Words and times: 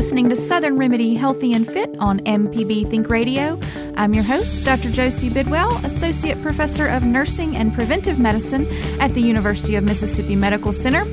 listening 0.00 0.30
to 0.30 0.34
Southern 0.34 0.78
Remedy 0.78 1.12
Healthy 1.12 1.52
and 1.52 1.66
Fit 1.66 1.94
on 1.98 2.20
MPB 2.20 2.88
Think 2.88 3.10
Radio. 3.10 3.60
I'm 3.98 4.14
your 4.14 4.24
host, 4.24 4.64
Dr. 4.64 4.90
Josie 4.90 5.28
Bidwell, 5.28 5.70
Associate 5.84 6.40
Professor 6.40 6.86
of 6.86 7.04
Nursing 7.04 7.54
and 7.54 7.74
Preventive 7.74 8.18
Medicine 8.18 8.66
at 8.98 9.12
the 9.12 9.20
University 9.20 9.74
of 9.74 9.84
Mississippi 9.84 10.36
Medical 10.36 10.72
Center. 10.72 11.04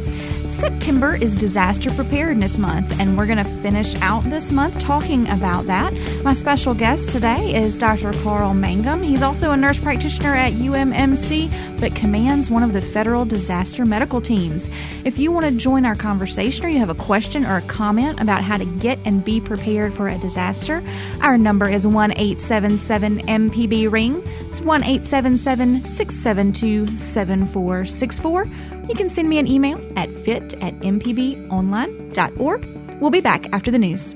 September 0.52 1.16
is 1.16 1.36
Disaster 1.36 1.89
Preparedness 1.91 2.57
Month, 2.57 3.00
and 3.00 3.18
we're 3.18 3.25
going 3.25 3.38
to 3.38 3.61
finish 3.61 3.95
out 4.02 4.23
this 4.23 4.52
month 4.52 4.80
talking 4.80 5.30
about 5.30 5.66
that. 5.66 5.93
My 6.23 6.34
special 6.34 6.73
guest 6.73 7.09
today 7.09 7.55
is 7.55 7.77
Dr. 7.77 8.13
Carl 8.23 8.54
Mangum. 8.54 9.04
He's 9.04 9.21
also 9.21 9.52
a 9.52 9.57
nurse 9.57 9.77
practitioner 9.77 10.36
at 10.36 10.54
UMMC, 10.54 11.80
but 11.80 11.94
commands 11.95 12.49
one 12.49 12.63
of 12.63 12.73
the 12.73 12.81
federal 12.81 13.25
disaster 13.25 13.86
medical 13.86 14.21
teams. 14.21 14.70
If 15.04 15.20
you 15.20 15.31
want 15.31 15.45
to 15.45 15.52
join 15.52 15.86
our 15.86 15.95
conversation 15.95 16.66
or 16.66 16.70
you 16.70 16.79
have 16.79 16.90
a 16.90 16.95
question 16.95 17.45
or 17.45 17.57
a 17.57 17.62
comment 17.63 18.20
about 18.20 18.43
how 18.43 18.57
to 18.57 18.66
get 18.66 18.99
and 19.05 19.23
be 19.23 19.41
prepared 19.41 19.93
for 19.93 20.07
a 20.07 20.18
disaster, 20.18 20.84
our 21.21 21.38
number 21.38 21.68
is 21.68 21.85
1 21.85 22.12
877 22.12 23.20
MPB 23.20 23.91
Ring. 23.91 24.23
It's 24.49 24.62
1 24.62 24.84
877 24.84 25.84
672 25.84 26.98
7464 26.98 28.77
you 28.88 28.96
can 28.96 29.09
send 29.09 29.30
me 29.30 29.38
an 29.38 29.48
email 29.48 29.80
at 29.96 30.09
fit 30.09 30.54
at 30.62 30.77
mpbonline.org. 30.80 32.66
We'll 33.02 33.12
be 33.12 33.22
back 33.22 33.48
after 33.54 33.72
the 33.72 33.80
news. 33.80 34.16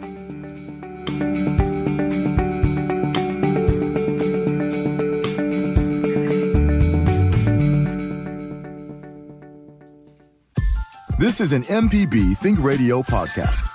This 11.19 11.39
is 11.39 11.53
an 11.53 11.61
MPB 11.63 12.35
Think 12.37 12.57
Radio 12.63 13.03
podcast. 13.03 13.67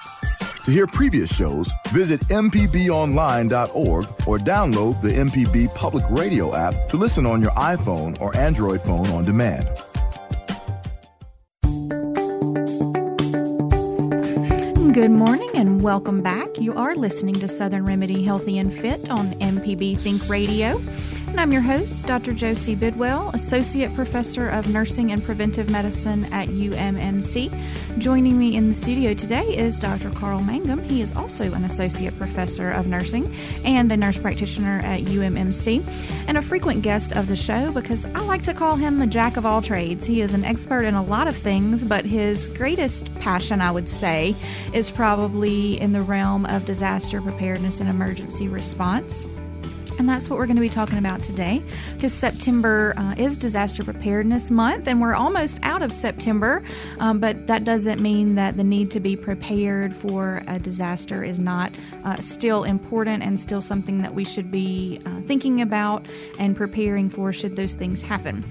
To 0.65 0.73
hear 0.73 0.89
previous 0.89 1.33
shows, 1.33 1.73
visit 1.91 2.19
MPBOnline.org 2.23 4.05
or 4.27 4.39
download 4.39 5.01
the 5.01 5.11
MPB 5.11 5.73
Public 5.77 6.05
Radio 6.11 6.57
app 6.57 6.89
to 6.89 6.97
listen 6.97 7.25
on 7.25 7.41
your 7.41 7.53
iPhone 7.53 8.21
or 8.21 8.37
Android 8.37 8.83
phone 8.83 9.07
on 9.11 9.25
demand. 9.25 9.69
Good 14.97 15.11
morning 15.11 15.51
and 15.53 15.83
welcome 15.83 16.23
back. 16.23 16.59
You 16.59 16.73
are 16.73 16.95
listening 16.95 17.35
to 17.41 17.51
Southern 17.51 17.85
Remedy 17.85 18.23
Healthy 18.23 18.57
and 18.57 18.73
Fit 18.73 19.11
on 19.11 19.33
MPB 19.41 19.99
Think 19.99 20.27
Radio. 20.27 20.79
And 21.29 21.41
I'm 21.41 21.53
your 21.53 21.61
host, 21.61 22.07
Dr. 22.07 22.33
Josie 22.33 22.75
Bidwell, 22.75 23.31
Associate 23.35 23.93
Professor 23.95 24.49
of 24.49 24.69
Nursing 24.69 25.13
and 25.13 25.23
Preventive 25.23 25.69
Medicine 25.69 26.25
at 26.33 26.49
UMMC. 26.49 27.99
Joining 27.99 28.39
me 28.39 28.57
in 28.57 28.69
the 28.69 28.75
studio 28.75 29.13
today 29.13 29.45
is 29.57 29.79
Dr. 29.79 30.11
Carl 30.11 30.41
Mangum. 30.41 30.83
He 30.85 31.03
is 31.03 31.15
also 31.15 31.53
an 31.53 31.65
Associate 31.65 32.17
Professor 32.17 32.71
of 32.71 32.87
Nursing 32.87 33.35
and 33.65 33.91
a 33.91 33.97
nurse 33.97 34.17
practitioner 34.17 34.81
at 34.85 35.03
UMMC, 35.03 35.85
and 36.29 36.39
a 36.39 36.43
frequent 36.43 36.83
guest 36.83 37.13
of 37.13 37.27
the 37.27 37.37
show 37.37 37.73
because 37.73 38.07
I 38.07 38.21
like 38.21 38.45
to 38.45 38.55
call 38.55 38.77
him 38.77 38.99
the 38.99 39.07
jack 39.07 39.37
of 39.37 39.45
all 39.45 39.61
trades. 39.61 40.07
He 40.07 40.21
is 40.21 40.33
an 40.33 40.45
expert 40.45 40.85
in 40.85 40.95
a 40.95 41.03
lot 41.03 41.27
of 41.27 41.37
things, 41.37 41.83
but 41.85 42.05
his 42.05 42.49
greatest 42.49 43.13
passion, 43.17 43.61
I 43.61 43.73
would 43.73 43.89
say, 43.89 44.35
is 44.73 44.91
probably 44.91 45.79
in 45.81 45.93
the 45.93 46.03
realm 46.03 46.47
of 46.47 46.65
disaster 46.65 47.21
preparedness 47.21 47.81
and 47.81 47.91
emergency 47.91 48.49
response. 48.49 49.27
And 49.99 50.09
that's 50.09 50.29
what 50.29 50.39
we're 50.39 50.47
going 50.47 50.57
to 50.57 50.63
be 50.63 50.69
talking 50.69 50.99
about 50.99 51.23
today 51.23 51.63
because 51.95 52.13
September 52.13 52.93
uh, 52.97 53.15
is 53.17 53.37
Disaster 53.37 53.83
Preparedness 53.83 54.51
Month 54.51 54.87
and 54.87 55.01
we're 55.01 55.15
almost 55.15 55.59
out 55.63 55.81
of 55.81 55.93
September. 55.93 56.63
Um, 56.99 57.19
but 57.19 57.47
that 57.47 57.65
doesn't 57.65 58.01
mean 58.01 58.35
that 58.35 58.57
the 58.57 58.65
need 58.65 58.91
to 58.91 59.01
be 59.01 59.17
prepared 59.17 59.95
for 59.97 60.43
a 60.49 60.59
disaster 60.59 61.25
is 61.25 61.39
not 61.39 61.73
uh, 62.05 62.17
still 62.21 62.65
important 62.65 63.23
and 63.23 63.41
still 63.41 63.63
something 63.63 64.03
that 64.03 64.15
we 64.15 64.25
should 64.25 64.51
be 64.51 65.01
uh, 65.07 65.21
thinking 65.23 65.63
about 65.63 66.05
and 66.39 66.55
preparing 66.55 67.09
for 67.09 67.33
should 67.33 67.57
those 67.57 67.75
things 67.75 68.03
happen. 68.03 68.45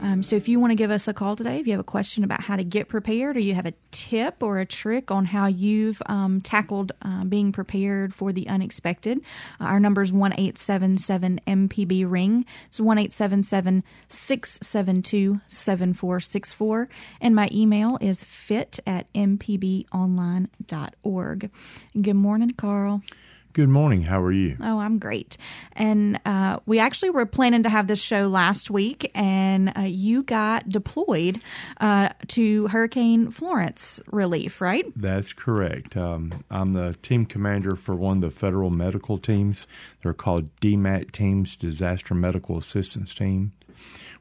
Um, 0.00 0.22
so 0.22 0.36
if 0.36 0.48
you 0.48 0.60
want 0.60 0.70
to 0.70 0.76
give 0.76 0.90
us 0.90 1.08
a 1.08 1.14
call 1.14 1.36
today, 1.36 1.58
if 1.58 1.66
you 1.66 1.72
have 1.72 1.80
a 1.80 1.84
question 1.84 2.24
about 2.24 2.42
how 2.42 2.56
to 2.56 2.64
get 2.64 2.88
prepared, 2.88 3.36
or 3.36 3.40
you 3.40 3.54
have 3.54 3.66
a 3.66 3.74
tip 3.90 4.42
or 4.42 4.58
a 4.58 4.66
trick 4.66 5.10
on 5.10 5.26
how 5.26 5.46
you've 5.46 6.00
um, 6.06 6.40
tackled 6.40 6.92
uh, 7.02 7.24
being 7.24 7.52
prepared 7.52 8.14
for 8.14 8.32
the 8.32 8.48
unexpected, 8.48 9.20
uh, 9.60 9.64
our 9.64 9.80
number 9.80 10.02
is 10.02 10.12
one 10.12 10.32
eight 10.38 10.56
seven 10.58 10.98
seven 10.98 11.40
MPB 11.46 12.10
ring. 12.10 12.44
It's 12.68 12.80
one 12.80 12.98
eight 12.98 13.12
seven 13.12 13.42
seven 13.42 13.84
six 14.08 14.58
seven 14.62 15.02
two 15.02 15.40
seven 15.48 15.94
four 15.94 16.20
six 16.20 16.52
four, 16.52 16.88
and 17.20 17.34
my 17.34 17.48
email 17.52 17.98
is 18.00 18.22
fit 18.22 18.78
at 18.86 19.12
mpbonline.org. 19.12 21.50
Good 22.00 22.14
morning, 22.14 22.52
Carl. 22.52 23.02
Good 23.54 23.68
morning. 23.68 24.02
How 24.02 24.22
are 24.22 24.32
you? 24.32 24.56
Oh, 24.60 24.78
I'm 24.78 24.98
great. 24.98 25.36
And 25.72 26.20
uh, 26.24 26.60
we 26.66 26.78
actually 26.78 27.10
were 27.10 27.26
planning 27.26 27.62
to 27.64 27.68
have 27.68 27.86
this 27.86 28.00
show 28.00 28.28
last 28.28 28.70
week, 28.70 29.10
and 29.14 29.72
uh, 29.76 29.80
you 29.82 30.22
got 30.22 30.68
deployed 30.68 31.40
uh, 31.80 32.10
to 32.28 32.68
Hurricane 32.68 33.30
Florence 33.30 34.00
relief, 34.12 34.60
right? 34.60 34.84
That's 34.94 35.32
correct. 35.32 35.96
Um, 35.96 36.44
I'm 36.50 36.74
the 36.74 36.96
team 37.02 37.26
commander 37.26 37.74
for 37.74 37.94
one 37.94 38.18
of 38.18 38.32
the 38.32 38.38
federal 38.38 38.70
medical 38.70 39.18
teams. 39.18 39.66
They're 40.02 40.14
called 40.14 40.54
DMAT 40.60 41.12
teams, 41.12 41.56
Disaster 41.56 42.14
Medical 42.14 42.58
Assistance 42.58 43.14
Team. 43.14 43.52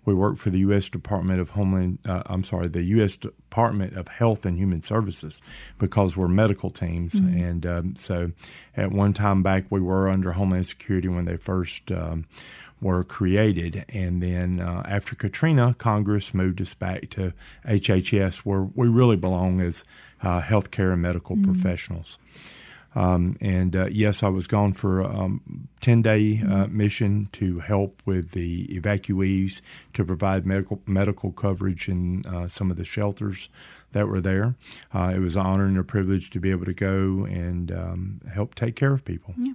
We 0.08 0.14
work 0.14 0.38
for 0.38 0.50
the 0.50 0.60
U.S. 0.60 0.88
Department 0.88 1.42
of 1.42 1.50
Homeland. 1.50 2.00
Uh, 2.06 2.24
I'm 2.28 2.46
sorry, 2.46 2.70
the 2.70 2.82
U.S. 2.82 3.18
Department 3.18 3.98
of 3.98 4.08
Health 4.08 4.46
and 4.46 4.58
Human 4.58 4.82
Services, 4.82 5.42
because 5.80 6.16
we're 6.16 6.30
medical 6.30 6.70
teams. 6.70 7.16
Mm-hmm. 7.16 7.44
And 7.44 7.66
um, 7.66 7.96
so, 7.98 8.32
at 8.78 8.94
one 8.94 9.12
time 9.12 9.44
back, 9.44 9.66
we 9.70 9.82
were 9.82 10.08
under 10.08 10.32
Homeland 10.32 10.66
Security 10.66 11.10
when 11.10 11.26
they 11.26 11.36
first 11.36 11.92
um, 11.92 12.26
were 12.80 13.04
created, 13.04 13.84
and 13.90 14.24
then 14.24 14.62
uh, 14.62 14.82
after 14.88 15.14
Katrina, 15.14 15.76
Congress 15.78 16.34
moved 16.34 16.62
us 16.62 16.74
back 16.74 17.10
to 17.10 17.34
HHS, 17.68 18.38
where 18.38 18.62
we 18.62 18.88
really 18.88 19.18
belong 19.18 19.60
as 19.60 19.84
uh, 20.22 20.42
healthcare 20.42 20.94
and 20.94 21.02
medical 21.02 21.36
mm-hmm. 21.36 21.52
professionals. 21.52 22.18
Um, 22.98 23.38
and 23.40 23.76
uh, 23.76 23.86
yes, 23.92 24.24
I 24.24 24.30
was 24.30 24.48
gone 24.48 24.74
for 24.74 25.02
a 25.02 25.08
um, 25.08 25.68
10 25.82 26.02
day 26.02 26.42
uh, 26.42 26.66
mission 26.66 27.30
to 27.34 27.60
help 27.60 28.02
with 28.06 28.32
the 28.32 28.66
evacuees 28.70 29.62
to 29.94 30.04
provide 30.04 30.48
medical 30.48 30.82
medical 30.88 31.32
coverage 31.32 31.88
in 31.88 32.26
uh, 32.26 32.48
some 32.48 32.72
of 32.72 32.78
the 32.78 32.84
shelters 32.84 33.50
that 33.94 34.08
were 34.08 34.20
there. 34.20 34.56
Uh, 34.94 35.14
it 35.16 35.20
was 35.20 35.36
an 35.36 35.46
honor 35.46 35.66
and 35.66 35.78
a 35.78 35.84
privilege 35.84 36.32
to 36.32 36.40
be 36.40 36.52
able 36.52 36.66
to 36.66 36.74
go 36.74 37.26
and 37.26 37.72
um, 37.72 38.22
help 38.34 38.56
take 38.56 38.76
care 38.76 38.94
of 38.94 39.06
people. 39.06 39.34
Yeah. 39.38 39.54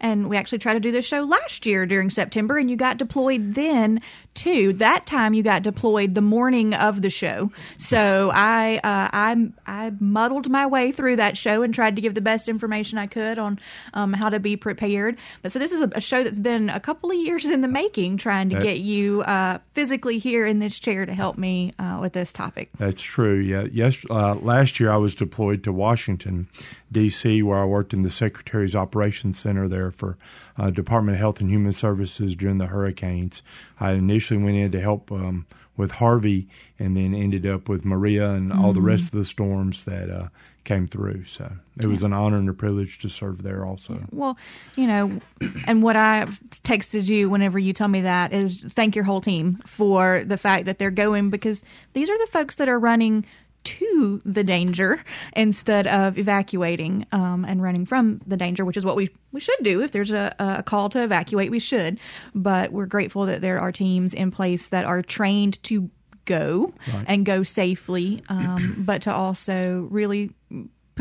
And 0.00 0.28
we 0.28 0.36
actually 0.36 0.58
tried 0.58 0.74
to 0.74 0.80
do 0.80 0.92
this 0.92 1.04
show 1.04 1.22
last 1.22 1.66
year 1.66 1.86
during 1.86 2.10
September, 2.10 2.58
and 2.58 2.70
you 2.70 2.76
got 2.76 2.96
deployed 2.98 3.54
then 3.54 4.00
too. 4.34 4.74
That 4.74 5.06
time 5.06 5.34
you 5.34 5.42
got 5.42 5.62
deployed 5.62 6.14
the 6.14 6.20
morning 6.20 6.74
of 6.74 7.02
the 7.02 7.10
show. 7.10 7.50
So 7.78 8.30
I 8.32 8.76
uh, 8.76 9.08
I 9.12 9.48
I 9.66 9.92
muddled 9.98 10.48
my 10.48 10.66
way 10.66 10.92
through 10.92 11.16
that 11.16 11.36
show 11.36 11.62
and 11.62 11.74
tried 11.74 11.96
to 11.96 12.02
give 12.02 12.14
the 12.14 12.20
best 12.20 12.48
information 12.48 12.98
I 12.98 13.06
could 13.06 13.38
on 13.38 13.58
um, 13.94 14.12
how 14.12 14.28
to 14.28 14.38
be 14.38 14.56
prepared. 14.56 15.18
But 15.42 15.52
so 15.52 15.58
this 15.58 15.72
is 15.72 15.80
a, 15.80 15.90
a, 15.94 16.00
show 16.00 16.22
that's 16.22 16.38
been 16.38 16.68
a 16.68 16.80
couple 16.80 17.10
of 17.10 17.16
years 17.16 17.44
in 17.44 17.62
the 17.62 17.68
making, 17.68 18.18
trying 18.18 18.48
to 18.50 18.60
get 18.60 18.80
you 18.80 19.22
uh, 19.22 19.58
physically 19.72 20.18
here 20.18 20.46
in 20.46 20.58
this 20.58 20.78
chair 20.78 21.06
to 21.06 21.14
help 21.14 21.38
me 21.38 21.72
uh, 21.78 21.98
with 22.00 22.12
this 22.12 22.32
topic. 22.32 22.70
That's 22.78 23.00
true. 23.00 23.38
Yeah 23.38 23.62
yes, 23.72 24.04
uh, 24.10 24.34
last 24.34 24.78
year 24.80 24.90
I 24.90 24.96
was 24.96 25.14
deployed 25.14 25.64
to 25.64 25.72
Washington, 25.72 26.48
D.C., 26.90 27.42
where 27.42 27.58
I 27.58 27.64
worked 27.64 27.92
in 27.92 28.02
the 28.02 28.10
Secretary's 28.10 28.74
Operations 28.74 29.38
Center 29.38 29.68
there 29.68 29.90
for 29.90 30.16
uh, 30.58 30.70
Department 30.70 31.16
of 31.16 31.20
Health 31.20 31.40
and 31.40 31.50
Human 31.50 31.72
Services 31.72 32.36
during 32.36 32.58
the 32.58 32.66
hurricanes. 32.66 33.42
I 33.80 33.92
initially 33.92 34.42
went 34.42 34.56
in 34.56 34.72
to 34.72 34.80
help 34.80 35.10
um, 35.10 35.46
with 35.76 35.92
Harvey, 35.92 36.48
and 36.78 36.96
then 36.96 37.14
ended 37.14 37.46
up 37.46 37.68
with 37.68 37.84
Maria 37.84 38.30
and 38.30 38.50
mm-hmm. 38.50 38.64
all 38.64 38.72
the 38.72 38.80
rest 38.80 39.06
mm-hmm. 39.06 39.18
of 39.18 39.24
the 39.24 39.28
storms 39.28 39.84
that 39.84 40.10
uh, 40.10 40.28
came 40.64 40.86
through. 40.86 41.24
So 41.24 41.50
it 41.78 41.86
was 41.86 42.02
an 42.02 42.12
honor 42.12 42.36
and 42.38 42.48
a 42.48 42.52
privilege 42.52 42.98
to 43.00 43.08
serve 43.08 43.42
there 43.42 43.64
also. 43.64 44.04
Well, 44.10 44.36
you 44.76 44.86
know, 44.86 45.20
and 45.66 45.82
what 45.82 45.96
I 45.96 46.26
texted 46.62 47.08
you 47.08 47.30
whenever 47.30 47.58
you 47.58 47.72
tell 47.72 47.88
me 47.88 48.02
that 48.02 48.32
is 48.32 48.62
thank 48.62 48.94
your 48.94 49.04
whole 49.04 49.20
team 49.20 49.62
for 49.66 50.22
the 50.24 50.36
fact 50.36 50.66
that 50.66 50.78
they're 50.78 50.90
going 50.90 51.30
because 51.30 51.64
these 51.94 52.10
are 52.10 52.18
the 52.18 52.28
folks 52.28 52.56
that 52.56 52.68
are 52.68 52.78
running 52.78 53.24
to 53.64 54.20
the 54.24 54.44
danger 54.44 55.02
instead 55.34 55.86
of 55.86 56.18
evacuating 56.18 57.06
um, 57.12 57.44
and 57.44 57.62
running 57.62 57.86
from 57.86 58.20
the 58.26 58.36
danger, 58.36 58.64
which 58.64 58.76
is 58.76 58.84
what 58.84 58.96
we, 58.96 59.10
we 59.32 59.40
should 59.40 59.62
do. 59.62 59.82
If 59.82 59.92
there's 59.92 60.10
a, 60.10 60.34
a 60.38 60.62
call 60.62 60.88
to 60.90 61.02
evacuate, 61.02 61.50
we 61.50 61.58
should. 61.58 61.98
But 62.34 62.72
we're 62.72 62.86
grateful 62.86 63.26
that 63.26 63.40
there 63.40 63.60
are 63.60 63.72
teams 63.72 64.14
in 64.14 64.30
place 64.30 64.66
that 64.68 64.84
are 64.84 65.02
trained 65.02 65.62
to 65.64 65.90
go 66.24 66.72
right. 66.92 67.04
and 67.08 67.26
go 67.26 67.42
safely, 67.42 68.22
um, 68.28 68.76
but 68.78 69.02
to 69.02 69.12
also 69.12 69.88
really 69.90 70.30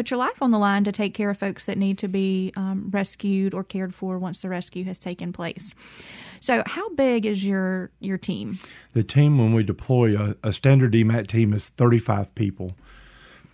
put 0.01 0.09
your 0.09 0.17
life 0.17 0.41
on 0.41 0.49
the 0.49 0.57
line 0.57 0.83
to 0.83 0.91
take 0.91 1.13
care 1.13 1.29
of 1.29 1.37
folks 1.37 1.65
that 1.65 1.77
need 1.77 1.95
to 1.95 2.07
be 2.07 2.51
um, 2.55 2.89
rescued 2.89 3.53
or 3.53 3.63
cared 3.63 3.93
for 3.93 4.17
once 4.17 4.39
the 4.39 4.49
rescue 4.49 4.83
has 4.83 4.97
taken 4.97 5.31
place. 5.31 5.75
So, 6.39 6.63
how 6.65 6.89
big 6.95 7.23
is 7.23 7.45
your 7.45 7.91
your 7.99 8.17
team? 8.17 8.57
The 8.93 9.03
team, 9.03 9.37
when 9.37 9.53
we 9.53 9.61
deploy 9.61 10.19
a, 10.19 10.35
a 10.41 10.53
standard 10.53 10.93
DMAT 10.93 11.27
team, 11.27 11.53
is 11.53 11.69
35 11.77 12.33
people. 12.33 12.73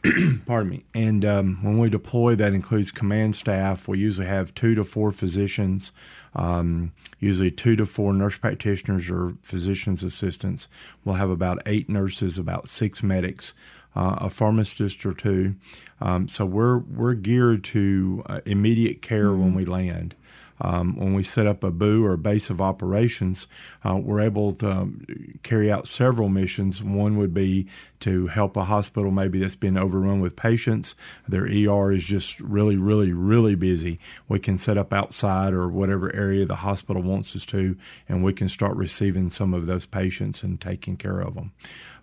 pardon 0.46 0.70
me. 0.70 0.86
And 0.94 1.26
um, 1.26 1.60
when 1.64 1.80
we 1.80 1.90
deploy, 1.90 2.36
that 2.36 2.54
includes 2.54 2.92
command 2.92 3.36
staff. 3.36 3.90
We 3.90 4.00
usually 4.00 4.28
have 4.28 4.56
two 4.56 4.74
to 4.76 4.86
four 4.86 5.12
physicians, 5.12 5.92
um, 6.34 6.94
usually 7.20 7.52
two 7.52 7.76
to 7.76 7.86
four 7.86 8.14
nurse 8.14 8.38
practitioners 8.38 9.10
or 9.10 9.34
physician's 9.42 10.02
assistants. 10.02 10.70
We'll 11.04 11.16
have 11.16 11.30
about 11.30 11.62
eight 11.66 11.90
nurses, 11.90 12.38
about 12.38 12.70
six 12.70 13.04
medics, 13.04 13.54
uh, 13.98 14.16
a 14.22 14.30
pharmacist 14.30 15.06
or 15.06 15.14
two. 15.14 15.56
Um, 16.00 16.30
so 16.30 16.46
we're 16.46 16.78
we're 16.78 17.16
geared 17.16 17.64
to 17.66 18.24
uh, 18.28 18.42
immediate 18.46 19.02
care 19.02 19.26
mm-hmm. 19.26 19.42
when 19.42 19.56
we 19.56 19.66
land. 19.66 20.16
Um, 20.60 20.96
when 20.96 21.14
we 21.14 21.24
set 21.24 21.46
up 21.46 21.64
a 21.64 21.70
BOO 21.70 22.04
or 22.04 22.18
base 22.18 22.50
of 22.50 22.62
operations, 22.62 23.46
uh, 23.84 23.96
we're 23.96 24.22
able 24.22 24.54
to 24.54 24.72
um, 24.72 25.06
carry 25.44 25.72
out 25.72 25.88
several 25.88 26.30
missions. 26.30 26.84
One 26.84 27.18
would 27.18 27.32
be 27.32 27.68
to 28.00 28.26
help 28.26 28.58
a 28.58 28.66
hospital 28.66 29.12
maybe 29.12 29.40
that's 29.40 29.56
been 29.56 29.78
overrun 29.78 30.20
with 30.20 30.36
patients. 30.36 30.96
Their 31.28 31.44
ER 31.44 31.92
is 31.92 32.06
just 32.06 32.40
really, 32.40 32.76
really, 32.76 33.12
really 33.12 33.54
busy. 33.54 34.00
We 34.28 34.40
can 34.40 34.58
set 34.58 34.80
up 34.80 34.94
outside 34.94 35.54
or 35.54 35.68
whatever 35.68 36.14
area 36.16 36.46
the 36.46 36.56
hospital 36.56 37.04
wants 37.04 37.36
us 37.36 37.46
to, 37.48 37.78
and 38.10 38.24
we 38.24 38.34
can 38.34 38.50
start 38.50 38.76
receiving 38.76 39.30
some 39.30 39.54
of 39.54 39.68
those 39.68 39.86
patients 39.86 40.42
and 40.42 40.60
taking 40.60 40.98
care 40.98 41.20
of 41.20 41.36
them. 41.36 41.52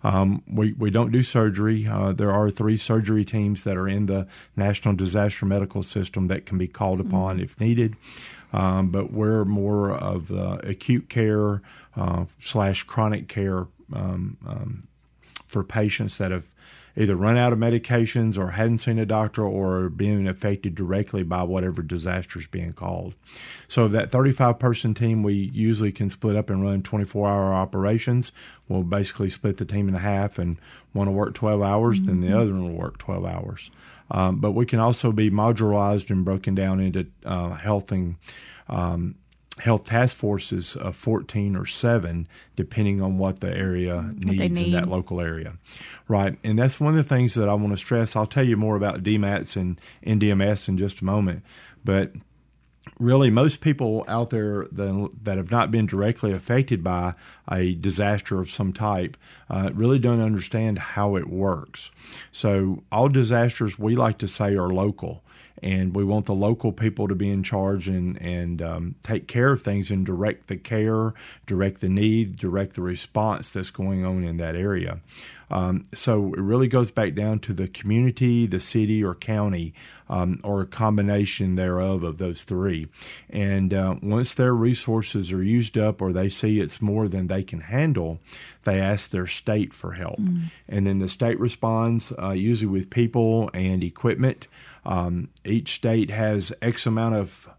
Um, 0.05 0.43
we, 0.47 0.73
we 0.73 0.91
don't 0.91 1.11
do 1.11 1.23
surgery. 1.23 1.87
Uh, 1.87 2.11
there 2.11 2.31
are 2.31 2.51
three 2.51 2.77
surgery 2.77 3.25
teams 3.25 3.63
that 3.63 3.75
are 3.75 3.87
in 3.87 4.05
the 4.05 4.27
National 4.55 4.93
Disaster 4.93 5.47
Medical 5.47 5.81
System 5.81 6.27
that 6.27 6.45
can 6.45 6.59
be 6.59 6.67
called 6.67 6.99
upon 6.99 7.37
mm-hmm. 7.37 7.43
if 7.43 7.59
needed. 7.59 7.95
Um, 8.53 8.89
but 8.89 9.11
we're 9.11 9.45
more 9.45 9.91
of 9.91 10.31
uh, 10.31 10.59
acute 10.61 11.09
care 11.09 11.63
uh, 11.95 12.25
slash 12.39 12.83
chronic 12.83 13.27
care 13.27 13.65
um, 13.91 14.37
um, 14.47 14.87
for 15.47 15.63
patients 15.63 16.19
that 16.19 16.29
have 16.29 16.45
either 16.97 17.15
run 17.15 17.37
out 17.37 17.51
of 17.51 17.59
medications 17.59 18.37
or 18.37 18.51
hadn't 18.51 18.77
seen 18.77 18.97
a 18.99 19.05
doctor 19.05 19.43
or 19.43 19.89
being 19.89 20.27
affected 20.27 20.75
directly 20.75 21.23
by 21.23 21.43
whatever 21.43 21.81
disaster 21.81 22.39
is 22.39 22.47
being 22.47 22.73
called. 22.73 23.13
So 23.67 23.87
that 23.89 24.11
35 24.11 24.59
person 24.59 24.93
team, 24.93 25.23
we 25.23 25.33
usually 25.33 25.91
can 25.91 26.09
split 26.09 26.35
up 26.35 26.49
and 26.49 26.63
run 26.63 26.83
24 26.83 27.27
hour 27.27 27.53
operations. 27.53 28.31
We'll 28.67 28.83
basically 28.83 29.29
split 29.29 29.57
the 29.57 29.65
team 29.65 29.89
in 29.89 29.95
half 29.95 30.39
and 30.39 30.57
one 30.93 31.07
will 31.07 31.13
work 31.13 31.35
12 31.35 31.61
hours, 31.61 31.97
mm-hmm. 31.97 32.07
then 32.07 32.21
the 32.21 32.27
mm-hmm. 32.27 32.37
other 32.37 32.53
one 32.53 32.63
will 32.63 32.79
work 32.79 32.97
12 32.97 33.25
hours. 33.25 33.71
Um, 34.11 34.39
but 34.39 34.51
we 34.51 34.65
can 34.65 34.79
also 34.79 35.11
be 35.11 35.29
modularized 35.31 36.09
and 36.09 36.23
broken 36.23 36.55
down 36.55 36.79
into 36.79 37.07
uh, 37.25 37.55
health 37.55 37.91
and 37.91 38.15
um, 38.69 39.15
health 39.59 39.85
task 39.85 40.15
forces 40.15 40.75
of 40.75 40.95
14 40.95 41.55
or 41.55 41.65
7 41.65 42.27
depending 42.57 43.01
on 43.01 43.17
what 43.17 43.39
the 43.39 43.49
area 43.49 44.11
needs 44.17 44.53
need. 44.53 44.65
in 44.67 44.71
that 44.73 44.89
local 44.89 45.21
area. 45.21 45.57
Right 46.07 46.37
and 46.43 46.59
that's 46.59 46.79
one 46.79 46.97
of 46.97 47.03
the 47.03 47.07
things 47.15 47.35
that 47.35 47.47
i 47.47 47.53
want 47.53 47.71
to 47.71 47.77
stress. 47.77 48.15
I'll 48.15 48.27
tell 48.27 48.45
you 48.45 48.57
more 48.57 48.75
about 48.75 49.03
dmats 49.03 49.55
and 49.55 49.79
ndms 50.05 50.67
in 50.67 50.77
just 50.77 51.01
a 51.01 51.05
moment 51.05 51.43
but 51.85 52.11
really 52.99 53.29
most 53.29 53.61
people 53.61 54.05
out 54.07 54.29
there 54.29 54.67
that, 54.71 55.09
that 55.23 55.37
have 55.37 55.51
not 55.51 55.71
been 55.71 55.85
directly 55.85 56.31
affected 56.31 56.83
by 56.83 57.13
a 57.51 57.75
disaster 57.75 58.39
of 58.39 58.51
some 58.51 58.73
type 58.73 59.17
uh, 59.49 59.69
really 59.73 59.99
don't 59.99 60.21
understand 60.21 60.79
how 60.79 61.15
it 61.15 61.27
works. 61.27 61.91
So 62.31 62.83
all 62.91 63.09
disasters 63.09 63.77
we 63.77 63.95
like 63.95 64.17
to 64.19 64.27
say 64.27 64.55
are 64.55 64.69
local 64.69 65.23
and 65.63 65.95
we 65.95 66.03
want 66.03 66.25
the 66.25 66.33
local 66.33 66.71
people 66.71 67.07
to 67.07 67.15
be 67.15 67.29
in 67.29 67.43
charge 67.43 67.87
and 67.87 68.21
and 68.21 68.61
um, 68.61 68.95
take 69.03 69.27
care 69.27 69.51
of 69.51 69.61
things 69.61 69.91
and 69.91 70.05
direct 70.05 70.47
the 70.47 70.57
care, 70.57 71.13
direct 71.47 71.81
the 71.81 71.89
need, 71.89 72.37
direct 72.37 72.75
the 72.75 72.81
response 72.81 73.49
that's 73.49 73.69
going 73.69 74.05
on 74.05 74.23
in 74.23 74.37
that 74.37 74.55
area. 74.55 74.99
Um, 75.49 75.85
so 75.93 76.33
it 76.33 76.39
really 76.39 76.67
goes 76.67 76.91
back 76.91 77.13
down 77.13 77.39
to 77.41 77.53
the 77.53 77.67
community, 77.67 78.47
the 78.47 78.59
city, 78.59 79.03
or 79.03 79.13
county, 79.13 79.73
um, 80.09 80.39
or 80.43 80.61
a 80.61 80.65
combination 80.65 81.55
thereof 81.55 82.03
of 82.03 82.17
those 82.17 82.43
three. 82.43 82.87
And 83.29 83.73
uh, 83.73 83.95
once 84.01 84.33
their 84.33 84.53
resources 84.53 85.31
are 85.31 85.43
used 85.43 85.77
up 85.77 86.01
or 86.01 86.11
they 86.11 86.29
see 86.29 86.59
it's 86.59 86.81
more 86.81 87.07
than 87.07 87.27
they 87.27 87.43
can 87.43 87.61
handle, 87.61 88.19
they 88.63 88.79
ask 88.79 89.11
their 89.11 89.27
state 89.27 89.73
for 89.73 89.93
help. 89.93 90.19
Mm. 90.19 90.51
And 90.67 90.87
then 90.87 90.99
the 90.99 91.09
state 91.09 91.39
responds, 91.39 92.11
uh, 92.21 92.31
usually 92.31 92.67
with 92.67 92.89
people 92.89 93.49
and 93.53 93.83
equipment. 93.83 94.47
Um, 94.85 95.29
each 95.43 95.75
state 95.75 96.09
has 96.11 96.53
X 96.61 96.85
amount 96.85 97.15
of 97.15 97.49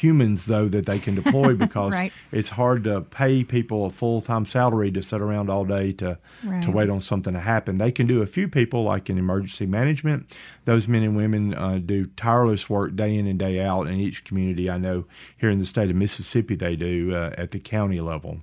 humans 0.00 0.46
though 0.46 0.66
that 0.66 0.86
they 0.86 0.98
can 0.98 1.14
deploy 1.14 1.54
because 1.56 1.92
right. 1.92 2.12
it's 2.32 2.48
hard 2.48 2.84
to 2.84 3.02
pay 3.02 3.44
people 3.44 3.84
a 3.84 3.90
full 3.90 4.22
time 4.22 4.46
salary 4.46 4.90
to 4.90 5.02
sit 5.02 5.20
around 5.20 5.50
all 5.50 5.64
day 5.64 5.92
to 5.92 6.16
right. 6.44 6.62
to 6.64 6.70
wait 6.70 6.88
on 6.88 7.00
something 7.00 7.34
to 7.34 7.40
happen. 7.40 7.78
They 7.78 7.92
can 7.92 8.06
do 8.06 8.22
a 8.22 8.26
few 8.26 8.48
people 8.48 8.84
like 8.84 9.10
in 9.10 9.18
emergency 9.18 9.66
management. 9.66 10.32
Those 10.64 10.88
men 10.88 11.02
and 11.02 11.16
women 11.16 11.54
uh, 11.54 11.80
do 11.84 12.06
tireless 12.16 12.70
work 12.70 12.96
day 12.96 13.14
in 13.14 13.26
and 13.26 13.38
day 13.38 13.60
out 13.60 13.88
in 13.88 14.00
each 14.00 14.24
community. 14.24 14.70
I 14.70 14.78
know 14.78 15.04
here 15.36 15.50
in 15.50 15.58
the 15.58 15.66
state 15.66 15.90
of 15.90 15.96
Mississippi 15.96 16.56
they 16.56 16.76
do 16.76 17.14
uh, 17.14 17.34
at 17.36 17.50
the 17.50 17.58
county 17.58 18.00
level. 18.00 18.40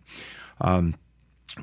Um, 0.62 0.96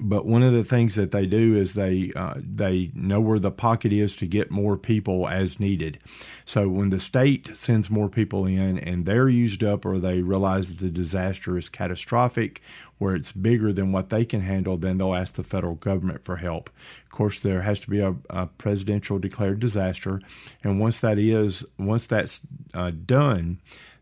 but 0.01 0.27
one 0.27 0.43
of 0.43 0.53
the 0.53 0.65
things 0.65 0.95
that 0.95 1.11
they 1.11 1.27
do 1.27 1.57
is 1.57 1.75
they 1.75 2.13
uh, 2.15 2.35
they 2.37 2.91
know 2.95 3.21
where 3.21 3.39
the 3.39 3.51
pocket 3.51 3.93
is 3.93 4.17
to 4.17 4.27
get 4.27 4.51
more 4.51 4.77
people 4.77 5.29
as 5.29 5.61
needed. 5.61 5.99
So 6.47 6.69
when 6.69 6.91
the 6.91 7.01
state 7.01 7.51
sends 7.55 7.91
more 7.91 8.09
people 8.09 8.47
in 8.47 8.79
and 8.79 9.07
they're 9.07 9.29
used 9.29 9.63
up, 9.63 9.85
or 9.85 9.99
they 9.99 10.21
realize 10.21 10.75
the 10.75 10.91
disaster 10.91 11.57
is 11.59 11.69
catastrophic, 11.69 12.61
where 12.99 13.15
it's 13.15 13.33
bigger 13.33 13.73
than 13.73 13.93
what 13.93 14.11
they 14.11 14.25
can 14.25 14.41
handle, 14.41 14.77
then 14.77 14.99
they'll 14.99 15.15
ask 15.15 15.35
the 15.35 15.45
federal 15.45 15.75
government 15.75 16.25
for 16.25 16.37
help. 16.37 16.71
Of 17.07 17.13
course, 17.13 17.41
there 17.41 17.63
has 17.63 17.81
to 17.81 17.91
be 17.91 18.01
a, 18.01 18.15
a 18.31 18.47
presidential 18.47 19.19
declared 19.19 19.61
disaster, 19.61 20.21
and 20.63 20.81
once 20.81 21.01
that 21.01 21.19
is 21.19 21.65
once 21.79 22.07
that's 22.07 22.41
uh, 22.73 22.91
done 22.91 23.61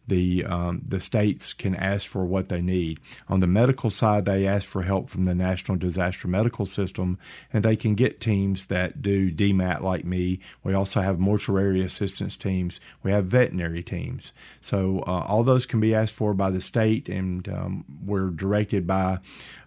the 0.08 0.44
um, 0.44 0.82
the 0.87 1.00
states 1.00 1.52
can 1.52 1.75
ask 1.75 2.06
for 2.06 2.25
what 2.25 2.49
they 2.49 2.60
need. 2.60 2.99
On 3.28 3.40
the 3.40 3.46
medical 3.46 3.90
side, 3.90 4.25
they 4.25 4.46
ask 4.46 4.66
for 4.66 4.82
help 4.82 5.08
from 5.08 5.25
the 5.25 5.34
National 5.34 5.76
Disaster 5.78 6.28
Medical 6.28 6.66
System, 6.66 7.19
and 7.52 7.64
they 7.64 7.76
can 7.76 7.94
get 7.94 8.20
teams 8.20 8.66
that 8.66 9.00
do 9.00 9.31
DMAT 9.31 9.81
like 9.81 10.04
me. 10.04 10.40
We 10.64 10.75
also 10.75 11.00
have 11.00 11.19
mortuary 11.19 11.84
assistance 11.84 12.37
teams. 12.37 12.81
We 13.02 13.12
have 13.12 13.26
veterinary 13.26 13.82
teams. 13.82 14.32
So 14.60 15.04
uh, 15.06 15.25
all 15.26 15.44
those 15.44 15.66
can 15.66 15.81
be 15.81 15.94
asked 15.94 16.14
for 16.14 16.34
by 16.34 16.50
the 16.50 16.60
state, 16.60 17.08
and 17.08 17.49
um, 17.49 17.84
we're 18.04 18.31
directed 18.31 18.87
by 18.87 19.20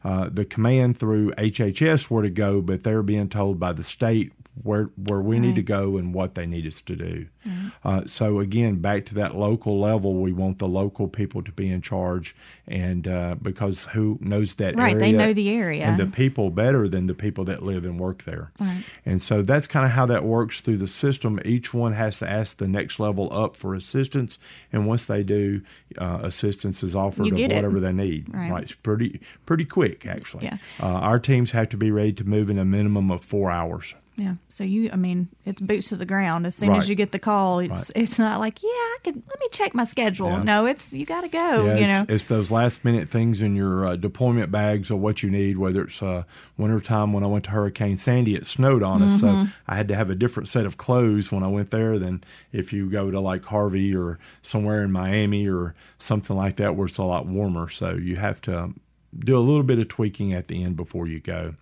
uh, 0.04 0.30
the 0.32 0.46
command 0.46 1.00
through 1.00 1.32
HHS 1.34 2.04
where 2.04 2.24
to 2.24 2.30
go, 2.30 2.62
but 2.62 2.84
they're 2.84 3.04
being 3.04 3.30
told 3.30 3.60
by 3.60 3.74
the 3.74 3.84
state 3.84 4.34
where 4.63 4.90
where 4.96 5.22
we 5.22 5.36
right. 5.36 5.48
need 5.48 5.56
to 5.56 5.63
go 5.63 5.98
and 5.98 6.13
what 6.13 6.36
they 6.36 6.46
need 6.46 6.66
us 6.66 6.81
to 6.81 6.96
do. 6.96 7.27
Right. 7.46 7.72
Uh, 7.84 8.01
so 8.08 8.39
again, 8.39 8.75
back 8.75 9.06
to 9.08 9.15
that 9.15 9.36
local 9.36 9.80
level, 9.80 10.15
we 10.15 10.34
want 10.34 10.60
the 10.60 10.68
local 10.68 11.08
people 11.08 11.44
to 11.44 11.51
be 11.51 11.70
in 11.70 11.82
charge, 11.82 12.36
and 12.68 13.08
uh, 13.08 13.36
because 13.41 13.84
who 13.84 14.18
knows 14.22 14.56
that 14.56 14.75
right? 14.75 14.94
Area 14.94 15.00
they 15.00 15.12
know 15.12 15.34
the 15.34 15.50
area 15.50 15.86
and 15.86 16.00
the 16.00 16.08
people 16.08 16.50
better 16.50 16.88
than 16.88 17.08
the 17.08 17.13
people 17.13 17.46
that 17.46 17.63
live 17.63 17.84
and 17.84 18.00
work 18.00 18.24
there. 18.24 18.51
Right. 18.60 18.84
And 19.06 19.22
so 19.22 19.41
that's 19.41 19.68
kind 19.68 19.86
of 19.86 19.91
how 19.91 20.06
that 20.08 20.24
works 20.24 20.62
through 20.62 20.77
the 20.77 20.88
system. 20.88 21.39
Each 21.44 21.74
one 21.74 21.94
has 21.94 22.20
to 22.20 22.30
ask 22.30 22.58
the 22.58 22.68
next 22.68 23.00
level 23.00 23.32
up 23.32 23.56
for 23.56 23.75
assistance, 23.75 24.39
and 24.72 24.88
once 24.88 25.06
they 25.06 25.24
do, 25.24 25.62
uh, 25.98 26.20
assistance 26.24 26.82
is 26.82 26.96
offered 26.96 27.27
of 27.27 27.39
whatever 27.39 27.77
it. 27.77 27.82
they 27.82 27.94
need. 27.94 28.34
Right. 28.34 28.51
right. 28.51 28.63
It's 28.63 28.74
pretty 28.74 29.20
pretty 29.46 29.65
quick 29.65 30.06
actually. 30.06 30.46
Yeah. 30.46 30.58
Uh, 30.80 30.88
our 30.88 31.20
teams 31.20 31.51
have 31.51 31.70
to 31.70 31.77
be 31.77 31.91
ready 31.91 32.13
to 32.13 32.24
move 32.24 32.50
in 32.50 32.58
a 32.58 32.65
minimum 32.65 33.12
of 33.12 33.24
four 33.24 33.51
hours. 33.51 33.94
Yeah. 34.17 34.36
So 34.50 34.63
you, 34.63 34.89
I 34.91 34.95
mean, 34.95 35.27
it's 35.45 35.62
boots 35.62 35.89
to 35.89 35.98
the 35.98 36.05
ground. 36.05 36.48
As 36.48 36.55
soon 36.55 36.69
right. 36.69 36.77
as 36.77 36.88
you 36.88 36.95
get 36.95 37.12
the 37.12 37.19
call, 37.19 37.60
it's 37.60 37.72
right. 37.72 37.91
it's 37.95 38.17
not 38.17 38.39
like, 38.39 38.63
yeah, 38.63 38.69
I 38.69 38.98
can. 39.03 39.24
Let 39.27 39.39
me 39.39 39.48
check 39.51 39.74
my 39.74 39.84
schedule. 39.84 40.29
Yeah. 40.29 40.43
No, 40.43 40.65
it's 40.65 40.93
you 40.93 41.05
got 41.05 41.22
to 41.22 41.27
go. 41.27 41.65
Yeah, 41.65 41.75
you 41.75 41.88
know, 41.88 42.05
it's, 42.07 42.25
those 42.25 42.50
last 42.50 42.86
minute 42.86 43.10
things 43.10 43.41
in 43.41 43.55
your 43.55 43.86
uh, 43.86 43.95
deployment 43.98 44.51
bags 44.51 44.89
or 44.89 44.95
what 44.95 45.22
you 45.22 45.29
need. 45.29 45.57
Whether 45.57 45.84
it's 45.84 46.01
uh, 46.01 46.24
wintertime 46.57 47.12
when 47.12 47.24
I 47.24 47.27
went 47.27 47.43
to 47.45 47.51
Hurricane 47.51 47.98
Sandy, 47.98 48.36
it 48.36 48.48
snowed 48.48 48.84
on 48.84 49.03
us, 49.03 49.19
mm-hmm. 49.19 49.45
so 49.45 49.51
I 49.67 49.75
had 49.75 49.89
to 49.89 49.95
have 49.95 50.10
a 50.10 50.15
different 50.15 50.48
set 50.48 50.65
of 50.65 50.77
clothes 50.77 51.31
when 51.31 51.43
I 51.43 51.48
went 51.48 51.72
there 51.72 52.00
than 52.00 52.24
if 52.53 52.72
you 52.72 52.89
go 52.89 53.12
to 53.12 53.19
like 53.19 53.43
Harvey 53.43 53.93
or 53.93 54.17
somewhere 54.41 54.81
in 54.84 54.91
Miami 54.91 55.48
or 55.48 55.75
something 56.00 56.36
like 56.36 56.55
that 56.57 56.75
where 56.75 56.88
it's 56.88 56.98
a 56.98 57.03
lot 57.03 57.27
warmer. 57.27 57.69
So 57.69 57.91
you 57.91 58.15
have 58.15 58.39
to 58.41 58.74
do 59.17 59.38
a 59.38 59.39
little 59.39 59.63
bit 59.63 59.79
of 59.79 59.88
tweaking 59.88 60.34
at 60.34 60.48
the 60.48 60.63
end 60.63 60.77
before 60.77 61.07
you 61.07 61.19
go. 61.19 61.55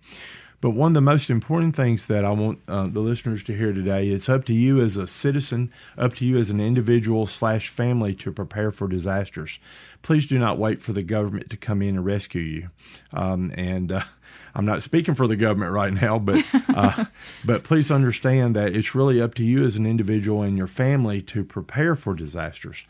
But 0.64 0.70
one 0.70 0.92
of 0.92 0.94
the 0.94 1.02
most 1.02 1.28
important 1.28 1.76
things 1.76 2.06
that 2.06 2.24
I 2.24 2.30
want 2.30 2.60
uh, 2.66 2.86
the 2.86 3.00
listeners 3.00 3.44
to 3.44 3.54
hear 3.54 3.74
today 3.74 4.08
it's 4.08 4.30
up 4.30 4.46
to 4.46 4.54
you 4.54 4.80
as 4.80 4.96
a 4.96 5.06
citizen, 5.06 5.70
up 5.98 6.14
to 6.14 6.24
you 6.24 6.38
as 6.38 6.48
an 6.48 6.58
individual 6.58 7.26
slash 7.26 7.68
family 7.68 8.14
to 8.14 8.32
prepare 8.32 8.72
for 8.72 8.88
disasters. 8.88 9.58
Please 10.00 10.26
do 10.26 10.38
not 10.38 10.58
wait 10.58 10.80
for 10.80 10.94
the 10.94 11.02
government 11.02 11.50
to 11.50 11.58
come 11.58 11.82
in 11.82 11.96
and 11.96 12.06
rescue 12.06 12.40
you. 12.40 12.70
Um, 13.12 13.52
and 13.54 13.92
uh, 13.92 14.04
I'm 14.54 14.66
not 14.66 14.82
speaking 14.82 15.14
for 15.14 15.26
the 15.26 15.36
government 15.36 15.72
right 15.72 15.92
now, 15.92 16.18
but 16.18 16.44
uh, 16.68 17.04
but 17.44 17.64
please 17.64 17.90
understand 17.90 18.54
that 18.56 18.74
it's 18.74 18.94
really 18.94 19.20
up 19.20 19.34
to 19.34 19.44
you 19.44 19.64
as 19.64 19.76
an 19.76 19.86
individual 19.86 20.42
and 20.42 20.56
your 20.56 20.66
family 20.66 21.22
to 21.22 21.44
prepare 21.44 21.96
for 21.96 22.14
disasters. 22.14 22.84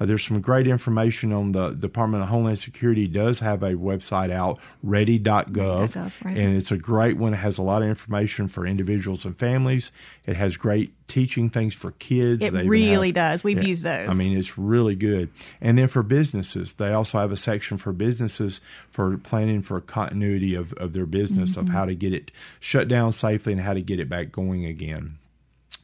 Uh, 0.00 0.06
there's 0.06 0.24
some 0.24 0.40
great 0.40 0.66
information 0.66 1.32
on 1.32 1.52
the 1.52 1.70
Department 1.70 2.22
of 2.22 2.28
Homeland 2.28 2.58
Security 2.58 3.06
does 3.06 3.40
have 3.40 3.62
a 3.62 3.72
website 3.72 4.30
out, 4.30 4.58
ready.gov, 4.82 6.12
right. 6.24 6.36
and 6.36 6.56
it's 6.56 6.70
a 6.70 6.76
great 6.76 7.16
one. 7.16 7.34
It 7.34 7.38
has 7.38 7.58
a 7.58 7.62
lot 7.62 7.82
of 7.82 7.88
information 7.88 8.48
for 8.48 8.66
individuals 8.66 9.24
and 9.24 9.36
families. 9.36 9.90
It 10.24 10.36
has 10.36 10.56
great 10.56 10.92
teaching 11.08 11.50
things 11.50 11.74
for 11.74 11.92
kids. 11.92 12.44
It 12.44 12.52
really 12.52 13.08
have, 13.08 13.14
does. 13.14 13.44
We've 13.44 13.62
used 13.62 13.82
those. 13.82 14.08
I 14.08 14.12
mean, 14.12 14.36
it's 14.36 14.58
really 14.58 14.94
good. 14.94 15.30
And 15.60 15.78
then 15.78 15.88
for 15.88 16.02
businesses, 16.02 16.74
they 16.74 16.92
also 16.92 17.18
have 17.18 17.32
a 17.32 17.36
section 17.36 17.78
for 17.78 17.92
businesses 17.92 18.60
for 18.90 19.16
planning 19.16 19.62
for 19.62 19.80
continuity 19.80 20.54
of, 20.54 20.72
of 20.78 20.92
their 20.92 21.06
business, 21.06 21.52
mm-hmm. 21.52 21.60
of 21.60 21.68
how 21.68 21.84
to 21.84 21.94
get 21.94 22.12
it 22.12 22.30
shut 22.60 22.88
down 22.88 23.12
safely 23.12 23.52
and 23.52 23.62
how 23.62 23.74
to 23.74 23.82
get 23.82 24.00
it 24.00 24.08
back 24.08 24.32
going 24.32 24.64
again. 24.64 25.18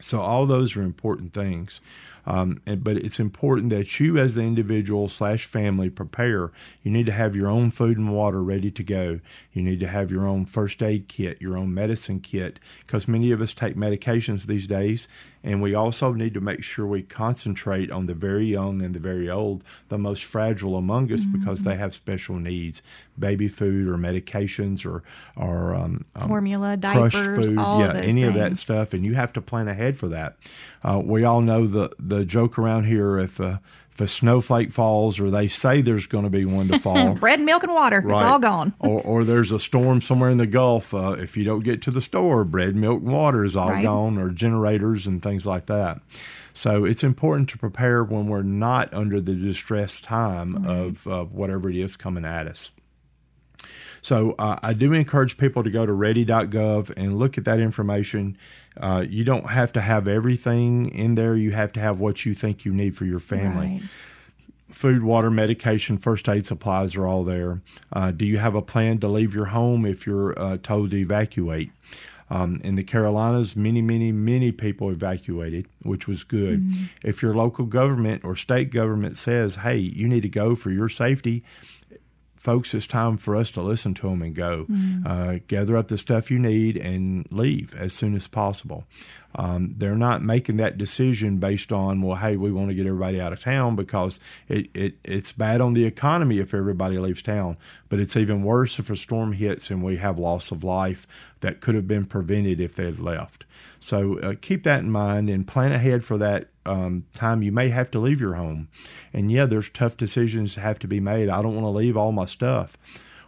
So 0.01 0.21
all 0.21 0.47
those 0.47 0.77
are 0.77 0.83
important 0.83 1.33
things. 1.33 1.81
Um, 2.27 2.63
and, 2.65 2.83
but 2.83 2.97
it's 2.97 3.21
important 3.21 3.71
that 3.71 4.01
you, 4.01 4.19
as 4.19 4.35
the 4.35 4.43
individual 4.43 5.09
slash 5.09 5.45
family, 5.45 5.91
prepare. 5.91 6.53
You 6.83 6.91
need 6.91 7.07
to 7.07 7.13
have 7.13 7.37
your 7.37 7.49
own 7.49 7.71
food 7.71 7.99
and 7.99 8.15
water 8.15 8.43
ready 8.43 8.71
to 8.71 8.83
go. 8.83 9.21
You 9.53 9.63
need 9.63 9.81
to 9.81 9.89
have 9.89 10.11
your 10.11 10.27
own 10.27 10.47
first 10.47 10.83
aid 10.83 11.09
kit, 11.09 11.41
your 11.41 11.57
own 11.57 11.75
medicine 11.75 12.21
kit, 12.21 12.59
because 12.87 13.07
many 13.07 13.31
of 13.31 13.43
us 13.43 13.53
take 13.53 13.77
medications 13.77 14.47
these 14.47 14.67
days 14.67 15.07
and 15.45 15.61
we 15.61 15.75
also 15.75 16.13
need 16.13 16.33
to 16.35 16.41
make 16.41 16.65
sure 16.65 16.87
we 16.87 17.03
concentrate 17.03 17.91
on 17.91 18.07
the 18.07 18.15
very 18.15 18.47
young 18.47 18.81
and 18.81 18.95
the 18.95 18.99
very 18.99 19.29
old, 19.29 19.63
the 19.91 19.99
most 19.99 20.25
fragile 20.25 20.77
among 20.77 21.13
us, 21.13 21.21
mm-hmm. 21.21 21.39
because 21.39 21.63
they 21.63 21.77
have 21.77 21.95
special 21.95 22.37
needs, 22.37 22.81
baby 23.19 23.47
food 23.47 23.87
or 23.87 23.99
medications 23.99 24.87
or 24.87 25.03
or 25.37 25.75
um, 25.75 26.05
um 26.17 26.29
formula, 26.29 26.79
diapers, 26.79 27.13
food, 27.47 27.57
yeah, 27.57 27.93
any 27.95 28.23
things. 28.23 28.29
of 28.29 28.35
that 28.35 28.57
stuff, 28.57 28.95
and 28.95 29.05
you 29.05 29.15
have 29.15 29.35
to 29.35 29.43
plan 29.43 29.69
ahead 29.69 29.99
for 29.99 30.09
that. 30.09 30.37
Uh, 30.83 31.01
we 31.05 31.25
all 31.25 31.43
know 31.43 31.67
the 31.67 31.91
the 31.99 32.25
joke 32.25 32.59
around 32.59 32.85
here 32.85 33.19
if. 33.19 33.39
Uh, 33.39 33.59
if 33.95 34.01
a 34.01 34.09
snowflake 34.09 34.73
falls 34.73 35.21
or 35.21 35.31
they 35.31 35.47
say 35.47 35.81
there's 35.81 36.07
going 36.07 36.25
to 36.25 36.31
be 36.31 36.45
one 36.45 36.69
to 36.69 36.79
fall 36.81 37.15
bread 37.15 37.41
milk 37.41 37.63
and 37.63 37.73
water 37.73 38.01
right. 38.01 38.15
it's 38.15 38.23
all 38.23 38.39
gone 38.39 38.75
or, 38.81 39.01
or 39.03 39.25
there's 39.25 39.53
a 39.53 39.61
storm 39.61 40.01
somewhere 40.01 40.31
in 40.31 40.39
the 40.39 40.47
gulf 40.47 40.93
uh, 40.93 41.13
if 41.13 41.37
you 41.37 41.45
don't 41.45 41.65
get 41.65 41.83
to 41.83 41.91
the 41.91 42.01
store 42.01 42.45
bread 42.45 42.75
milk 42.75 43.01
and 43.01 43.13
water 43.13 43.45
is 43.45 43.57
all 43.57 43.71
right. 43.71 43.83
gone 43.83 44.19
or 44.19 44.31
generators 44.31 45.07
and 45.07 45.23
things 45.23 45.47
like 45.47 45.67
that 45.67 46.01
so 46.55 46.85
it's 46.85 47.03
important 47.03 47.49
to 47.49 47.59
prepare 47.59 48.05
when 48.05 48.27
we're 48.27 48.43
not 48.43 48.93
under 48.93 49.21
the 49.21 49.35
distress 49.35 50.01
time 50.01 50.57
right. 50.57 50.77
of 50.77 51.07
uh, 51.07 51.25
whatever 51.25 51.71
it 51.71 51.77
is 51.77 51.97
coming 51.97 52.25
at 52.25 52.47
us 52.47 52.71
so 54.03 54.35
uh, 54.39 54.59
I 54.63 54.75
do 54.75 54.93
encourage 54.93 55.39
people 55.39 55.65
to 55.65 55.71
go 55.71 55.87
to 55.87 55.93
ready.gov 55.93 56.93
and 56.95 57.19
look 57.19 57.39
at 57.39 57.47
that 57.47 57.59
information. 57.59 58.37
Uh, 58.81 59.05
you 59.09 59.25
don't 59.25 59.51
have 59.51 59.73
to 59.73 59.81
have 59.81 60.09
everything 60.09 60.89
in 60.91 61.15
there. 61.15 61.37
You 61.37 61.53
have 61.53 61.73
to 61.75 61.81
have 61.81 62.01
what 62.01 62.25
you 62.25 62.35
think 62.35 62.65
you 62.65 62.73
need 62.73 62.97
for 62.97 63.05
your 63.05 63.21
family. 63.21 63.81
Right. 63.81 63.91
Food, 64.71 65.05
water, 65.05 65.31
medication, 65.31 65.99
first 65.99 66.29
aid 66.29 66.47
supplies 66.47 66.97
are 66.97 67.07
all 67.07 67.23
there. 67.23 67.61
Uh, 67.93 68.11
do 68.11 68.25
you 68.25 68.39
have 68.39 68.57
a 68.57 68.63
plan 68.63 68.99
to 68.99 69.09
leave 69.09 69.35
your 69.35 69.47
home 69.47 69.87
if 69.87 70.07
you're 70.07 70.37
uh, 70.39 70.59
told 70.63 70.91
to 70.91 70.97
evacuate? 70.97 71.71
Um, 72.31 72.61
in 72.65 72.75
the 72.75 72.83
Carolinas, 72.83 73.55
many, 73.55 73.83
many, 73.83 74.11
many 74.11 74.51
people 74.51 74.91
evacuated, 74.91 75.67
which 75.83 76.09
was 76.09 76.25
good. 76.25 76.61
Mm-hmm. 76.61 76.85
If 77.05 77.23
your 77.23 77.35
local 77.35 77.67
government 77.67 78.25
or 78.25 78.35
state 78.35 78.73
government 78.73 79.19
says, 79.19 79.57
hey, 79.57 79.77
you 79.77 80.09
need 80.09 80.23
to 80.23 80.29
go 80.29 80.57
for 80.57 80.71
your 80.71 80.89
safety, 80.89 81.45
folks, 82.45 82.75
it's 82.75 82.87
time 82.87 83.17
for 83.17 83.35
us 83.35 83.51
to 83.53 83.63
listen 83.63 83.95
to 83.95 84.11
them 84.11 84.21
and 84.21 84.35
go. 84.35 84.67
Mm. 84.71 85.07
Uh, 85.07 85.41
gather 85.49 85.79
up 85.79 85.89
the 85.89 85.97
stuff 85.97 86.31
you 86.31 86.39
need 86.39 86.77
and 86.77 87.27
leave 87.33 87.75
as 87.75 87.95
soon 87.95 88.15
as 88.15 88.29
possible. 88.29 88.85
Um, 89.35 89.75
they're 89.79 89.97
not 89.97 90.23
making 90.23 90.59
that 90.59 90.79
decision 90.79 91.39
based 91.39 91.73
on, 91.73 92.03
well, 92.03 92.17
hey, 92.17 92.37
we 92.37 92.53
want 92.53 92.69
to 92.69 92.75
get 92.75 92.87
everybody 92.87 93.21
out 93.21 93.33
of 93.33 93.41
town 93.41 93.75
because 93.75 94.21
it, 94.47 94.69
it 94.75 94.95
it's 95.03 95.33
bad 95.33 95.61
on 95.61 95.73
the 95.73 95.85
economy 95.85 96.39
if 96.39 96.55
everybody 96.55 96.99
leaves 96.99 97.23
town. 97.23 97.57
But 97.89 97.99
it's 97.99 98.17
even 98.17 98.45
worse 98.45 98.79
if 98.79 98.91
a 98.91 98.97
storm 98.97 99.33
hits 99.33 99.71
and 99.71 99.83
we 99.83 99.97
have 99.97 100.19
loss 100.19 100.51
of 100.53 100.63
life 100.63 101.09
that 101.41 101.61
could 101.61 101.75
have 101.75 101.89
been 101.89 102.05
prevented 102.05 102.61
if 102.61 102.77
they 102.77 102.85
had 102.85 103.01
left. 103.01 103.45
So 103.85 104.19
uh, 104.21 104.33
keep 104.41 104.63
that 104.63 104.81
in 104.81 104.91
mind 104.91 105.29
and 105.29 105.47
plan 105.47 105.71
ahead 105.71 106.07
for 106.07 106.17
that 106.17 106.49
um, 106.65 107.05
time 107.13 107.43
you 107.43 107.53
may 107.53 107.69
have 107.69 107.91
to 107.91 107.99
leave 107.99 108.19
your 108.19 108.33
home. 108.33 108.69
And 109.13 109.31
yeah, 109.31 109.45
there's 109.45 109.69
tough 109.69 109.99
decisions 109.99 110.55
that 110.55 110.63
have 110.63 110.79
to 110.79 110.89
be 110.89 111.01
made. 111.01 111.29
I 111.29 111.43
don't 111.43 111.55
want 111.55 111.67
to 111.67 111.69
leave 111.69 111.95
all 111.95 112.11
my 112.11 112.25
stuff. 112.25 112.79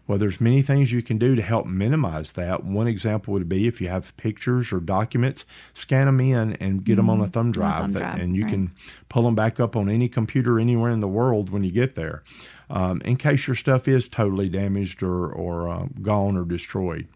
Well, 0.06 0.16
there's 0.16 0.40
many 0.40 0.62
things 0.62 0.92
you 0.92 1.02
can 1.02 1.18
do 1.18 1.34
to 1.34 1.42
help 1.42 1.66
minimize 1.66 2.32
that. 2.32 2.64
One 2.64 2.86
example 2.86 3.34
would 3.34 3.50
be 3.50 3.66
if 3.66 3.82
you 3.82 3.88
have 3.88 4.16
pictures 4.16 4.72
or 4.72 4.80
documents, 4.80 5.44
scan 5.74 6.06
them 6.06 6.20
in 6.20 6.54
and 6.54 6.82
get 6.82 6.92
mm-hmm. 6.92 6.96
them 7.06 7.10
on 7.10 7.20
a 7.20 7.28
thumb 7.28 7.52
drive, 7.52 7.82
thumb 7.82 7.92
drive 7.92 8.18
and 8.18 8.34
you 8.34 8.44
right. 8.44 8.52
can 8.52 8.74
pull 9.10 9.24
them 9.24 9.34
back 9.34 9.60
up 9.60 9.76
on 9.76 9.90
any 9.90 10.08
computer 10.08 10.58
anywhere 10.58 10.90
in 10.90 11.00
the 11.00 11.08
world 11.08 11.50
when 11.50 11.64
you 11.64 11.70
get 11.70 11.96
there, 11.96 12.22
um, 12.70 13.02
in 13.04 13.18
case 13.18 13.46
your 13.46 13.56
stuff 13.56 13.86
is 13.88 14.08
totally 14.08 14.48
damaged 14.48 15.02
or 15.02 15.30
or 15.30 15.68
uh, 15.68 15.86
gone 16.00 16.38
or 16.38 16.46
destroyed. 16.46 17.08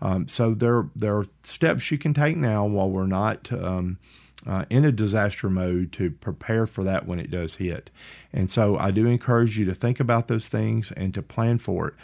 Um, 0.00 0.28
so 0.28 0.54
there 0.54 0.88
there 0.94 1.16
are 1.18 1.26
steps 1.44 1.90
you 1.90 1.98
can 1.98 2.14
take 2.14 2.36
now 2.36 2.66
while 2.66 2.90
we're 2.90 3.06
not. 3.06 3.50
Um, 3.52 3.98
uh, 4.46 4.64
in 4.70 4.84
a 4.84 4.92
disaster 4.92 5.50
mode 5.50 5.92
to 5.92 6.10
prepare 6.10 6.66
for 6.66 6.84
that 6.84 7.06
when 7.06 7.18
it 7.18 7.30
does 7.30 7.56
hit. 7.56 7.90
And 8.32 8.48
so 8.50 8.76
I 8.76 8.92
do 8.92 9.06
encourage 9.06 9.58
you 9.58 9.64
to 9.64 9.74
think 9.74 9.98
about 9.98 10.28
those 10.28 10.48
things 10.48 10.92
and 10.96 11.12
to 11.14 11.22
plan 11.22 11.58
for 11.58 11.88
it. 11.88 11.94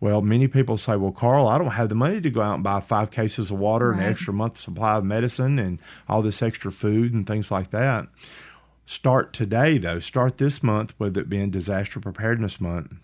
Well, 0.00 0.20
many 0.20 0.48
people 0.48 0.78
say, 0.78 0.96
well, 0.96 1.12
Carl, 1.12 1.46
I 1.46 1.58
don't 1.58 1.68
have 1.68 1.88
the 1.88 1.94
money 1.94 2.20
to 2.20 2.30
go 2.30 2.42
out 2.42 2.54
and 2.54 2.64
buy 2.64 2.80
five 2.80 3.12
cases 3.12 3.52
of 3.52 3.58
water 3.58 3.90
right. 3.90 3.98
and 3.98 4.06
an 4.06 4.12
extra 4.12 4.32
month 4.32 4.58
supply 4.58 4.96
of 4.96 5.04
medicine 5.04 5.60
and 5.60 5.78
all 6.08 6.22
this 6.22 6.42
extra 6.42 6.72
food 6.72 7.14
and 7.14 7.24
things 7.24 7.52
like 7.52 7.70
that. 7.70 8.08
Start 8.84 9.32
today, 9.32 9.78
though. 9.78 10.00
Start 10.00 10.38
this 10.38 10.60
month 10.60 10.92
with 10.98 11.16
it 11.16 11.28
being 11.28 11.52
Disaster 11.52 12.00
Preparedness 12.00 12.60
Month 12.60 12.94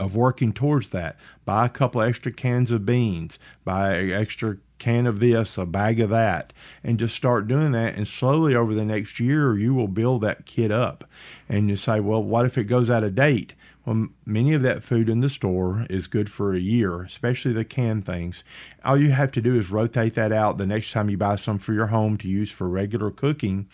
of 0.00 0.16
working 0.16 0.52
towards 0.52 0.88
that. 0.88 1.16
Buy 1.44 1.66
a 1.66 1.68
couple 1.68 2.00
extra 2.00 2.32
cans 2.32 2.72
of 2.72 2.86
beans, 2.86 3.38
buy 3.64 3.94
an 3.94 4.10
extra 4.12 4.56
can 4.78 5.06
of 5.06 5.20
this, 5.20 5.58
a 5.58 5.66
bag 5.66 6.00
of 6.00 6.08
that, 6.08 6.54
and 6.82 6.98
just 6.98 7.14
start 7.14 7.46
doing 7.46 7.72
that. 7.72 7.94
And 7.94 8.08
slowly 8.08 8.56
over 8.56 8.74
the 8.74 8.84
next 8.84 9.20
year, 9.20 9.56
you 9.58 9.74
will 9.74 9.88
build 9.88 10.22
that 10.22 10.46
kit 10.46 10.72
up. 10.72 11.04
And 11.48 11.68
you 11.68 11.76
say, 11.76 12.00
well, 12.00 12.22
what 12.22 12.46
if 12.46 12.56
it 12.56 12.64
goes 12.64 12.88
out 12.88 13.04
of 13.04 13.14
date? 13.14 13.52
Well, 13.84 14.08
many 14.24 14.54
of 14.54 14.62
that 14.62 14.82
food 14.82 15.08
in 15.10 15.20
the 15.20 15.28
store 15.28 15.86
is 15.90 16.06
good 16.06 16.30
for 16.30 16.54
a 16.54 16.60
year, 16.60 17.02
especially 17.02 17.52
the 17.52 17.64
canned 17.64 18.06
things. 18.06 18.42
All 18.84 19.00
you 19.00 19.10
have 19.10 19.32
to 19.32 19.42
do 19.42 19.58
is 19.58 19.70
rotate 19.70 20.14
that 20.14 20.32
out 20.32 20.56
the 20.56 20.66
next 20.66 20.92
time 20.92 21.10
you 21.10 21.18
buy 21.18 21.36
some 21.36 21.58
for 21.58 21.74
your 21.74 21.86
home 21.86 22.16
to 22.18 22.28
use 22.28 22.50
for 22.50 22.68
regular 22.68 23.10
cooking 23.10 23.68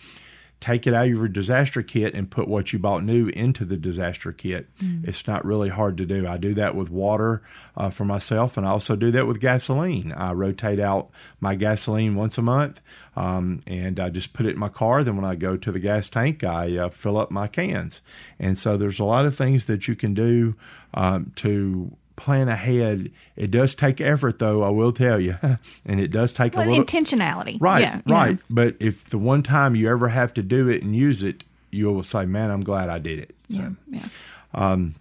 take 0.59 0.87
it 0.87 0.93
out 0.93 1.05
of 1.05 1.11
your 1.11 1.27
disaster 1.27 1.83
kit 1.83 2.13
and 2.15 2.31
put 2.31 2.47
what 2.47 2.73
you 2.73 2.79
bought 2.79 3.03
new 3.03 3.27
into 3.27 3.63
the 3.63 3.77
disaster 3.77 4.31
kit. 4.31 4.67
Mm. 4.81 5.07
It's 5.07 5.27
not 5.27 5.45
really 5.45 5.69
hard 5.69 5.97
to 5.97 6.05
do. 6.05 6.27
I 6.27 6.37
do 6.37 6.55
that 6.55 6.75
with 6.75 6.89
water 6.89 7.43
uh, 7.75 7.91
for 7.91 8.05
myself, 8.05 8.57
and 8.57 8.65
I 8.65 8.71
also 8.71 8.95
do 8.95 9.11
that 9.11 9.27
with 9.27 9.39
gasoline. 9.39 10.11
I 10.13 10.31
rotate 10.31 10.79
out 10.79 11.09
my 11.39 11.53
gasoline 11.55 12.15
once 12.15 12.39
a 12.39 12.41
month, 12.41 12.81
um, 13.15 13.61
and 13.67 13.99
I 13.99 14.09
just 14.09 14.33
put 14.33 14.47
it 14.47 14.53
in 14.53 14.59
my 14.59 14.69
car. 14.69 15.03
Then 15.03 15.15
when 15.15 15.25
I 15.25 15.35
go 15.35 15.57
to 15.57 15.71
the 15.71 15.79
gas 15.79 16.09
tank, 16.09 16.43
I 16.43 16.75
uh, 16.77 16.89
fill 16.89 17.17
up 17.17 17.29
my 17.29 17.47
cans. 17.47 18.01
And 18.39 18.57
so 18.57 18.77
there's 18.77 18.99
a 18.99 19.05
lot 19.05 19.25
of 19.25 19.35
things 19.35 19.65
that 19.65 19.87
you 19.87 19.95
can 19.95 20.15
do 20.15 20.55
um, 20.95 21.33
to 21.37 21.95
plan 22.17 22.49
ahead. 22.49 23.11
It 23.37 23.51
does 23.51 23.73
take 23.73 24.01
effort, 24.01 24.39
though. 24.39 24.63
I 24.63 24.69
will 24.69 24.91
tell 24.91 25.21
you, 25.21 25.37
and 25.85 25.99
it 26.01 26.09
does 26.09 26.33
take 26.33 26.55
well, 26.55 26.67
a 26.67 26.69
little 26.69 26.83
intentionality. 26.83 27.57
Right, 27.61 27.81
yeah, 27.81 28.01
right. 28.05 28.31
Yeah. 28.31 28.43
But 28.49 28.75
if 28.81 29.09
the 29.09 29.17
one 29.17 29.43
time 29.43 29.75
you 29.75 29.89
ever 29.89 30.09
have 30.09 30.33
to 30.33 30.43
do 30.43 30.67
it 30.67 30.83
and 30.83 30.93
use 30.93 31.23
it, 31.23 31.45
you 31.71 31.85
will 31.85 32.03
say, 32.03 32.25
"Man, 32.25 32.51
I'm 32.51 32.63
glad 32.63 32.89
I 32.89 32.99
did 32.99 33.19
it." 33.19 33.35
So, 33.49 33.59
yeah. 33.89 34.01
yeah. 34.01 34.09
Um, 34.53 34.95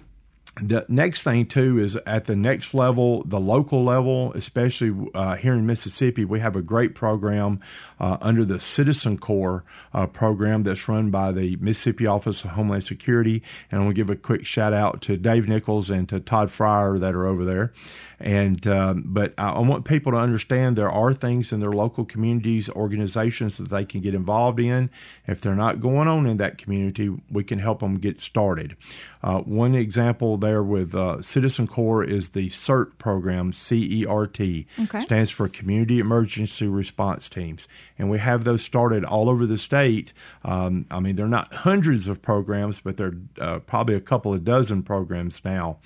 the 0.61 0.87
next 0.89 1.23
thing 1.23 1.47
too 1.47 1.79
is 1.79 1.97
at 2.07 2.25
the 2.25 2.37
next 2.37 2.73
level, 2.73 3.23
the 3.25 3.39
local 3.39 3.85
level, 3.85 4.33
especially 4.35 5.11
uh, 5.15 5.37
here 5.37 5.53
in 5.53 5.67
Mississippi, 5.67 6.25
we 6.25 6.41
have 6.41 6.57
a 6.57 6.63
great 6.63 6.95
program 6.95 7.61
uh, 8.01 8.17
under 8.23 8.45
the 8.45 8.59
Citizen 8.59 9.19
Corps 9.19 9.65
uh, 9.93 10.07
program 10.07 10.63
that's 10.63 10.89
run 10.89 11.11
by 11.11 11.31
the 11.33 11.57
Mississippi 11.57 12.07
Office 12.07 12.43
of 12.45 12.51
Homeland 12.51 12.85
Security. 12.85 13.43
And 13.71 13.81
I 13.81 13.85
want 13.85 13.97
to 13.97 14.03
give 14.03 14.11
a 14.11 14.17
quick 14.17 14.47
shout 14.47 14.73
out 14.73 15.03
to 15.03 15.19
Dave 15.19 15.47
Nichols 15.47 15.91
and 15.91 16.09
to 16.09 16.21
Todd 16.21 16.51
Fryer 16.51 16.99
that 16.99 17.15
are 17.15 17.27
over 17.27 17.45
there. 17.45 17.73
And 18.19 18.67
um, 18.67 19.03
but 19.07 19.35
I, 19.37 19.51
I 19.51 19.59
want 19.61 19.85
people 19.85 20.13
to 20.13 20.19
understand 20.19 20.77
there 20.77 20.91
are 20.91 21.13
things 21.13 21.53
in 21.53 21.61
their 21.61 21.73
local 21.73 22.05
communities, 22.05 22.71
organizations 22.71 23.59
that 23.59 23.69
they 23.69 23.85
can 23.85 24.01
get 24.01 24.15
involved 24.15 24.59
in. 24.59 24.89
If 25.27 25.41
they're 25.41 25.55
not 25.55 25.81
going 25.81 26.09
on 26.09 26.27
in 26.27 26.39
that 26.39 26.57
community, 26.57 27.15
we 27.31 27.45
can 27.45 27.59
help 27.59 27.81
them 27.81 27.99
get 27.99 28.21
started. 28.21 28.77
Uh, 29.23 29.41
one 29.41 29.75
example 29.75 30.37
there 30.39 30.63
with 30.63 30.95
uh, 30.95 31.21
Citizen 31.21 31.67
Corps 31.67 32.05
is 32.05 32.31
the 32.31 32.49
CERT 32.51 32.97
program, 32.99 33.53
C 33.53 33.87
E 34.03 34.07
R 34.07 34.27
T, 34.27 34.67
Okay. 34.79 35.01
stands 35.01 35.31
for 35.31 35.49
Community 35.49 35.99
Emergency 35.99 36.67
Response 36.69 37.29
Teams, 37.29 37.67
and 37.99 38.09
we 38.09 38.19
have 38.19 38.45
those 38.45 38.63
started 38.63 39.05
all 39.05 39.29
over 39.29 39.45
the 39.47 39.59
state. 39.59 40.13
Um, 40.45 40.87
I 40.91 41.01
mean, 41.01 41.17
they're 41.17 41.27
not 41.27 41.53
hundreds 41.53 42.07
of 42.09 42.23
programs, 42.23 42.79
but 42.81 42.97
they're 42.97 43.15
uh, 43.41 43.59
probably 43.61 43.95
a 43.97 44.01
couple 44.01 44.33
of 44.33 44.45
dozen 44.45 44.83
programs 44.83 45.45
now. 45.45 45.79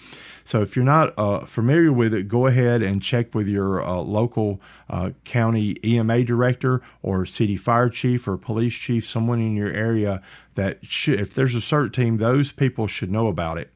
So 0.44 0.60
if 0.62 0.76
you're 0.76 0.84
not 0.84 1.14
uh, 1.18 1.46
familiar 1.46 1.92
with 1.92 2.12
it, 2.12 2.19
go 2.28 2.46
ahead 2.46 2.82
and 2.82 3.02
check 3.02 3.34
with 3.34 3.48
your 3.48 3.82
uh, 3.82 3.96
local 3.96 4.60
uh, 4.88 5.10
county 5.24 5.76
EMA 5.84 6.24
director 6.24 6.82
or 7.02 7.26
city 7.26 7.56
fire 7.56 7.88
chief 7.88 8.26
or 8.26 8.36
police 8.36 8.74
chief, 8.74 9.06
someone 9.06 9.40
in 9.40 9.56
your 9.56 9.72
area 9.72 10.22
that 10.54 10.78
should, 10.82 11.20
if 11.20 11.34
there's 11.34 11.54
a 11.54 11.58
CERT 11.58 11.92
team, 11.92 12.18
those 12.18 12.52
people 12.52 12.86
should 12.86 13.10
know 13.10 13.28
about 13.28 13.56
it. 13.56 13.70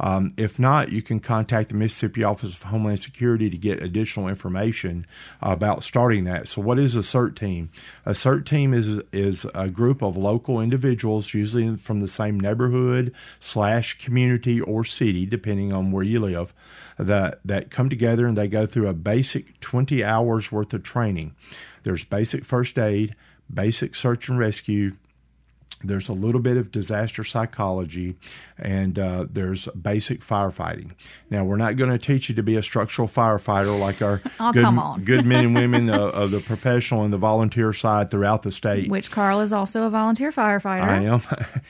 Um, 0.00 0.32
if 0.36 0.58
not, 0.58 0.92
you 0.92 1.02
can 1.02 1.18
contact 1.18 1.70
the 1.70 1.74
Mississippi 1.74 2.22
Office 2.22 2.54
of 2.54 2.62
Homeland 2.62 3.00
Security 3.00 3.50
to 3.50 3.56
get 3.56 3.82
additional 3.82 4.28
information 4.28 5.06
about 5.42 5.82
starting 5.82 6.24
that. 6.24 6.46
So, 6.48 6.62
what 6.62 6.78
is 6.78 6.94
a 6.94 7.00
CERT 7.00 7.36
team? 7.36 7.70
A 8.06 8.12
CERT 8.12 8.46
team 8.46 8.72
is 8.72 9.00
is 9.12 9.44
a 9.54 9.68
group 9.68 10.02
of 10.02 10.16
local 10.16 10.60
individuals, 10.60 11.34
usually 11.34 11.76
from 11.76 12.00
the 12.00 12.08
same 12.08 12.38
neighborhood 12.38 13.12
slash 13.40 13.98
community 13.98 14.60
or 14.60 14.84
city, 14.84 15.26
depending 15.26 15.72
on 15.72 15.90
where 15.90 16.04
you 16.04 16.20
live, 16.20 16.54
that 16.98 17.40
that 17.44 17.70
come 17.70 17.88
together 17.88 18.26
and 18.26 18.36
they 18.36 18.48
go 18.48 18.66
through 18.66 18.88
a 18.88 18.92
basic 18.92 19.58
20 19.60 20.02
hours 20.02 20.50
worth 20.50 20.72
of 20.74 20.82
training. 20.82 21.34
There's 21.84 22.04
basic 22.04 22.44
first 22.44 22.78
aid, 22.78 23.14
basic 23.52 23.94
search 23.94 24.28
and 24.28 24.38
rescue, 24.38 24.96
there's 25.84 26.08
a 26.08 26.12
little 26.12 26.40
bit 26.40 26.56
of 26.56 26.72
disaster 26.72 27.22
psychology, 27.22 28.16
and 28.58 28.98
uh, 28.98 29.26
there's 29.30 29.66
basic 29.80 30.20
firefighting. 30.22 30.92
Now, 31.30 31.44
we're 31.44 31.56
not 31.56 31.76
going 31.76 31.90
to 31.90 31.98
teach 31.98 32.28
you 32.28 32.34
to 32.34 32.42
be 32.42 32.56
a 32.56 32.62
structural 32.62 33.06
firefighter 33.06 33.78
like 33.78 34.02
our 34.02 34.20
Oh, 34.40 34.52
good, 34.52 35.04
good 35.04 35.26
men 35.26 35.44
and 35.46 35.54
women 35.54 35.90
uh, 35.90 35.98
of 35.98 36.30
the 36.30 36.40
professional 36.40 37.04
and 37.04 37.12
the 37.12 37.18
volunteer 37.18 37.72
side 37.72 38.10
throughout 38.10 38.42
the 38.42 38.52
state. 38.52 38.90
Which 38.90 39.10
Carl 39.10 39.40
is 39.40 39.52
also 39.52 39.84
a 39.84 39.90
volunteer 39.90 40.32
firefighter. 40.32 40.82
I 40.82 41.04
am. 41.04 41.22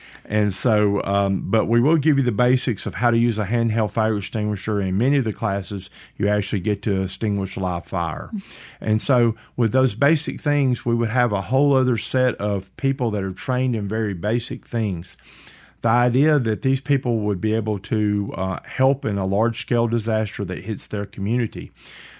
and 0.25 0.53
so, 0.53 1.03
um, 1.03 1.43
but 1.49 1.65
we 1.65 1.79
will 1.79 1.97
give 1.97 2.17
you 2.17 2.23
the 2.23 2.31
basics 2.31 2.85
of 2.85 2.95
how 2.95 3.11
to 3.11 3.17
use 3.17 3.37
a 3.37 3.45
handheld 3.45 3.91
fire 3.91 4.17
extinguisher. 4.17 4.81
In 4.81 4.97
many 4.97 5.17
of 5.17 5.23
the 5.23 5.33
classes, 5.33 5.89
you 6.17 6.27
actually 6.27 6.61
get 6.61 6.81
to 6.83 7.03
extinguish 7.03 7.57
live 7.57 7.85
fire. 7.85 8.31
And 8.81 9.01
so, 9.01 9.35
with 9.55 9.71
those 9.71 9.93
basic 9.93 10.41
things, 10.41 10.85
we 10.85 10.95
would 10.95 11.09
have 11.09 11.31
a 11.31 11.41
whole 11.41 11.75
other 11.75 11.97
set 11.97 12.35
of 12.35 12.75
people 12.77 13.11
that 13.11 13.23
are 13.23 13.33
trained 13.33 13.75
in 13.75 13.87
very 13.89 14.13
basic 14.13 14.65
things. 14.67 15.17
The 15.81 15.89
idea 15.89 16.39
that 16.39 16.61
these 16.61 16.81
people 16.81 17.19
would 17.21 17.39
be 17.39 17.53
able 17.53 17.79
to 17.79 18.33
uh, 18.35 18.59
help 18.65 19.05
in 19.05 19.17
a 19.17 19.25
large 19.25 19.61
scale 19.61 19.87
disaster 19.87 20.43
that 20.45 20.63
hits 20.63 20.87
their 20.87 21.05
community. 21.05 21.71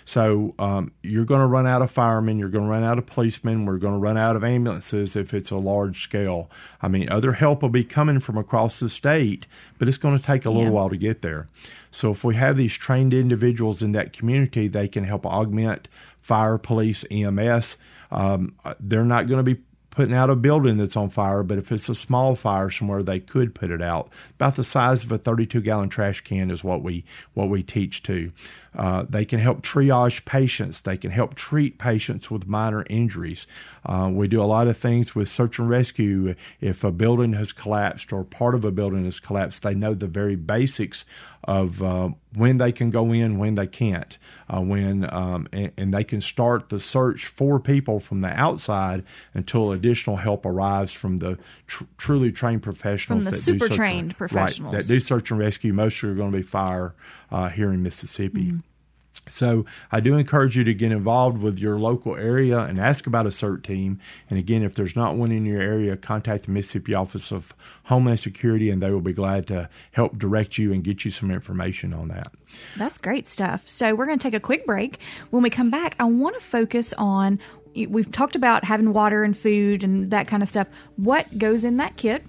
So 0.09 0.55
um, 0.57 0.91
you're 1.03 1.23
going 1.23 1.41
to 1.41 1.45
run 1.45 1.67
out 1.67 1.83
of 1.83 1.91
firemen, 1.91 2.39
you're 2.39 2.49
going 2.49 2.65
to 2.65 2.71
run 2.71 2.83
out 2.83 2.97
of 2.97 3.05
policemen, 3.05 3.67
we're 3.67 3.77
going 3.77 3.93
to 3.93 3.99
run 3.99 4.17
out 4.17 4.35
of 4.35 4.43
ambulances 4.43 5.15
if 5.15 5.35
it's 5.35 5.51
a 5.51 5.57
large 5.57 6.01
scale. 6.01 6.49
I 6.81 6.87
mean, 6.87 7.09
other 7.09 7.33
help 7.33 7.61
will 7.61 7.69
be 7.69 7.83
coming 7.83 8.19
from 8.19 8.35
across 8.35 8.79
the 8.79 8.89
state, 8.89 9.45
but 9.77 9.87
it's 9.87 9.97
going 9.97 10.17
to 10.17 10.25
take 10.25 10.45
a 10.45 10.49
little 10.49 10.71
while 10.71 10.89
to 10.89 10.97
get 10.97 11.21
there. 11.21 11.47
So 11.91 12.09
if 12.09 12.23
we 12.23 12.35
have 12.37 12.57
these 12.57 12.73
trained 12.73 13.13
individuals 13.13 13.83
in 13.83 13.91
that 13.91 14.11
community, 14.11 14.67
they 14.67 14.87
can 14.87 15.03
help 15.03 15.27
augment 15.27 15.87
fire, 16.23 16.57
police, 16.57 17.05
EMS. 17.11 17.77
Um, 18.09 18.55
they're 18.79 19.05
not 19.05 19.27
going 19.27 19.45
to 19.45 19.55
be 19.55 19.61
putting 19.91 20.13
out 20.13 20.29
a 20.29 20.35
building 20.35 20.77
that's 20.77 20.95
on 20.95 21.09
fire, 21.09 21.43
but 21.43 21.57
if 21.57 21.71
it's 21.71 21.89
a 21.89 21.95
small 21.95 22.35
fire 22.35 22.69
somewhere, 22.69 23.03
they 23.03 23.19
could 23.19 23.55
put 23.55 23.71
it 23.71 23.81
out. 23.81 24.09
About 24.35 24.55
the 24.55 24.63
size 24.63 25.03
of 25.03 25.11
a 25.11 25.17
32 25.17 25.61
gallon 25.61 25.89
trash 25.89 26.21
can 26.21 26.51
is 26.51 26.63
what 26.63 26.83
we 26.83 27.03
what 27.33 27.49
we 27.49 27.63
teach 27.63 28.03
to. 28.03 28.31
Uh, 28.77 29.05
they 29.09 29.25
can 29.25 29.39
help 29.39 29.61
triage 29.61 30.25
patients. 30.25 30.81
They 30.81 30.97
can 30.97 31.11
help 31.11 31.35
treat 31.35 31.77
patients 31.77 32.29
with 32.29 32.47
minor 32.47 32.85
injuries. 32.89 33.47
Uh, 33.85 34.09
we 34.11 34.27
do 34.27 34.41
a 34.41 34.45
lot 34.45 34.67
of 34.67 34.77
things 34.77 35.15
with 35.15 35.29
search 35.29 35.59
and 35.59 35.69
rescue. 35.69 36.35
If 36.61 36.83
a 36.83 36.91
building 36.91 37.33
has 37.33 37.51
collapsed 37.51 38.13
or 38.13 38.23
part 38.23 38.55
of 38.55 38.63
a 38.63 38.71
building 38.71 39.05
has 39.05 39.19
collapsed, 39.19 39.63
they 39.63 39.73
know 39.73 39.93
the 39.93 40.07
very 40.07 40.35
basics 40.35 41.05
of 41.45 41.81
uh, 41.81 42.09
when 42.35 42.57
they 42.57 42.71
can 42.71 42.91
go 42.91 43.11
in, 43.11 43.37
when 43.37 43.55
they 43.55 43.65
can't, 43.65 44.17
uh, 44.53 44.59
when 44.59 45.11
um, 45.11 45.47
and, 45.53 45.71
and 45.77 45.93
they 45.93 46.03
can 46.03 46.21
start 46.21 46.69
the 46.69 46.79
search 46.79 47.27
for 47.27 47.59
people 47.59 47.99
from 47.99 48.21
the 48.21 48.27
outside 48.27 49.03
until 49.33 49.71
additional 49.71 50.17
help 50.17 50.45
arrives 50.45 50.91
from 50.91 51.17
the 51.17 51.37
tr- 51.65 51.85
truly 51.97 52.31
trained 52.31 52.61
professionals. 52.61 53.23
From 53.23 53.31
the 53.31 53.37
super 53.39 53.65
search 53.65 53.69
and- 53.71 53.77
trained 53.77 54.07
right, 54.11 54.17
professionals. 54.17 54.73
that 54.73 54.87
do 54.87 54.99
search 54.99 55.31
and 55.31 55.39
rescue. 55.39 55.73
Most 55.73 56.03
are 56.03 56.13
going 56.13 56.31
to 56.31 56.37
be 56.37 56.43
fire 56.43 56.93
uh, 57.31 57.49
here 57.49 57.71
in 57.71 57.83
Mississippi. 57.83 58.45
Mm-hmm. 58.45 58.59
So 59.27 59.65
I 59.91 59.99
do 59.99 60.15
encourage 60.15 60.57
you 60.57 60.63
to 60.63 60.73
get 60.73 60.91
involved 60.91 61.41
with 61.41 61.59
your 61.59 61.77
local 61.77 62.15
area 62.15 62.59
and 62.59 62.79
ask 62.79 63.05
about 63.05 63.25
a 63.25 63.29
CERT 63.29 63.63
team. 63.63 63.99
And 64.29 64.39
again, 64.39 64.63
if 64.63 64.75
there's 64.75 64.95
not 64.95 65.15
one 65.15 65.31
in 65.31 65.45
your 65.45 65.61
area, 65.61 65.97
contact 65.97 66.45
the 66.45 66.51
Mississippi 66.51 66.93
Office 66.93 67.31
of 67.31 67.53
Homeland 67.83 68.19
Security, 68.19 68.69
and 68.69 68.81
they 68.81 68.91
will 68.91 69.01
be 69.01 69.13
glad 69.13 69.47
to 69.47 69.69
help 69.91 70.17
direct 70.17 70.57
you 70.57 70.73
and 70.73 70.83
get 70.83 71.05
you 71.05 71.11
some 71.11 71.31
information 71.31 71.93
on 71.93 72.07
that. 72.09 72.31
That's 72.77 72.97
great 72.97 73.27
stuff. 73.27 73.67
So 73.67 73.93
we're 73.93 74.05
going 74.05 74.19
to 74.19 74.23
take 74.23 74.33
a 74.33 74.39
quick 74.39 74.65
break. 74.65 74.99
When 75.29 75.43
we 75.43 75.49
come 75.49 75.69
back, 75.69 75.95
I 75.99 76.05
want 76.05 76.35
to 76.35 76.41
focus 76.41 76.93
on 76.97 77.39
we've 77.75 78.11
talked 78.11 78.35
about 78.35 78.63
having 78.63 78.93
water 78.93 79.23
and 79.23 79.37
food 79.37 79.83
and 79.83 80.11
that 80.11 80.27
kind 80.27 80.41
of 80.41 80.49
stuff. 80.49 80.67
What 80.95 81.37
goes 81.37 81.63
in 81.63 81.77
that 81.77 81.97
kit? 81.97 82.23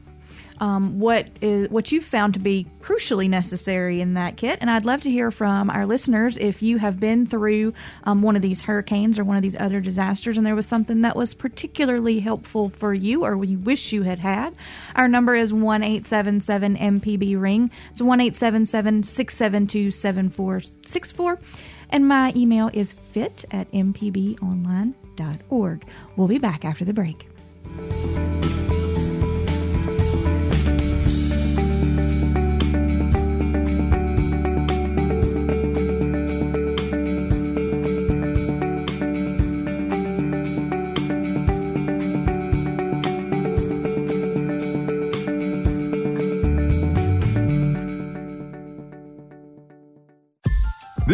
Um, 0.61 1.01
what 1.01 1.27
is 1.41 1.71
what 1.71 1.91
you've 1.91 2.05
found 2.05 2.35
to 2.35 2.41
be 2.41 2.67
crucially 2.83 3.29
necessary 3.29 4.01
in 4.01 4.15
that 4.15 4.37
kit? 4.37 4.59
And 4.61 4.71
I'd 4.71 4.85
love 4.85 5.01
to 5.03 5.11
hear 5.11 5.31
from 5.31 5.71
our 5.71 5.87
listeners 5.87 6.37
if 6.37 6.63
you 6.63 6.79
have 6.79 7.01
been 7.01 7.27
through 7.27 7.73
um, 8.05 8.21
one 8.21 8.37
of 8.37 8.43
these 8.43 8.63
hurricanes 8.63 9.19
or 9.19 9.25
one 9.25 9.37
of 9.37 9.43
these 9.43 9.57
other 9.59 9.81
disasters, 9.81 10.37
and 10.37 10.47
there 10.47 10.55
was 10.55 10.67
something 10.67 11.01
that 11.01 11.17
was 11.17 11.33
particularly 11.33 12.21
helpful 12.21 12.69
for 12.69 12.93
you, 12.93 13.25
or 13.25 13.43
you 13.43 13.59
wish 13.59 13.93
you 13.93 14.03
had 14.03 14.19
had. 14.19 14.55
Our 14.95 15.09
number 15.09 15.35
is 15.35 15.53
one 15.53 15.83
eight 15.83 16.07
seven 16.07 16.43
seven 16.43 16.77
MPB 16.77 17.41
ring. 17.41 17.71
It's 17.93 18.03
one 18.03 18.21
eight 18.21 18.35
seven 18.35 18.67
seven 18.67 19.03
six 19.03 19.35
seven 19.35 19.67
two 19.67 19.91
seven 19.91 20.29
four 20.29 20.61
six 20.85 21.11
four. 21.11 21.39
And 21.91 22.07
my 22.07 22.33
email 22.37 22.71
is 22.73 22.93
fit 22.93 23.45
at 23.51 23.71
mpbonline.org. 23.73 25.85
We'll 26.17 26.29
be 26.29 26.39
back 26.39 26.65
after 26.65 26.85
the 26.85 26.93
break. 26.93 27.30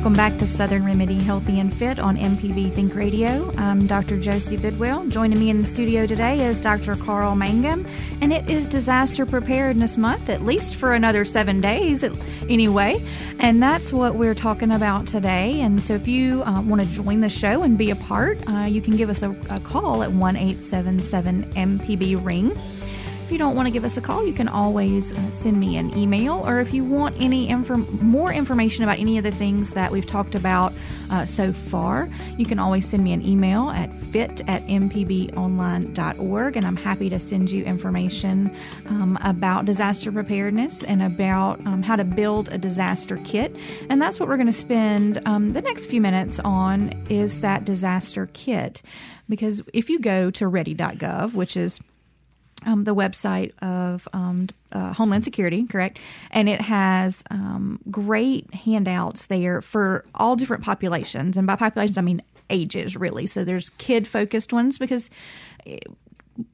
Welcome 0.00 0.14
back 0.14 0.38
to 0.38 0.46
Southern 0.46 0.86
Remedy 0.86 1.18
Healthy 1.18 1.60
and 1.60 1.74
Fit 1.74 1.98
on 1.98 2.16
MPB 2.16 2.72
Think 2.72 2.94
Radio. 2.94 3.52
I'm 3.58 3.86
Dr. 3.86 4.18
Josie 4.18 4.56
Bidwell. 4.56 5.06
Joining 5.08 5.38
me 5.38 5.50
in 5.50 5.60
the 5.60 5.66
studio 5.66 6.06
today 6.06 6.42
is 6.42 6.62
Dr. 6.62 6.94
Carl 6.94 7.34
Mangum, 7.34 7.86
and 8.22 8.32
it 8.32 8.48
is 8.48 8.66
Disaster 8.66 9.26
Preparedness 9.26 9.98
Month, 9.98 10.30
at 10.30 10.40
least 10.40 10.76
for 10.76 10.94
another 10.94 11.26
seven 11.26 11.60
days 11.60 12.02
anyway. 12.48 13.04
And 13.40 13.62
that's 13.62 13.92
what 13.92 14.14
we're 14.14 14.34
talking 14.34 14.70
about 14.70 15.06
today. 15.06 15.60
And 15.60 15.82
so 15.82 15.96
if 15.96 16.08
you 16.08 16.44
uh, 16.44 16.62
want 16.62 16.80
to 16.80 16.88
join 16.88 17.20
the 17.20 17.28
show 17.28 17.62
and 17.62 17.76
be 17.76 17.90
a 17.90 17.96
part, 17.96 18.40
uh, 18.48 18.60
you 18.60 18.80
can 18.80 18.96
give 18.96 19.10
us 19.10 19.22
a, 19.22 19.36
a 19.50 19.60
call 19.60 20.02
at 20.02 20.12
1 20.12 20.34
877 20.34 21.44
MPB 21.50 22.24
Ring. 22.24 22.58
If 23.30 23.34
you 23.34 23.38
don't 23.38 23.54
want 23.54 23.66
to 23.66 23.70
give 23.70 23.84
us 23.84 23.96
a 23.96 24.00
call, 24.00 24.26
you 24.26 24.32
can 24.32 24.48
always 24.48 25.16
uh, 25.16 25.30
send 25.30 25.60
me 25.60 25.76
an 25.76 25.96
email, 25.96 26.44
or 26.48 26.58
if 26.58 26.74
you 26.74 26.82
want 26.82 27.14
any 27.20 27.54
more 28.02 28.32
information 28.32 28.82
about 28.82 28.98
any 28.98 29.18
of 29.18 29.22
the 29.22 29.30
things 29.30 29.70
that 29.70 29.92
we've 29.92 30.04
talked 30.04 30.34
about 30.34 30.72
uh, 31.12 31.24
so 31.24 31.52
far, 31.52 32.08
you 32.36 32.44
can 32.44 32.58
always 32.58 32.88
send 32.88 33.04
me 33.04 33.12
an 33.12 33.24
email 33.24 33.70
at 33.70 33.94
fit 33.94 34.40
at 34.48 34.66
mpbonline.org, 34.66 36.56
and 36.56 36.66
I'm 36.66 36.74
happy 36.74 37.08
to 37.08 37.20
send 37.20 37.52
you 37.52 37.62
information 37.62 38.52
um, 38.86 39.16
about 39.22 39.64
disaster 39.64 40.10
preparedness 40.10 40.82
and 40.82 41.00
about 41.00 41.64
um, 41.66 41.84
how 41.84 41.94
to 41.94 42.02
build 42.02 42.48
a 42.48 42.58
disaster 42.58 43.20
kit. 43.22 43.54
And 43.88 44.02
that's 44.02 44.18
what 44.18 44.28
we're 44.28 44.38
going 44.38 44.48
to 44.48 44.52
spend 44.52 45.22
um, 45.24 45.52
the 45.52 45.62
next 45.62 45.86
few 45.86 46.00
minutes 46.00 46.40
on 46.40 47.00
is 47.08 47.38
that 47.42 47.64
disaster 47.64 48.28
kit. 48.32 48.82
Because 49.28 49.62
if 49.72 49.88
you 49.88 50.00
go 50.00 50.32
to 50.32 50.48
ready.gov, 50.48 51.34
which 51.34 51.56
is 51.56 51.80
um, 52.66 52.84
the 52.84 52.94
website 52.94 53.52
of 53.62 54.06
um, 54.12 54.48
uh, 54.72 54.92
Homeland 54.92 55.24
Security, 55.24 55.66
correct? 55.66 55.98
And 56.30 56.48
it 56.48 56.60
has 56.60 57.24
um, 57.30 57.80
great 57.90 58.52
handouts 58.54 59.26
there 59.26 59.60
for 59.60 60.04
all 60.14 60.36
different 60.36 60.64
populations. 60.64 61.36
And 61.36 61.46
by 61.46 61.56
populations, 61.56 61.98
I 61.98 62.02
mean 62.02 62.22
ages, 62.48 62.96
really. 62.96 63.26
So 63.26 63.44
there's 63.44 63.70
kid 63.70 64.06
focused 64.08 64.52
ones 64.52 64.78
because. 64.78 65.10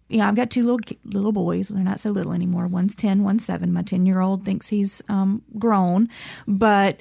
You 0.08 0.18
know, 0.18 0.26
I've 0.26 0.34
got 0.34 0.50
two 0.50 0.64
little 0.64 0.80
little 1.04 1.32
boys. 1.32 1.68
They're 1.68 1.82
not 1.84 2.00
so 2.00 2.10
little 2.10 2.32
anymore. 2.32 2.66
One's 2.66 2.96
ten, 2.96 3.22
one's 3.22 3.44
seven. 3.44 3.72
My 3.72 3.82
ten 3.82 4.04
year 4.04 4.20
old 4.20 4.44
thinks 4.44 4.66
he's 4.66 5.00
um, 5.08 5.42
grown, 5.58 6.08
but 6.48 7.00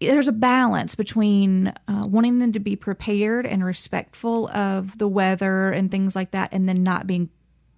there's 0.00 0.28
a 0.28 0.32
balance 0.32 0.94
between 0.94 1.68
uh, 1.86 2.06
wanting 2.06 2.38
them 2.38 2.52
to 2.52 2.60
be 2.60 2.76
prepared 2.76 3.46
and 3.46 3.64
respectful 3.64 4.48
of 4.48 4.96
the 4.98 5.08
weather 5.08 5.70
and 5.70 5.90
things 5.90 6.16
like 6.16 6.32
that, 6.32 6.48
and 6.52 6.68
then 6.68 6.82
not 6.82 7.06
being 7.06 7.28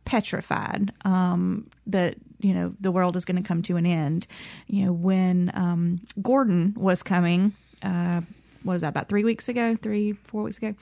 petrified 0.04 0.92
um, 1.04 1.70
that 1.86 2.16
you 2.40 2.54
know 2.54 2.74
the 2.80 2.90
world 2.90 3.16
is 3.16 3.24
going 3.24 3.40
to 3.40 3.46
come 3.46 3.62
to 3.62 3.76
an 3.76 3.86
end. 3.86 4.26
You 4.66 4.86
know, 4.86 4.92
when 4.92 5.50
um, 5.54 6.00
Gordon 6.22 6.74
was 6.76 7.02
coming, 7.02 7.52
uh, 7.82 8.22
what 8.62 8.74
was 8.74 8.82
that 8.82 8.88
about 8.88 9.08
three 9.08 9.24
weeks 9.24 9.48
ago, 9.48 9.76
three 9.76 10.12
four 10.12 10.42
weeks 10.42 10.58
ago? 10.58 10.74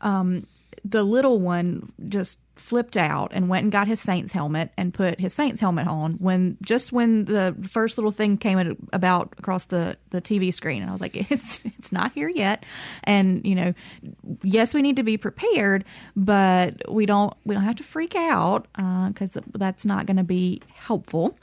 Um, 0.00 0.46
the 0.84 1.02
little 1.02 1.40
one 1.40 1.92
just 2.08 2.38
flipped 2.58 2.96
out 2.96 3.30
and 3.32 3.48
went 3.48 3.62
and 3.62 3.72
got 3.72 3.86
his 3.86 4.00
Saints 4.00 4.32
helmet 4.32 4.70
and 4.76 4.92
put 4.92 5.20
his 5.20 5.32
Saints 5.32 5.60
helmet 5.60 5.86
on 5.86 6.12
when 6.14 6.56
just 6.62 6.92
when 6.92 7.24
the 7.24 7.56
first 7.68 7.96
little 7.98 8.10
thing 8.10 8.36
came 8.36 8.88
about 8.92 9.34
across 9.38 9.66
the 9.66 9.96
the 10.10 10.20
TV 10.20 10.52
screen. 10.52 10.82
And 10.82 10.90
I 10.90 10.92
was 10.92 11.00
like 11.00 11.16
it's 11.30 11.60
it's 11.64 11.92
not 11.92 12.12
here 12.12 12.28
yet. 12.28 12.64
And 13.04 13.44
you 13.46 13.54
know 13.54 13.74
yes 14.42 14.74
we 14.74 14.82
need 14.82 14.96
to 14.96 15.02
be 15.02 15.16
prepared 15.16 15.84
but 16.16 16.90
we 16.90 17.06
don't 17.06 17.32
we 17.44 17.54
don't 17.54 17.64
have 17.64 17.76
to 17.76 17.84
freak 17.84 18.14
out 18.14 18.66
because 18.72 19.36
uh, 19.36 19.40
that's 19.54 19.86
not 19.86 20.06
going 20.06 20.16
to 20.16 20.24
be 20.24 20.60
helpful. 20.74 21.38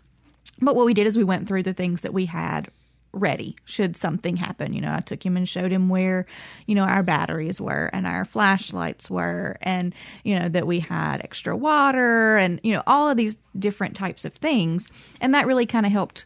But 0.62 0.76
what 0.76 0.86
we 0.86 0.94
did 0.94 1.08
is 1.08 1.18
we 1.18 1.24
went 1.24 1.48
through 1.48 1.64
the 1.64 1.74
things 1.74 2.02
that 2.02 2.14
we 2.14 2.26
had 2.26 2.70
ready 3.16 3.56
should 3.66 3.98
something 3.98 4.36
happen. 4.36 4.74
You 4.74 4.82
know, 4.82 4.94
I 4.94 5.00
took 5.00 5.26
him 5.26 5.38
and 5.38 5.50
showed 5.50 5.72
him 5.72 5.90
where, 5.90 6.26
you 6.68 6.76
know, 6.76 6.84
our 6.84 7.02
batteries 7.02 7.60
were 7.60 7.90
and 7.94 8.06
our 8.06 8.26
flashlights 8.26 9.10
were, 9.10 9.58
and, 9.62 9.96
you 10.24 10.38
know, 10.38 10.50
that 10.50 10.68
we 10.68 10.82
had 10.82 11.22
extra 11.22 11.56
water 11.56 12.38
and, 12.38 12.60
you 12.64 12.74
know, 12.74 12.84
all 12.86 13.10
of 13.10 13.18
these 13.18 13.38
different 13.58 13.96
types 13.96 14.26
of 14.26 14.34
things. 14.34 14.88
And 15.22 15.34
that 15.34 15.48
really 15.48 15.66
kind 15.66 15.86
of 15.86 15.92
helped 15.92 16.26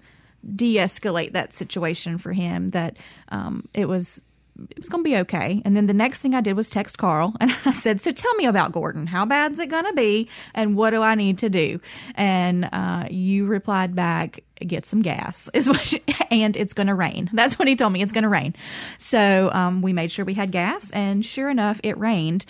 de 0.56 0.75
escalate 0.75 1.34
that 1.34 1.54
situation 1.54 2.17
for 2.17 2.34
him 2.34 2.69
that 2.69 2.97
um, 3.30 3.67
it 3.73 3.88
was 3.88 4.21
it 4.69 4.80
was 4.80 4.89
going 4.89 5.04
to 5.04 5.10
be 5.10 5.17
okay. 5.17 5.62
And 5.65 5.76
then 5.76 5.88
the 5.88 5.93
next 5.93 6.19
thing 6.19 6.36
I 6.36 6.41
did 6.41 6.54
was 6.54 6.69
text 6.69 6.98
Carl 6.98 7.36
and 7.39 7.56
I 7.65 7.72
said, 7.72 8.02
So 8.02 8.12
tell 8.12 8.34
me 8.36 8.45
about 8.45 8.72
Gordon. 8.72 9.08
How 9.08 9.26
bad's 9.26 9.60
it 9.60 9.69
going 9.69 9.86
to 9.86 9.93
be? 9.93 10.30
And 10.54 10.76
what 10.76 10.91
do 10.91 11.02
I 11.02 11.15
need 11.15 11.39
to 11.39 11.50
do? 11.50 11.80
And 12.15 12.69
uh, 12.72 13.08
you 13.10 13.45
replied 13.45 13.95
back, 13.95 14.43
get 14.67 14.86
some 14.86 15.02
gas 15.02 15.50
is 15.54 15.67
what 15.67 15.86
she, 15.86 16.02
and 16.30 16.58
it's 16.58 16.74
going 16.74 16.88
to 16.88 16.95
rain 16.95 17.30
that's 17.34 17.58
what 17.58 17.67
he 17.67 17.76
told 17.76 17.93
me 17.93 18.02
it's 18.02 18.13
going 18.13 18.24
to 18.24 18.30
rain 18.30 18.56
so 18.98 19.50
um, 19.54 19.82
we 19.82 19.93
made 19.93 20.12
sure 20.12 20.26
we 20.26 20.34
had 20.34 20.52
gas 20.52 20.91
and 20.91 21.26
sure 21.26 21.50
enough 21.50 21.80
it 21.84 21.98
rained 21.98 22.45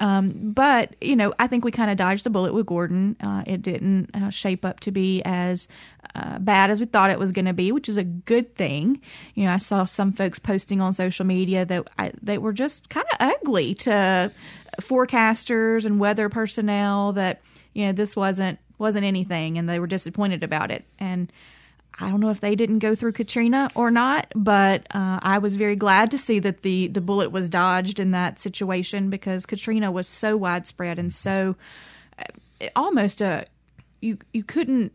um, 0.00 0.52
but 0.52 0.94
you 1.00 1.16
know 1.16 1.32
i 1.38 1.46
think 1.46 1.64
we 1.64 1.70
kind 1.70 1.90
of 1.90 1.96
dodged 1.96 2.24
the 2.24 2.30
bullet 2.30 2.52
with 2.52 2.66
gordon 2.66 3.16
uh, 3.20 3.42
it 3.46 3.62
didn't 3.62 4.10
uh, 4.14 4.30
shape 4.30 4.64
up 4.64 4.80
to 4.80 4.90
be 4.90 5.22
as 5.24 5.68
uh, 6.14 6.38
bad 6.38 6.70
as 6.70 6.80
we 6.80 6.86
thought 6.86 7.10
it 7.10 7.18
was 7.18 7.32
going 7.32 7.44
to 7.44 7.52
be 7.52 7.72
which 7.72 7.88
is 7.88 7.96
a 7.96 8.04
good 8.04 8.54
thing. 8.56 9.00
You 9.34 9.44
know 9.44 9.52
i 9.52 9.58
saw 9.58 9.84
some 9.84 10.12
folks 10.12 10.38
posting 10.38 10.80
on 10.80 10.92
social 10.92 11.24
media 11.24 11.64
that 11.64 11.88
I, 11.98 12.12
they 12.22 12.38
were 12.38 12.52
just 12.52 12.88
kind 12.88 13.06
of 13.12 13.16
ugly 13.20 13.74
to 13.74 14.32
forecasters 14.80 15.84
and 15.84 16.00
weather 16.00 16.28
personnel 16.28 17.12
that 17.12 17.40
you 17.72 17.86
know 17.86 17.92
this 17.92 18.16
wasn't 18.16 18.58
wasn't 18.78 19.04
anything 19.04 19.58
and 19.58 19.68
they 19.68 19.78
were 19.78 19.86
disappointed 19.86 20.42
about 20.42 20.70
it. 20.70 20.84
And 20.98 21.30
I 22.00 22.10
don't 22.10 22.20
know 22.20 22.30
if 22.30 22.40
they 22.40 22.56
didn't 22.56 22.80
go 22.80 22.94
through 22.94 23.12
Katrina 23.12 23.70
or 23.74 23.90
not, 23.90 24.32
but 24.34 24.86
uh, 24.90 25.20
I 25.22 25.38
was 25.38 25.54
very 25.54 25.76
glad 25.76 26.10
to 26.10 26.18
see 26.18 26.38
that 26.40 26.62
the 26.62 26.88
the 26.88 27.00
bullet 27.00 27.30
was 27.30 27.48
dodged 27.48 28.00
in 28.00 28.10
that 28.12 28.38
situation 28.38 29.10
because 29.10 29.46
Katrina 29.46 29.92
was 29.92 30.08
so 30.08 30.36
widespread 30.36 30.98
and 30.98 31.14
so 31.14 31.56
uh, 32.18 32.68
almost 32.74 33.20
a 33.20 33.46
you 34.00 34.18
you 34.32 34.42
couldn't 34.42 34.92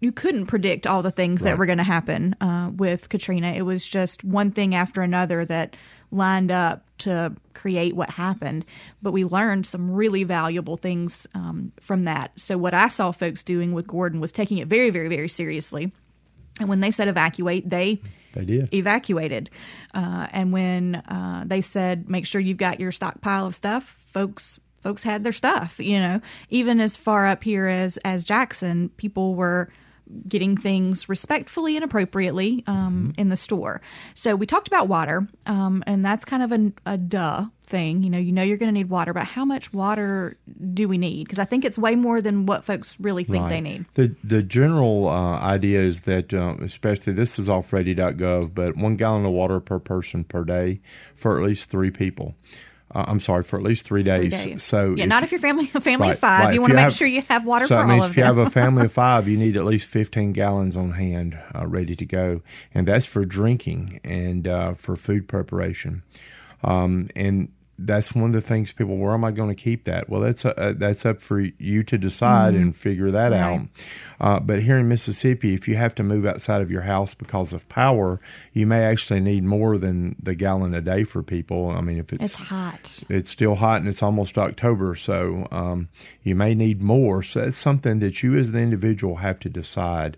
you 0.00 0.12
couldn't 0.12 0.46
predict 0.46 0.86
all 0.86 1.02
the 1.02 1.10
things 1.10 1.42
right. 1.42 1.50
that 1.50 1.58
were 1.58 1.66
going 1.66 1.78
to 1.78 1.84
happen 1.84 2.34
uh, 2.40 2.70
with 2.74 3.08
Katrina. 3.08 3.52
It 3.52 3.62
was 3.62 3.86
just 3.86 4.24
one 4.24 4.50
thing 4.50 4.74
after 4.74 5.02
another 5.02 5.44
that 5.44 5.76
lined 6.10 6.50
up 6.50 6.84
to 6.98 7.34
create 7.54 7.96
what 7.96 8.10
happened. 8.10 8.64
But 9.02 9.12
we 9.12 9.24
learned 9.24 9.66
some 9.66 9.90
really 9.90 10.24
valuable 10.24 10.76
things 10.76 11.26
um, 11.34 11.72
from 11.80 12.04
that. 12.04 12.32
So 12.36 12.56
what 12.58 12.74
I 12.74 12.88
saw 12.88 13.12
folks 13.12 13.42
doing 13.42 13.72
with 13.72 13.86
Gordon 13.86 14.20
was 14.20 14.32
taking 14.32 14.58
it 14.58 14.68
very, 14.68 14.90
very, 14.90 15.08
very 15.08 15.28
seriously 15.28 15.92
and 16.58 16.68
when 16.68 16.80
they 16.80 16.90
said 16.90 17.08
evacuate, 17.08 17.68
they 17.68 18.00
they 18.34 18.44
did 18.44 18.72
evacuated. 18.72 19.50
Uh, 19.94 20.26
and 20.30 20.52
when 20.52 20.96
uh, 20.96 21.44
they 21.46 21.60
said 21.60 22.08
make 22.08 22.26
sure 22.26 22.40
you've 22.40 22.56
got 22.56 22.80
your 22.80 22.92
stockpile 22.92 23.46
of 23.46 23.54
stuff, 23.54 23.98
folks 24.12 24.58
folks 24.80 25.02
had 25.02 25.24
their 25.24 25.32
stuff. 25.32 25.78
You 25.78 26.00
know, 26.00 26.20
even 26.50 26.80
as 26.80 26.96
far 26.96 27.26
up 27.26 27.44
here 27.44 27.66
as 27.66 27.96
as 27.98 28.24
Jackson, 28.24 28.88
people 28.90 29.34
were 29.34 29.70
getting 30.28 30.56
things 30.56 31.08
respectfully 31.08 31.76
and 31.76 31.84
appropriately 31.84 32.62
um, 32.66 33.10
mm-hmm. 33.10 33.20
in 33.20 33.28
the 33.28 33.36
store. 33.36 33.80
So 34.14 34.36
we 34.36 34.46
talked 34.46 34.68
about 34.68 34.88
water, 34.88 35.26
um, 35.46 35.82
and 35.86 36.04
that's 36.04 36.24
kind 36.24 36.42
of 36.42 36.52
a, 36.52 36.92
a 36.94 36.96
duh 36.96 37.46
thing. 37.66 38.02
You 38.02 38.10
know, 38.10 38.18
you 38.18 38.32
know 38.32 38.42
you're 38.42 38.56
going 38.56 38.68
to 38.68 38.78
need 38.78 38.88
water, 38.88 39.12
but 39.12 39.24
how 39.24 39.44
much 39.44 39.72
water 39.72 40.36
do 40.72 40.88
we 40.88 40.98
need? 40.98 41.24
Because 41.24 41.38
I 41.38 41.44
think 41.44 41.64
it's 41.64 41.78
way 41.78 41.96
more 41.96 42.20
than 42.20 42.46
what 42.46 42.64
folks 42.64 42.96
really 43.00 43.24
think 43.24 43.42
right. 43.42 43.50
they 43.50 43.60
need. 43.60 43.86
The 43.94 44.14
the 44.22 44.42
general 44.42 45.08
uh, 45.08 45.38
idea 45.40 45.82
is 45.82 46.02
that, 46.02 46.32
um, 46.32 46.62
especially 46.62 47.12
this 47.12 47.38
is 47.38 47.48
off 47.48 47.72
ready.gov, 47.72 48.54
but 48.54 48.76
one 48.76 48.96
gallon 48.96 49.24
of 49.26 49.32
water 49.32 49.60
per 49.60 49.78
person 49.78 50.24
per 50.24 50.44
day 50.44 50.80
for 51.16 51.40
at 51.40 51.46
least 51.46 51.70
three 51.70 51.90
people. 51.90 52.34
Uh, 52.94 53.04
I'm 53.08 53.20
sorry, 53.20 53.42
for 53.42 53.58
at 53.58 53.64
least 53.64 53.84
three 53.84 54.04
days. 54.04 54.18
Three 54.18 54.52
days. 54.52 54.62
So 54.62 54.94
yeah, 54.96 55.04
if, 55.04 55.08
not 55.08 55.24
if 55.24 55.32
you're 55.32 55.40
family 55.40 55.70
a 55.74 55.80
family 55.80 56.08
right, 56.08 56.14
of 56.14 56.20
five. 56.20 56.44
Right. 56.44 56.54
You 56.54 56.60
want 56.60 56.70
to 56.70 56.76
make 56.76 56.84
have, 56.84 56.94
sure 56.94 57.08
you 57.08 57.22
have 57.22 57.44
water 57.44 57.66
so 57.66 57.76
for 57.76 57.82
all 57.82 57.90
of 57.90 57.98
them. 58.00 58.10
if 58.10 58.16
you 58.16 58.22
have 58.22 58.38
a 58.38 58.48
family 58.50 58.84
of 58.84 58.92
five, 58.92 59.26
you 59.26 59.36
need 59.36 59.56
at 59.56 59.64
least 59.64 59.86
15 59.88 60.32
gallons 60.32 60.76
on 60.76 60.92
hand, 60.92 61.38
uh, 61.54 61.66
ready 61.66 61.96
to 61.96 62.04
go, 62.04 62.42
and 62.72 62.86
that's 62.86 63.06
for 63.06 63.24
drinking 63.24 64.00
and 64.04 64.46
uh, 64.46 64.74
for 64.74 64.94
food 64.94 65.26
preparation. 65.26 66.02
Um, 66.62 67.08
and 67.16 67.48
that's 67.78 68.14
one 68.14 68.26
of 68.26 68.32
the 68.32 68.46
things 68.46 68.72
people 68.72 68.96
where 68.96 69.12
am 69.12 69.24
i 69.24 69.30
going 69.30 69.54
to 69.54 69.60
keep 69.60 69.84
that? 69.84 70.08
Well 70.08 70.22
that's 70.22 70.44
a, 70.44 70.58
uh, 70.58 70.74
that's 70.76 71.04
up 71.04 71.20
for 71.20 71.40
you 71.40 71.82
to 71.84 71.98
decide 71.98 72.54
mm-hmm. 72.54 72.62
and 72.62 72.76
figure 72.76 73.10
that 73.10 73.32
right. 73.32 73.40
out. 73.40 73.60
Uh, 74.18 74.40
but 74.40 74.62
here 74.62 74.78
in 74.78 74.88
mississippi 74.88 75.54
if 75.54 75.68
you 75.68 75.76
have 75.76 75.94
to 75.96 76.02
move 76.02 76.24
outside 76.26 76.62
of 76.62 76.70
your 76.70 76.82
house 76.82 77.14
because 77.14 77.52
of 77.52 77.68
power 77.68 78.20
you 78.52 78.66
may 78.66 78.84
actually 78.84 79.20
need 79.20 79.44
more 79.44 79.76
than 79.76 80.16
the 80.22 80.34
gallon 80.34 80.74
a 80.74 80.80
day 80.80 81.04
for 81.04 81.22
people. 81.22 81.70
I 81.70 81.80
mean 81.80 81.98
if 81.98 82.12
it's, 82.12 82.24
it's 82.24 82.34
hot. 82.34 83.02
it's 83.08 83.30
still 83.30 83.54
hot 83.54 83.80
and 83.80 83.88
it's 83.88 84.02
almost 84.02 84.38
october 84.38 84.94
so 84.94 85.46
um, 85.50 85.88
you 86.22 86.34
may 86.34 86.54
need 86.54 86.80
more. 86.80 87.22
So 87.22 87.40
it's 87.42 87.58
something 87.58 87.98
that 87.98 88.22
you 88.22 88.36
as 88.38 88.52
the 88.52 88.58
individual 88.58 89.16
have 89.16 89.38
to 89.40 89.48
decide. 89.48 90.16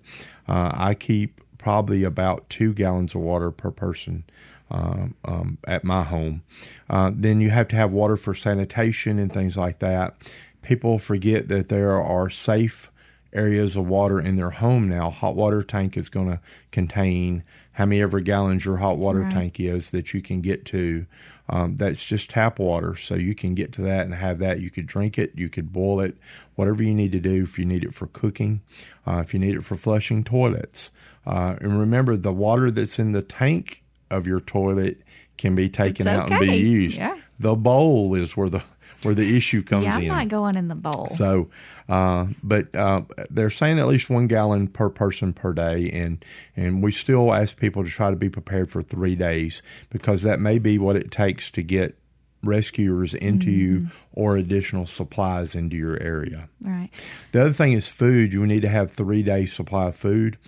Uh, 0.49 0.71
i 0.75 0.95
keep 0.95 1.41
probably 1.59 2.05
about 2.05 2.49
two 2.49 2.73
gallons 2.73 3.15
of 3.15 3.21
water 3.21 3.51
per 3.51 3.71
person 3.71 4.25
um, 4.71 5.15
um, 5.25 5.59
at 5.67 5.85
my 5.85 6.03
home. 6.05 6.43
Uh, 6.89 7.11
then 7.15 7.41
you 7.41 7.51
have 7.51 7.69
to 7.69 7.77
have 7.77 7.91
water 7.91 8.17
for 8.17 8.35
sanitation 8.35 9.19
and 9.19 9.33
things 9.33 9.57
like 9.57 9.79
that. 9.79 10.17
People 10.63 10.99
forget 10.99 11.49
that 11.49 11.69
there 11.69 12.01
are 12.01 12.31
safe 12.31 12.91
areas 13.33 13.77
of 13.77 13.87
water 13.87 14.21
in 14.21 14.37
their 14.37 14.51
home 14.51 14.89
now. 14.89 15.11
Hot 15.11 15.37
water 15.37 15.63
tank 15.63 15.97
is 15.97 16.09
going 16.09 16.29
to 16.29 16.41
contain 16.71 17.45
how 17.73 17.87
many 17.87 18.03
ever 18.03 18.21
gallons 18.21 18.65
your 18.65 18.79
hot 18.79 18.99
water 18.99 19.21
right. 19.21 19.33
tank 19.33 19.61
is 19.61 19.91
that 19.91 20.13
you 20.13 20.21
can 20.21 20.41
get 20.41 20.65
to. 20.67 21.07
Um, 21.51 21.77
that's 21.79 22.05
just 22.05 22.29
tap 22.29 22.59
water, 22.59 22.95
so 22.95 23.15
you 23.15 23.35
can 23.35 23.55
get 23.55 23.73
to 23.75 23.83
that 23.83 24.05
and 24.05 24.15
have 24.15 24.39
that. 24.41 24.61
You 24.61 24.69
could 24.69 24.87
drink 24.87 25.17
it, 25.17 25.33
you 25.35 25.49
could 25.49 25.73
boil 25.73 26.01
it, 26.01 26.17
whatever 26.57 26.83
you 26.83 26.93
need 26.93 27.13
to 27.13 27.21
do. 27.21 27.45
If 27.45 27.59
you 27.59 27.65
need 27.65 27.85
it 27.85 27.95
for 27.95 28.07
cooking, 28.07 28.61
uh, 29.07 29.23
if 29.25 29.33
you 29.33 29.41
need 29.41 29.55
it 29.55 29.65
for 29.65 29.77
flushing 29.77 30.25
toilets, 30.25 30.91
uh, 31.27 31.57
and 31.61 31.79
remember 31.79 32.19
the 32.19 32.35
water 32.35 32.71
that's 32.71 32.99
in 32.99 33.13
the 33.13 33.23
tank 33.23 33.83
of 34.11 34.27
your 34.27 34.41
toilet 34.41 35.01
can 35.37 35.55
be 35.55 35.69
taken 35.69 36.09
okay. 36.09 36.17
out 36.17 36.31
and 36.31 36.41
be 36.41 36.57
used. 36.57 36.97
Yeah. 36.97 37.17
The 37.39 37.55
bowl 37.55 38.15
is 38.15 38.37
where 38.37 38.49
the 38.49 38.63
where 39.03 39.15
the 39.15 39.37
issue 39.37 39.63
comes 39.63 39.85
yeah, 39.85 39.95
I'm 39.97 40.03
in. 40.03 40.09
not 40.09 40.29
going 40.29 40.57
in 40.57 40.67
the 40.67 40.75
bowl. 40.75 41.09
So, 41.15 41.49
uh, 41.89 42.27
but 42.43 42.75
uh, 42.75 43.03
they're 43.31 43.49
saying 43.49 43.79
at 43.79 43.87
least 43.87 44.11
one 44.11 44.27
gallon 44.27 44.67
per 44.67 44.89
person 44.89 45.33
per 45.33 45.53
day, 45.53 45.89
and 45.93 46.25
and 46.57 46.83
we 46.83 46.91
still 46.91 47.33
ask 47.33 47.57
people 47.57 47.85
to 47.85 47.91
try 47.91 48.11
to 48.11 48.17
be 48.17 48.29
prepared 48.29 48.71
for 48.73 48.83
three 48.83 49.15
days 49.15 49.63
because 49.91 50.23
that 50.23 50.41
may 50.41 50.59
be 50.59 50.79
what 50.79 50.97
it 50.97 51.13
takes 51.13 51.51
to 51.53 51.63
get 51.63 51.97
rescuers 52.43 53.15
into 53.15 53.51
you 53.51 53.79
Mm-hmm. 53.79 53.89
or 54.13 54.37
additional 54.37 54.87
supplies 54.87 55.55
into 55.55 55.77
your 55.77 56.01
area. 56.01 56.49
right. 56.61 56.89
The 57.33 57.41
other 57.43 57.53
thing 57.53 57.73
is 57.73 57.89
food. 57.89 58.33
You 58.33 58.47
need 58.47 58.63
to 58.63 58.69
have 58.69 58.93
three 58.93 59.23
days 59.23 59.53
supply 59.53 59.87
of 59.89 59.97
food. 59.97 60.39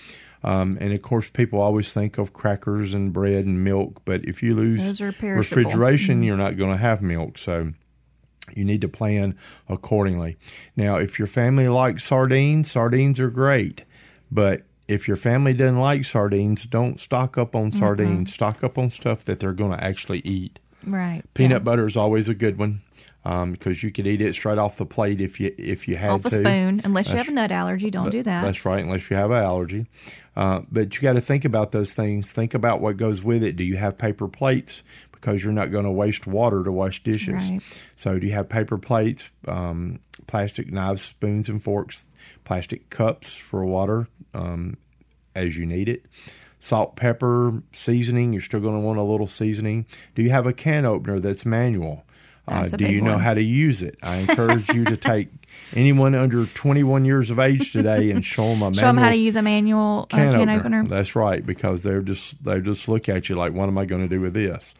Um, 0.43 0.79
and 0.81 0.93
of 0.93 1.03
course, 1.03 1.29
people 1.29 1.61
always 1.61 1.93
think 1.93 2.19
of 2.19 2.33
crackers 2.33 2.95
and 2.95 3.13
bread 3.13 3.45
and 3.45 3.63
milk, 3.63 4.03
but 4.05 4.25
if 4.25 4.43
you 4.43 4.55
lose 4.55 4.83
Those 4.83 5.01
are 5.01 5.13
perishable. 5.13 5.63
refrigeration, 5.63 6.17
mm-hmm. 6.17 6.25
you're 6.25 6.37
not 6.37 6.57
going 6.57 6.71
to 6.71 6.79
have 6.79 7.03
milk. 7.03 7.37
So 7.37 7.73
you 8.55 8.65
need 8.65 8.81
to 8.81 8.89
plan 8.89 9.37
accordingly. 9.69 10.39
Now, 10.77 10.97
if 10.97 11.19
your 11.19 11.29
family 11.29 11.69
likes 11.69 12.05
sardines, 12.05 12.71
sardines 12.71 13.21
are 13.21 13.31
great, 13.31 13.85
but 14.31 14.63
if 14.89 15.07
your 15.07 15.17
family 15.17 15.53
doesn't 15.53 15.79
like 15.79 16.05
sardines, 16.05 16.65
don't 16.65 16.99
stock 16.99 17.39
up 17.39 17.55
on 17.55 17.71
mm-hmm. 17.71 17.79
sardines. 17.79 18.35
Stock 18.35 18.65
up 18.65 18.79
on 18.79 18.91
stuff 18.91 19.25
that 19.27 19.41
they're 19.41 19.53
going 19.53 19.77
to 19.77 19.85
actually 19.85 20.21
eat. 20.21 20.59
Right. 20.85 21.23
Peanut 21.35 21.61
yeah. 21.61 21.65
butter 21.65 21.87
is 21.87 21.97
always 21.97 22.29
a 22.29 22.35
good 22.35 22.59
one 22.59 22.81
um, 23.25 23.53
because 23.53 23.83
you 23.83 23.91
could 23.91 24.07
eat 24.07 24.21
it 24.21 24.35
straight 24.35 24.59
off 24.59 24.77
the 24.77 24.87
plate 24.87 25.21
if 25.21 25.39
you 25.41 25.55
if 25.59 25.87
you 25.87 25.97
had 25.97 26.11
Off 26.11 26.25
a 26.25 26.31
to. 26.31 26.37
spoon. 26.37 26.81
Unless 26.85 27.11
you 27.11 27.17
have 27.17 27.29
a 27.29 27.33
nut 27.33 27.53
allergy, 27.53 27.91
don't 27.91 28.11
do 28.11 28.23
that. 28.23 28.43
That's 28.43 28.65
right, 28.65 28.83
unless 28.83 29.11
you 29.11 29.17
have 29.17 29.31
an 29.31 29.43
allergy. 29.43 29.87
Uh, 30.41 30.63
but 30.73 30.95
you 30.95 31.03
got 31.03 31.13
to 31.13 31.21
think 31.21 31.45
about 31.45 31.71
those 31.71 31.93
things. 31.93 32.33
Think 32.33 32.55
about 32.55 32.81
what 32.81 32.97
goes 32.97 33.23
with 33.23 33.45
it. 33.45 33.57
Do 33.57 33.63
you 33.63 33.77
have 33.77 33.99
paper 33.99 34.27
plates? 34.27 34.83
Because 35.13 35.45
you're 35.45 35.53
not 35.53 35.71
going 35.71 35.85
to 35.85 35.91
waste 35.91 36.27
water 36.27 36.65
to 36.65 36.73
wash 36.73 37.03
dishes. 37.03 37.35
Right. 37.35 37.61
So, 37.97 38.19
do 38.19 38.27
you 38.27 38.33
have 38.33 38.49
paper 38.49 38.79
plates, 38.79 39.29
um, 39.47 40.01
plastic 40.27 40.73
knives, 40.73 41.03
spoons, 41.03 41.51
and 41.51 41.63
forks, 41.63 42.07
plastic 42.45 42.89
cups 42.89 43.35
for 43.35 43.67
water 43.67 44.09
um, 44.33 44.79
as 45.35 45.59
you 45.59 45.67
need 45.67 45.91
it? 45.91 46.07
Salt, 46.61 46.97
pepper, 46.97 47.63
seasoning. 47.75 48.33
You're 48.33 48.41
still 48.41 48.61
going 48.61 48.77
to 48.77 48.81
want 48.81 48.99
a 48.99 49.03
little 49.03 49.27
seasoning. 49.27 49.85
Do 50.15 50.23
you 50.23 50.31
have 50.31 50.47
a 50.47 50.55
can 50.55 50.87
opener 50.87 51.21
that's 51.21 51.45
manual? 51.45 52.07
Uh, 52.51 52.67
do 52.67 52.87
you 52.87 53.01
know 53.01 53.13
one. 53.13 53.21
how 53.21 53.35
to 53.35 53.43
use 53.43 53.83
it? 53.83 53.97
I 54.03 54.17
encourage 54.17 54.69
you 54.71 54.85
to 54.85 54.97
take 54.97 55.29
anyone 55.75 56.15
under 56.15 56.47
21 56.47 57.05
years 57.05 57.31
of 57.31 57.39
age 57.39 57.73
today 57.73 58.11
and 58.11 58.25
show 58.25 58.49
them 58.49 58.63
a 58.63 58.75
Show 58.75 58.83
them 58.83 58.97
how 58.97 59.09
to 59.11 59.17
use 59.17 59.37
a 59.37 59.43
manual 59.43 60.07
uh, 60.11 60.17
can, 60.17 60.33
can, 60.33 60.49
opener. 60.49 60.81
opener. 60.81 60.89
That's 60.89 61.15
right, 61.15 61.45
because 61.45 61.83
they're 61.83 62.03
just 62.03 62.43
they 62.45 62.61
just 62.61 62.89
look 62.89 63.09
at 63.09 63.29
you 63.29 63.37
like, 63.37 63.53
what 63.53 63.69
am 63.69 63.79
I 63.79 63.85
going 63.85 64.03
to 64.03 64.09
do 64.09 64.21
with 64.21 64.35
this? 64.35 64.75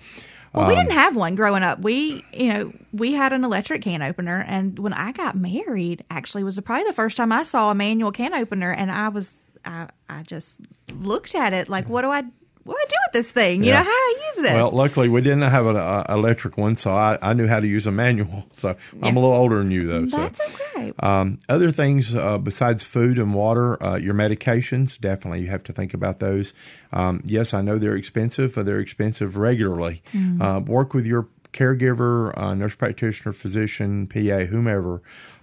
Well, 0.53 0.65
Um, 0.65 0.69
we 0.71 0.75
didn't 0.75 0.93
have 0.93 1.15
one 1.15 1.37
growing 1.37 1.63
up. 1.63 1.81
We, 1.81 2.25
you 2.33 2.53
know, 2.53 2.73
we 2.93 3.13
had 3.13 3.33
an 3.33 3.45
electric 3.45 3.83
can 3.83 4.03
opener, 4.03 4.45
and 4.49 4.79
when 4.81 4.93
I 4.93 5.13
got 5.13 5.37
married, 5.37 6.05
actually, 6.11 6.43
was 6.43 6.59
probably 6.61 6.85
the 6.85 6.93
first 6.93 7.17
time 7.17 7.31
I 7.31 7.45
saw 7.45 7.71
a 7.71 7.75
manual 7.75 8.11
can 8.11 8.35
opener, 8.35 8.73
and 8.73 8.91
I 8.91 9.11
was, 9.11 9.37
I, 9.65 9.89
I 10.09 10.23
just 10.25 10.61
looked 10.93 11.37
at 11.37 11.53
it 11.53 11.69
like, 11.69 11.89
what 11.89 12.03
do 12.03 12.11
I, 12.11 12.25
what 12.65 12.77
do 12.77 12.81
I 12.81 12.87
do 12.89 12.97
with 13.07 13.13
this 13.13 13.31
thing? 13.31 13.63
You 13.65 13.71
Yeah. 13.71 13.79
know, 13.79 13.85
how 13.85 13.91
do 13.91 13.91
I 13.91 14.23
use 14.27 14.37
this? 14.45 14.53
Well, 14.55 14.71
luckily 14.71 15.09
we 15.09 15.21
didn't 15.23 15.43
have 15.43 15.67
an 15.67 15.77
uh, 15.77 16.05
electric 16.09 16.57
one, 16.59 16.77
so 16.77 16.93
I, 16.93 17.19
I 17.23 17.33
knew 17.33 17.47
how 17.47 17.61
to 17.61 17.67
use 17.67 17.87
a 17.87 17.91
manual. 17.91 18.45
So 18.53 18.77
I'm 19.03 19.17
a 19.17 19.21
little 19.21 19.35
older 19.35 19.59
than 19.59 19.71
you, 19.71 19.87
though. 19.87 20.07
So. 20.09 20.17
That's 20.19 20.41
okay. 20.41 20.93
Um, 21.01 21.39
other 21.49 21.71
things 21.71 22.15
uh, 22.15 22.37
besides 22.37 22.83
food 22.83 23.19
and 23.19 23.33
water, 23.33 23.83
uh, 23.83 23.97
your 23.97 24.13
medications, 24.13 25.01
definitely 25.01 25.41
you 25.41 25.47
have 25.49 25.65
to 25.65 25.73
think 25.73 25.95
about 25.95 26.19
those. 26.21 26.53
Um, 26.93 27.23
yes, 27.25 27.55
I 27.55 27.63
know 27.63 27.79
they're 27.79 27.97
expensive, 27.97 28.55
but 28.55 28.67
they're 28.67 28.81
expensive 28.81 29.37
regularly. 29.39 30.03
Uh, 30.41 30.61
work 30.67 30.93
with 30.93 31.07
your 31.07 31.29
caregiver, 31.55 32.37
uh, 32.39 32.55
nurse 32.55 32.75
practitioner, 32.75 33.33
physician, 33.33 34.07
PA, 34.07 34.45
whomever, 34.45 35.03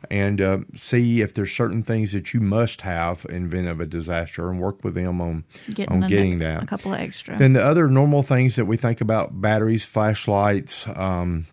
and 0.10 0.40
uh, 0.42 0.60
see 0.76 1.22
if 1.22 1.34
there's 1.34 1.52
certain 1.52 1.84
things 1.84 2.14
that 2.14 2.34
you 2.34 2.40
must 2.40 2.82
have 2.82 3.26
in 3.30 3.48
event 3.48 3.68
of 3.68 3.82
a 3.82 3.86
disaster, 3.86 4.50
and 4.50 4.60
work 4.60 4.84
with 4.84 4.94
them 4.94 5.20
on 5.20 5.44
Getting, 5.74 6.04
on 6.04 6.10
getting 6.10 6.40
that. 6.40 6.64
a 6.64 6.66
couple 6.66 6.94
of 6.94 7.00
extra. 7.00 7.38
Then 7.38 7.54
the 7.54 7.64
other 7.64 7.88
normal 7.88 8.24
things 8.24 8.56
that 8.56 8.66
we 8.66 8.78
think 8.78 9.02
about 9.02 9.42
batteries, 9.42 9.84
flashlights. 9.84 10.88
Um, 10.88 11.48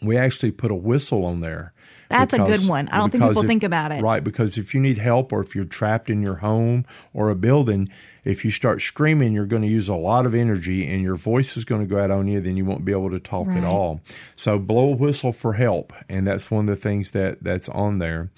we 0.00 0.16
actually 0.16 0.52
put 0.52 0.70
a 0.70 0.74
whistle 0.74 1.24
on 1.24 1.40
there. 1.40 1.73
That's 2.08 2.34
a 2.34 2.38
good 2.38 2.66
one. 2.68 2.88
I 2.88 2.98
don't 2.98 3.10
think 3.10 3.24
people 3.24 3.42
if- 3.42 3.48
think 3.48 3.62
about 3.64 3.92
it. 3.92 4.02
Right, 4.02 4.22
because 4.22 4.56
if 4.58 4.74
you 4.74 4.80
need 4.80 4.98
help 4.98 5.32
or 5.32 5.40
if 5.40 5.54
you're 5.54 5.64
trapped 5.64 6.10
in 6.10 6.22
your 6.22 6.36
home 6.36 6.84
or 7.12 7.30
a 7.30 7.34
building, 7.34 7.88
if 8.24 8.44
you 8.44 8.50
start 8.50 8.80
screaming, 8.82 9.32
you're 9.32 9.46
going 9.46 9.62
to 9.62 9.68
use 9.68 9.88
a 9.88 9.94
lot 9.94 10.24
of 10.26 10.34
energy 10.34 10.86
and 10.86 11.02
your 11.02 11.16
voice 11.16 11.56
is 11.56 11.64
going 11.64 11.80
to 11.80 11.86
go 11.86 12.00
out 12.00 12.10
on 12.10 12.26
you, 12.28 12.40
then 12.40 12.56
you 12.56 12.64
won't 12.64 12.84
be 12.84 12.92
able 12.92 13.10
to 13.10 13.18
talk 13.20 13.46
Right. 13.48 13.58
at 13.58 13.64
all. 13.64 14.00
So 14.36 14.58
blow 14.58 14.92
a 14.92 14.96
whistle 14.96 15.32
for 15.32 15.54
help, 15.54 15.92
and 16.08 16.26
that's 16.26 16.50
one 16.50 16.68
of 16.68 16.74
the 16.76 16.80
things 16.80 17.10
that 17.12 17.42
that's 17.42 17.68
on 17.68 17.98
there. 17.98 18.30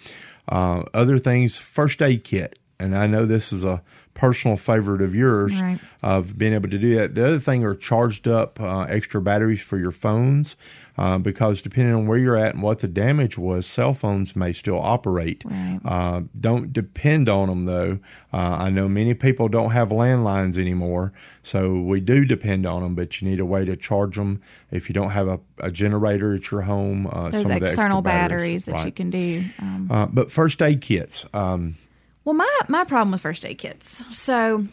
Uh, 0.49 0.83
other 0.95 1.19
things, 1.19 1.57
first 1.57 2.01
aid 2.03 2.25
kit, 2.25 2.59
and 2.79 2.97
I 2.97 3.07
know 3.07 3.27
this 3.27 3.53
is 3.53 3.65
a 3.65 3.83
personal 4.15 4.57
favorite 4.57 5.03
of 5.03 5.15
yours 5.15 5.53
Right. 5.61 5.79
of 6.03 6.39
being 6.39 6.55
able 6.55 6.71
to 6.71 6.79
do 6.79 6.95
that. 6.97 7.15
The 7.15 7.27
other 7.27 7.39
thing 7.39 7.65
are 7.65 7.75
charged 7.75 8.27
up 8.27 8.59
uh, 8.61 8.83
extra 8.83 9.21
batteries 9.21 9.61
for 9.61 9.77
your 9.79 9.91
phones. 9.91 10.57
Uh, 10.99 11.19
because 11.19 11.61
depending 11.61 11.95
on 11.95 12.07
where 12.07 12.17
you're 12.17 12.37
at 12.37 12.55
and 12.55 12.63
what 12.63 12.79
the 12.79 12.89
damage 12.89 13.37
was, 13.37 13.67
cell 13.67 13.93
phones 13.93 14.35
may 14.35 14.53
still 14.53 14.79
operate. 14.79 15.43
Right. 15.45 15.79
Uh, 15.85 16.23
don't 16.41 16.73
depend 16.73 17.29
on 17.29 17.49
them 17.49 17.67
though. 17.67 17.99
Uh, 18.33 18.57
I 18.61 18.71
know 18.71 18.89
many 18.89 19.13
people 19.13 19.49
don't 19.49 19.73
have 19.73 19.91
landlines 19.91 20.57
anymore, 20.59 21.13
so 21.43 21.75
we 21.75 22.01
do 22.01 22.25
depend 22.25 22.65
on 22.67 22.83
them. 22.83 22.95
But 22.95 23.21
you 23.21 23.29
need 23.29 23.41
a 23.41 23.45
way 23.45 23.65
to 23.67 23.77
charge 23.77 24.17
them 24.17 24.41
if 24.71 24.89
you 24.89 24.95
don't 24.95 25.11
have 25.11 25.29
a, 25.29 25.39
a 25.59 25.71
generator 25.71 26.35
at 26.35 26.51
your 26.51 26.63
home. 26.63 27.07
Uh, 27.07 27.29
Those 27.31 27.43
some 27.43 27.53
of 27.53 27.61
the 27.61 27.67
external 27.69 27.99
extra 27.99 28.03
batteries 28.03 28.65
that 28.65 28.85
you 28.87 28.93
can 28.93 29.11
do. 29.11 29.45
Um, 29.59 29.89
Uh, 29.91 30.07
but 30.07 30.33
first 30.33 30.63
aid 30.63 30.81
kits. 30.81 31.27
Um, 31.35 31.77
Well, 32.25 32.35
my 32.35 32.51
my 32.69 32.85
problem 32.85 33.13
with 33.13 33.21
first 33.21 33.45
aid 33.45 33.59
kits. 33.59 34.03
So 34.13 34.67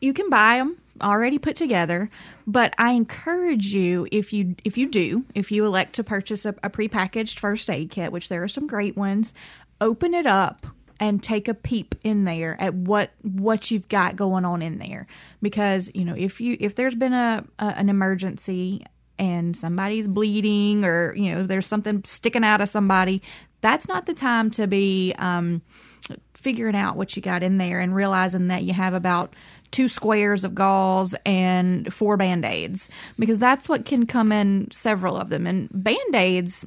you 0.00 0.12
can 0.12 0.28
buy 0.28 0.58
them 0.58 0.76
already 1.02 1.38
put 1.38 1.56
together, 1.56 2.10
but 2.46 2.74
I 2.78 2.92
encourage 2.92 3.74
you 3.74 4.06
if 4.12 4.32
you 4.32 4.56
if 4.64 4.78
you 4.78 4.88
do 4.88 5.24
if 5.34 5.50
you 5.50 5.64
elect 5.66 5.94
to 5.94 6.04
purchase 6.04 6.44
a, 6.44 6.54
a 6.62 6.70
prepackaged 6.70 7.38
first 7.38 7.68
aid 7.70 7.90
kit, 7.90 8.12
which 8.12 8.28
there 8.28 8.42
are 8.42 8.48
some 8.48 8.66
great 8.66 8.96
ones, 8.96 9.34
open 9.80 10.14
it 10.14 10.26
up 10.26 10.66
and 11.00 11.22
take 11.22 11.48
a 11.48 11.54
peep 11.54 11.94
in 12.04 12.24
there 12.24 12.56
at 12.60 12.74
what 12.74 13.10
what 13.22 13.70
you've 13.70 13.88
got 13.88 14.16
going 14.16 14.44
on 14.44 14.62
in 14.62 14.78
there. 14.78 15.06
Because 15.42 15.90
you 15.94 16.04
know 16.04 16.14
if 16.16 16.40
you 16.40 16.56
if 16.60 16.74
there's 16.74 16.94
been 16.94 17.12
a, 17.12 17.44
a 17.58 17.64
an 17.64 17.88
emergency 17.88 18.84
and 19.18 19.56
somebody's 19.56 20.08
bleeding 20.08 20.84
or 20.84 21.14
you 21.14 21.34
know 21.34 21.46
there's 21.46 21.66
something 21.66 22.02
sticking 22.04 22.44
out 22.44 22.60
of 22.60 22.68
somebody 22.68 23.22
that's 23.60 23.86
not 23.86 24.06
the 24.06 24.14
time 24.14 24.50
to 24.50 24.66
be 24.66 25.14
um 25.18 25.62
figuring 26.34 26.76
out 26.76 26.96
what 26.96 27.16
you 27.16 27.22
got 27.22 27.42
in 27.42 27.56
there 27.56 27.80
and 27.80 27.94
realizing 27.94 28.48
that 28.48 28.64
you 28.64 28.72
have 28.74 28.92
about 28.92 29.34
two 29.74 29.88
squares 29.88 30.44
of 30.44 30.54
gauze 30.54 31.16
and 31.26 31.92
four 31.92 32.16
band-aids 32.16 32.88
because 33.18 33.40
that's 33.40 33.68
what 33.68 33.84
can 33.84 34.06
come 34.06 34.30
in 34.30 34.70
several 34.70 35.16
of 35.16 35.30
them. 35.30 35.48
And 35.48 35.68
band-aids 35.72 36.64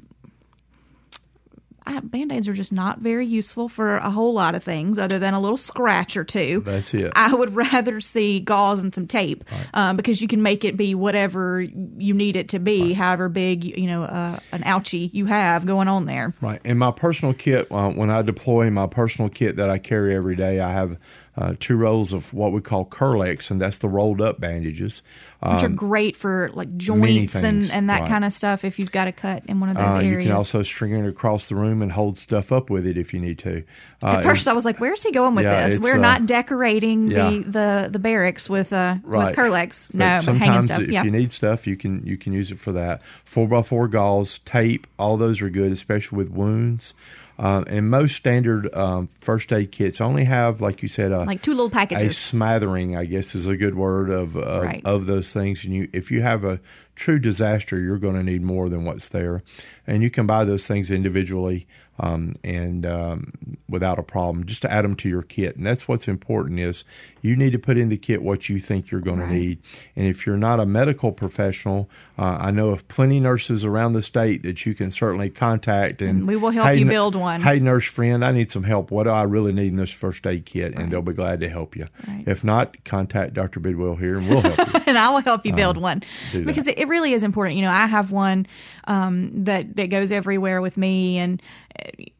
band-aids 2.03 2.49
are 2.49 2.53
just 2.53 2.73
not 2.73 2.99
very 2.99 3.25
useful 3.25 3.69
for 3.69 3.95
a 3.95 4.09
whole 4.09 4.33
lot 4.33 4.55
of 4.55 4.61
things 4.61 4.99
other 4.99 5.19
than 5.19 5.33
a 5.33 5.39
little 5.39 5.55
scratch 5.55 6.17
or 6.17 6.25
two 6.25 6.61
That's 6.65 6.93
it. 6.93 7.13
i 7.15 7.33
would 7.33 7.55
rather 7.55 8.01
see 8.01 8.41
gauze 8.41 8.83
and 8.83 8.93
some 8.93 9.07
tape 9.07 9.45
um, 9.73 9.95
because 9.95 10.21
you 10.21 10.27
can 10.27 10.41
make 10.41 10.65
it 10.65 10.75
be 10.75 10.93
whatever 10.95 11.61
you 11.61 12.13
need 12.13 12.35
it 12.35 12.49
to 12.49 12.59
be 12.59 12.91
however 12.91 13.29
big 13.29 13.63
you 13.63 13.87
know 13.87 14.03
uh, 14.03 14.37
an 14.51 14.63
ouchie 14.63 15.13
you 15.13 15.27
have 15.27 15.65
going 15.65 15.87
on 15.87 16.05
there. 16.05 16.33
Right. 16.41 16.59
In 16.63 16.77
my 16.77 16.91
personal 16.91 17.33
kit, 17.33 17.71
uh, 17.71 17.89
when 17.91 18.09
I 18.09 18.21
deploy 18.21 18.69
my 18.69 18.87
personal 18.87 19.29
kit 19.29 19.55
that 19.57 19.69
I 19.69 19.77
carry 19.77 20.15
every 20.15 20.35
day, 20.35 20.59
I 20.59 20.71
have 20.71 20.97
uh, 21.37 21.53
two 21.59 21.75
rolls 21.75 22.13
of 22.13 22.33
what 22.33 22.51
we 22.51 22.61
call 22.61 22.83
Kerlix, 22.85 23.51
and 23.51 23.61
that's 23.61 23.77
the 23.77 23.87
rolled 23.87 24.21
up 24.21 24.39
bandages. 24.39 25.03
which 25.43 25.61
are 25.61 25.67
Um, 25.67 25.75
great 25.75 26.15
for 26.15 26.49
like 26.53 26.75
joints 26.77 27.35
and, 27.35 27.43
things, 27.43 27.69
and 27.69 27.89
that 27.91 28.01
right. 28.01 28.09
kind 28.09 28.25
of 28.25 28.33
stuff 28.33 28.65
if 28.65 28.79
you've 28.79 28.91
got 28.91 29.07
a 29.07 29.11
cut 29.11 29.43
in 29.45 29.59
one 29.59 29.69
of 29.69 29.75
those 29.77 29.97
uh, 29.97 29.99
you 29.99 30.17
can 30.23 30.31
also 30.31 30.63
string 30.63 30.93
it 30.93 31.07
across 31.07 31.47
the 31.47 31.55
room 31.55 31.83
and 31.83 31.91
hold 31.91 32.17
stuff 32.17 32.51
up 32.51 32.71
with 32.71 32.87
it 32.87 32.97
if 32.97 33.13
you 33.13 33.19
need 33.19 33.37
to. 33.39 33.63
Uh, 34.01 34.07
At 34.17 34.23
first, 34.23 34.47
I 34.47 34.53
was 34.53 34.65
like, 34.65 34.79
"Where's 34.79 35.03
he 35.03 35.11
going 35.11 35.35
with 35.35 35.45
Yeah, 35.45 35.67
this? 35.69 35.79
We're 35.79 35.97
uh, 35.97 36.01
not 36.01 36.25
decorating 36.25 37.11
yeah. 37.11 37.29
the, 37.29 37.37
the, 37.43 37.89
the 37.91 37.99
barracks 37.99 38.49
with 38.49 38.73
uh 38.73 38.95
right. 39.03 39.27
with 39.27 39.37
Kerlix. 39.37 39.93
No, 39.93 40.05
hanging 40.05 40.63
stuff. 40.63 40.81
if 40.81 40.89
Yeah, 40.89 41.03
you 41.03 41.11
need 41.11 41.31
stuff, 41.31 41.67
you 41.67 41.77
can 41.77 42.03
you 42.05 42.17
can 42.17 42.33
use 42.33 42.51
it 42.51 42.59
for 42.59 42.71
that. 42.71 43.01
Four 43.25 43.47
by 43.47 43.61
four 43.61 43.87
gauze, 43.87 44.39
tape, 44.39 44.87
all 44.97 45.17
those 45.17 45.39
are 45.41 45.49
good, 45.51 45.71
especially 45.71 46.17
with 46.17 46.29
wounds. 46.29 46.95
Um, 47.39 47.65
and 47.67 47.89
most 47.89 48.15
standard 48.15 48.73
um, 48.75 49.09
first 49.21 49.53
aid 49.53 49.71
kits 49.71 50.01
only 50.01 50.23
have, 50.23 50.59
like 50.59 50.81
you 50.81 50.89
said, 50.89 51.11
a, 51.11 51.19
like 51.23 51.43
two 51.43 51.51
little 51.51 51.69
packages. 51.69 52.17
a 52.17 52.19
smattering, 52.19 52.95
I 52.95 53.05
guess, 53.05 53.35
is 53.35 53.45
a 53.45 53.55
good 53.55 53.75
word 53.75 54.09
of 54.09 54.35
of, 54.35 54.63
Right. 54.63 54.81
of 54.83 55.05
those 55.05 55.31
things. 55.31 55.63
And 55.63 55.73
you, 55.73 55.87
if 55.93 56.09
you 56.09 56.21
have 56.23 56.43
a 56.43 56.59
true 56.95 57.19
disaster, 57.19 57.79
you're 57.79 57.99
going 57.99 58.15
to 58.15 58.23
need 58.23 58.41
more 58.41 58.69
than 58.69 58.85
what's 58.85 59.09
there. 59.09 59.43
And 59.85 60.01
you 60.01 60.09
can 60.09 60.25
buy 60.25 60.45
those 60.45 60.65
things 60.65 60.89
individually 60.89 61.67
um, 61.99 62.35
and 62.43 62.85
um, 62.85 63.33
without 63.69 63.99
a 63.99 64.03
problem, 64.03 64.45
just 64.45 64.61
to 64.63 64.71
add 64.71 64.83
them 64.83 64.95
to 64.97 65.09
your 65.09 65.21
kit. 65.21 65.55
And 65.55 65.65
that's 65.65 65.87
what's 65.87 66.07
important 66.07 66.59
is 66.59 66.83
you 67.21 67.35
need 67.35 67.51
to 67.51 67.59
put 67.59 67.77
in 67.77 67.89
the 67.89 67.97
kit 67.97 68.21
what 68.23 68.49
you 68.49 68.59
think 68.59 68.89
you're 68.91 69.01
going 69.01 69.19
right. 69.19 69.29
to 69.29 69.33
need. 69.33 69.59
And 69.95 70.07
if 70.07 70.25
you're 70.25 70.37
not 70.37 70.59
a 70.59 70.65
medical 70.65 71.11
professional, 71.11 71.89
uh, 72.17 72.37
I 72.39 72.51
know 72.51 72.69
of 72.69 72.87
plenty 72.87 73.19
nurses 73.19 73.63
around 73.63 73.93
the 73.93 74.01
state 74.01 74.41
that 74.43 74.65
you 74.65 74.73
can 74.73 74.89
certainly 74.89 75.29
contact, 75.29 76.01
and, 76.01 76.19
and 76.19 76.27
we 76.27 76.35
will 76.35 76.49
help 76.49 76.67
hey, 76.67 76.77
you 76.77 76.85
build 76.85 77.15
one. 77.15 77.41
Hey, 77.41 77.59
nurse 77.59 77.85
friend, 77.85 78.25
I 78.25 78.31
need 78.31 78.51
some 78.51 78.63
help. 78.63 78.89
What 78.89 79.03
do 79.03 79.11
I 79.11 79.23
really 79.23 79.53
need 79.53 79.67
in 79.67 79.75
this 79.75 79.91
first 79.91 80.25
aid 80.25 80.45
kit? 80.45 80.73
Right. 80.73 80.83
And 80.83 80.91
they'll 80.91 81.03
be 81.03 81.13
glad 81.13 81.41
to 81.41 81.49
help 81.49 81.75
you. 81.75 81.87
Right. 82.07 82.23
If 82.25 82.43
not, 82.43 82.83
contact 82.85 83.35
Dr. 83.35 83.59
Bidwell 83.59 83.95
here, 83.95 84.17
and 84.17 84.27
we'll 84.27 84.41
help 84.41 84.57
you. 84.57 84.81
and 84.87 84.97
I 84.97 85.09
will 85.11 85.21
help 85.21 85.45
you 85.45 85.53
build 85.53 85.77
um, 85.77 85.83
one 85.83 86.03
because 86.31 86.67
it, 86.67 86.79
it, 86.79 86.87
really 86.87 87.13
is 87.13 87.21
important. 87.21 87.55
You 87.55 87.61
know, 87.61 87.71
I 87.71 87.85
have 87.85 88.11
one 88.11 88.47
um, 88.85 89.43
that 89.43 89.75
that 89.75 89.91
goes 89.91 90.11
everywhere 90.11 90.59
with 90.59 90.75
me, 90.75 91.19
and 91.19 91.41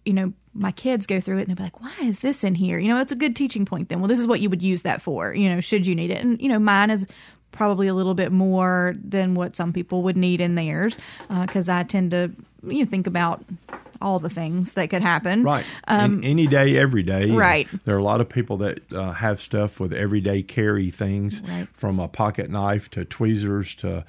you 0.06 0.14
know 0.14 0.34
my 0.58 0.72
kids 0.72 1.06
go 1.06 1.22
through 1.22 1.38
it 1.38 1.42
and 1.42 1.50
they'll 1.50 1.56
be 1.56 1.64
like, 1.64 1.82
why 1.82 1.96
is 2.02 2.20
this 2.20 2.44
in 2.44 2.56
here? 2.56 2.80
You 2.80 2.88
know, 2.88 3.00
it's 3.00 3.12
a 3.12 3.16
good 3.16 3.36
teaching 3.36 3.66
point 3.66 3.90
then. 3.90 4.00
Well, 4.00 4.08
this 4.08 4.20
is 4.20 4.28
what 4.28 4.40
you 4.40 4.50
would 4.50 4.62
use 4.62 4.82
that 4.82 5.02
for, 5.02 5.34
you 5.34 5.50
know, 5.50 5.60
should 5.60 5.86
you 5.86 5.94
need 5.94 6.10
it. 6.10 6.24
And, 6.24 6.42
you 6.42 6.50
know, 6.50 6.58
mine 6.58 6.90
is 6.90 7.06
probably 7.52 7.88
a 7.88 7.94
little 7.94 8.14
bit 8.14 8.32
more 8.32 8.96
than 9.04 9.34
what 9.34 9.56
some 9.56 9.74
people 9.74 10.04
would 10.04 10.18
need 10.18 10.42
in 10.42 10.56
theirs 10.56 10.98
because 11.42 11.70
uh, 11.70 11.74
I 11.74 11.84
tend 11.84 12.12
to, 12.12 12.32
you 12.64 12.86
think 12.86 13.08
about 13.08 13.44
all 14.02 14.20
the 14.20 14.30
things 14.30 14.74
that 14.74 14.90
could 14.90 15.02
happen. 15.02 15.44
Right. 15.44 15.66
Um, 15.88 16.22
any 16.24 16.48
day, 16.48 16.78
every 16.78 17.04
day. 17.04 17.32
Right. 17.32 17.68
There 17.86 17.96
are 17.96 18.00
a 18.00 18.04
lot 18.04 18.22
of 18.22 18.30
people 18.30 18.58
that 18.58 18.92
uh, 18.94 19.12
have 19.12 19.42
stuff 19.42 19.80
with 19.80 19.94
everyday 19.94 20.44
carry 20.44 20.92
things, 20.92 21.42
right. 21.42 21.68
from 21.74 22.00
a 22.00 22.08
pocket 22.08 22.50
knife 22.50 22.90
to 22.92 23.06
tweezers 23.06 23.76
to 23.76 24.06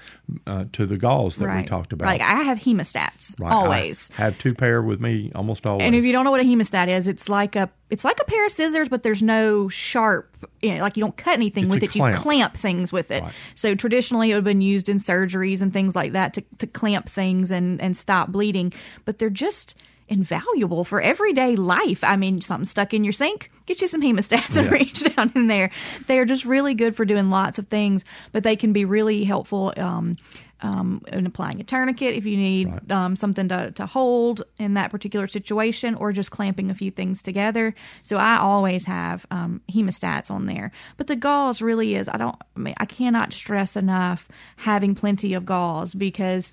uh, 0.47 0.65
to 0.73 0.87
the 0.87 0.97
gauze 0.97 1.37
that 1.37 1.47
right. 1.47 1.63
we 1.63 1.69
talked 1.69 1.93
about. 1.93 2.07
Like 2.07 2.21
I 2.21 2.43
have 2.43 2.59
hemostats 2.59 3.39
right. 3.41 3.53
always. 3.53 4.11
I 4.19 4.23
have 4.23 4.39
two 4.39 4.55
pair 4.55 4.83
with 4.83 5.01
me 5.01 5.33
almost 5.35 5.67
always. 5.67 5.85
And 5.85 5.95
if 5.95 6.05
you 6.05 6.13
don't 6.13 6.25
know 6.25 6.31
what 6.31 6.41
a 6.41 6.45
hemostat 6.45 6.89
is, 6.89 7.07
it's 7.07 7.29
like 7.29 7.57
a 7.57 7.71
it's 7.91 8.05
like 8.05 8.21
a 8.21 8.25
pair 8.25 8.45
of 8.45 8.53
scissors, 8.53 8.89
but 8.89 9.03
there's 9.03 9.23
no 9.23 9.69
sharp. 9.69 10.27
You 10.61 10.77
know, 10.77 10.83
like 10.83 10.97
you 10.97 11.03
don't 11.03 11.17
cut 11.17 11.35
anything 11.35 11.65
it's 11.65 11.75
with 11.75 11.83
it. 11.83 11.91
Clamp. 11.91 12.15
You 12.15 12.21
clamp 12.21 12.57
things 12.57 12.93
with 12.93 13.11
it. 13.11 13.23
Right. 13.23 13.33
So 13.55 13.75
traditionally, 13.75 14.31
it 14.31 14.35
would 14.35 14.39
have 14.39 14.45
been 14.45 14.61
used 14.61 14.89
in 14.89 14.99
surgeries 14.99 15.61
and 15.61 15.73
things 15.73 15.97
like 15.97 16.13
that 16.13 16.35
to 16.35 16.43
to 16.59 16.67
clamp 16.67 17.09
things 17.09 17.51
and 17.51 17.81
and 17.81 17.97
stop 17.97 18.31
bleeding. 18.39 18.73
But 19.05 19.19
they're 19.19 19.31
just 19.31 19.75
invaluable 20.07 20.85
for 20.85 21.01
everyday 21.01 21.57
life. 21.57 22.05
I 22.05 22.17
mean, 22.17 22.41
something 22.41 22.65
stuck 22.65 22.95
in 22.95 23.03
your 23.03 23.13
sink, 23.13 23.51
get 23.67 23.81
you 23.81 23.89
some 23.89 24.01
hemostats 24.01 24.57
and 24.57 24.71
reach 24.71 25.03
down 25.17 25.33
in 25.35 25.49
there. 25.49 25.71
They 26.07 26.19
are 26.21 26.25
just 26.25 26.45
really 26.45 26.75
good 26.75 26.95
for 26.95 27.05
doing 27.05 27.31
lots 27.31 27.59
of 27.59 27.67
things, 27.67 28.05
but 28.31 28.45
they 28.45 28.55
can 28.55 28.73
be 28.73 28.85
really 28.85 29.25
helpful. 29.25 29.75
Um, 29.77 30.17
um, 30.61 31.03
in 31.13 31.27
applying 31.27 31.61
a 31.61 31.65
tourniquet 31.65 32.15
if 32.15 32.25
you 32.25 32.37
need 32.37 32.69
right. 32.69 32.91
um, 32.91 33.17
something 33.17 33.49
to, 33.49 33.71
to 33.73 33.87
hold 33.87 34.43
in 34.59 34.75
that 34.75 34.91
particular 34.91 35.29
situation, 35.29 35.95
or 35.95 36.13
just 36.13 36.31
clamping 36.31 36.71
a 36.71 36.75
few 36.75 36.91
things 36.91 37.23
together. 37.23 37.75
So 38.03 38.17
I 38.17 38.39
always 38.39 38.85
have 38.85 39.27
um, 39.31 39.61
hemostats 39.71 40.31
on 40.31 40.47
there. 40.47 40.73
But 40.97 41.07
the 41.07 41.17
gauze 41.17 41.63
really 41.63 41.95
is, 41.95 42.09
I 42.09 42.17
don't, 42.17 42.37
I 42.57 42.59
mean, 42.59 42.75
I 42.79 42.87
cannot 42.87 43.33
stress 43.33 43.77
enough 43.77 44.29
having 44.57 44.95
plenty 44.95 45.35
of 45.35 45.45
gauze 45.47 45.95
because, 45.95 46.53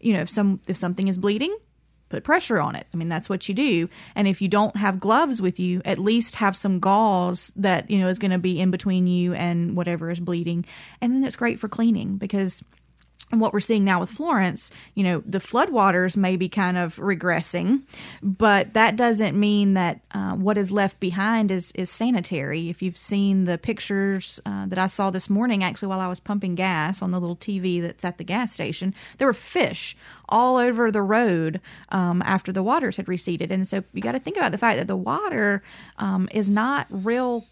you 0.00 0.12
know, 0.12 0.20
if 0.20 0.30
some, 0.30 0.60
if 0.68 0.76
something 0.76 1.08
is 1.08 1.16
bleeding, 1.16 1.56
put 2.08 2.22
pressure 2.22 2.60
on 2.60 2.76
it. 2.76 2.86
I 2.94 2.96
mean, 2.96 3.08
that's 3.08 3.28
what 3.28 3.48
you 3.48 3.54
do. 3.54 3.88
And 4.14 4.28
if 4.28 4.40
you 4.40 4.46
don't 4.46 4.76
have 4.76 5.00
gloves 5.00 5.42
with 5.42 5.58
you, 5.58 5.82
at 5.84 5.98
least 5.98 6.36
have 6.36 6.56
some 6.56 6.78
gauze 6.78 7.52
that, 7.56 7.90
you 7.90 7.98
know, 7.98 8.06
is 8.06 8.20
going 8.20 8.30
to 8.30 8.38
be 8.38 8.60
in 8.60 8.70
between 8.70 9.08
you 9.08 9.34
and 9.34 9.76
whatever 9.76 10.08
is 10.10 10.20
bleeding. 10.20 10.64
And 11.00 11.12
then 11.12 11.24
it's 11.24 11.34
great 11.34 11.58
for 11.58 11.68
cleaning 11.68 12.16
because 12.16 12.62
and 13.32 13.40
what 13.40 13.52
we're 13.52 13.60
seeing 13.60 13.84
now 13.84 13.98
with 13.98 14.10
Florence, 14.10 14.70
you 14.94 15.02
know, 15.02 15.20
the 15.26 15.40
floodwaters 15.40 16.16
may 16.16 16.36
be 16.36 16.48
kind 16.48 16.76
of 16.76 16.94
regressing, 16.96 17.82
but 18.22 18.72
that 18.74 18.94
doesn't 18.94 19.38
mean 19.38 19.74
that 19.74 20.00
uh, 20.12 20.34
what 20.34 20.56
is 20.56 20.70
left 20.70 21.00
behind 21.00 21.50
is 21.50 21.72
is 21.72 21.90
sanitary. 21.90 22.68
If 22.68 22.82
you've 22.82 22.96
seen 22.96 23.44
the 23.44 23.58
pictures 23.58 24.38
uh, 24.46 24.66
that 24.66 24.78
I 24.78 24.86
saw 24.86 25.10
this 25.10 25.28
morning, 25.28 25.64
actually 25.64 25.88
while 25.88 26.00
I 26.00 26.06
was 26.06 26.20
pumping 26.20 26.54
gas 26.54 27.02
on 27.02 27.10
the 27.10 27.18
little 27.18 27.36
TV 27.36 27.82
that's 27.82 28.04
at 28.04 28.18
the 28.18 28.24
gas 28.24 28.52
station, 28.52 28.94
there 29.18 29.26
were 29.26 29.34
fish 29.34 29.96
all 30.28 30.56
over 30.56 30.92
the 30.92 31.02
road 31.02 31.60
um, 31.88 32.22
after 32.24 32.52
the 32.52 32.62
waters 32.62 32.96
had 32.96 33.08
receded, 33.08 33.50
and 33.50 33.66
so 33.66 33.82
you 33.92 34.02
got 34.02 34.12
to 34.12 34.20
think 34.20 34.36
about 34.36 34.52
the 34.52 34.58
fact 34.58 34.78
that 34.78 34.86
the 34.86 34.96
water 34.96 35.64
um, 35.98 36.28
is 36.32 36.48
not 36.48 36.86
real 36.90 37.44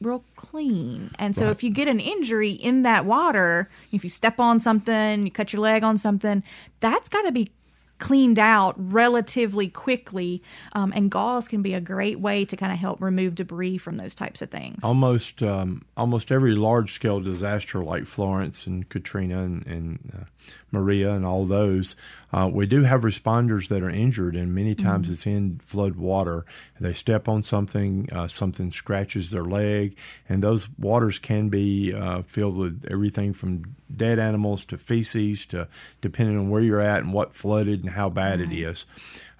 real 0.00 0.24
clean. 0.36 1.10
And 1.18 1.36
so 1.36 1.44
right. 1.44 1.50
if 1.50 1.62
you 1.62 1.70
get 1.70 1.88
an 1.88 2.00
injury 2.00 2.52
in 2.52 2.82
that 2.82 3.04
water, 3.04 3.68
if 3.92 4.04
you 4.04 4.10
step 4.10 4.40
on 4.40 4.60
something, 4.60 5.24
you 5.24 5.30
cut 5.30 5.52
your 5.52 5.60
leg 5.60 5.82
on 5.82 5.98
something, 5.98 6.42
that's 6.80 7.08
got 7.08 7.22
to 7.22 7.32
be 7.32 7.50
cleaned 7.98 8.38
out 8.38 8.74
relatively 8.78 9.68
quickly. 9.68 10.42
Um, 10.72 10.92
and 10.96 11.10
gauze 11.10 11.46
can 11.46 11.62
be 11.62 11.74
a 11.74 11.80
great 11.80 12.18
way 12.18 12.44
to 12.46 12.56
kind 12.56 12.72
of 12.72 12.78
help 12.78 13.00
remove 13.00 13.34
debris 13.34 13.78
from 13.78 13.98
those 13.98 14.14
types 14.14 14.42
of 14.42 14.50
things. 14.50 14.82
Almost, 14.82 15.42
um, 15.42 15.84
almost 15.96 16.32
every 16.32 16.54
large 16.54 16.94
scale 16.94 17.20
disaster 17.20 17.84
like 17.84 18.06
Florence 18.06 18.66
and 18.66 18.88
Katrina 18.88 19.42
and, 19.42 19.66
and 19.66 20.12
uh, 20.18 20.24
Maria 20.72 21.12
and 21.12 21.26
all 21.26 21.46
those, 21.46 21.96
uh, 22.32 22.48
we 22.52 22.66
do 22.66 22.84
have 22.84 23.00
responders 23.00 23.68
that 23.68 23.82
are 23.82 23.90
injured, 23.90 24.36
and 24.36 24.54
many 24.54 24.74
times 24.74 25.06
mm-hmm. 25.06 25.12
it's 25.12 25.26
in 25.26 25.60
flood 25.64 25.96
water. 25.96 26.44
They 26.80 26.94
step 26.94 27.28
on 27.28 27.42
something, 27.42 28.08
uh, 28.12 28.28
something 28.28 28.70
scratches 28.70 29.30
their 29.30 29.44
leg, 29.44 29.96
and 30.28 30.42
those 30.42 30.68
waters 30.78 31.18
can 31.18 31.48
be 31.48 31.92
uh, 31.92 32.22
filled 32.22 32.56
with 32.56 32.86
everything 32.88 33.32
from 33.32 33.74
dead 33.94 34.18
animals 34.18 34.64
to 34.66 34.78
feces 34.78 35.46
to 35.46 35.66
depending 36.00 36.38
on 36.38 36.50
where 36.50 36.62
you're 36.62 36.80
at 36.80 37.02
and 37.02 37.12
what 37.12 37.34
flooded 37.34 37.80
and 37.80 37.90
how 37.90 38.08
bad 38.08 38.38
mm-hmm. 38.38 38.52
it 38.52 38.58
is. 38.58 38.84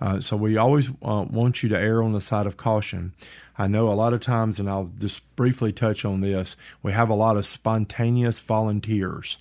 Uh, 0.01 0.20
so 0.20 0.37
we 0.37 0.57
always 0.57 0.88
uh, 1.03 1.25
want 1.31 1.62
you 1.62 1.68
to 1.68 1.79
err 1.79 2.03
on 2.03 2.12
the 2.12 2.20
side 2.20 2.46
of 2.46 2.57
caution. 2.57 3.12
I 3.57 3.66
know 3.66 3.92
a 3.92 3.94
lot 3.94 4.14
of 4.14 4.20
times, 4.20 4.59
and 4.59 4.70
I'll 4.70 4.90
just 4.99 5.20
briefly 5.37 5.73
touch 5.73 6.07
on 6.07 6.23
this, 6.23 6.57
we 6.83 6.92
have 6.92 7.11
a 7.11 7.14
lot 7.14 7.37
of 7.37 7.44
spontaneous 7.44 8.40
volunteers 8.40 9.37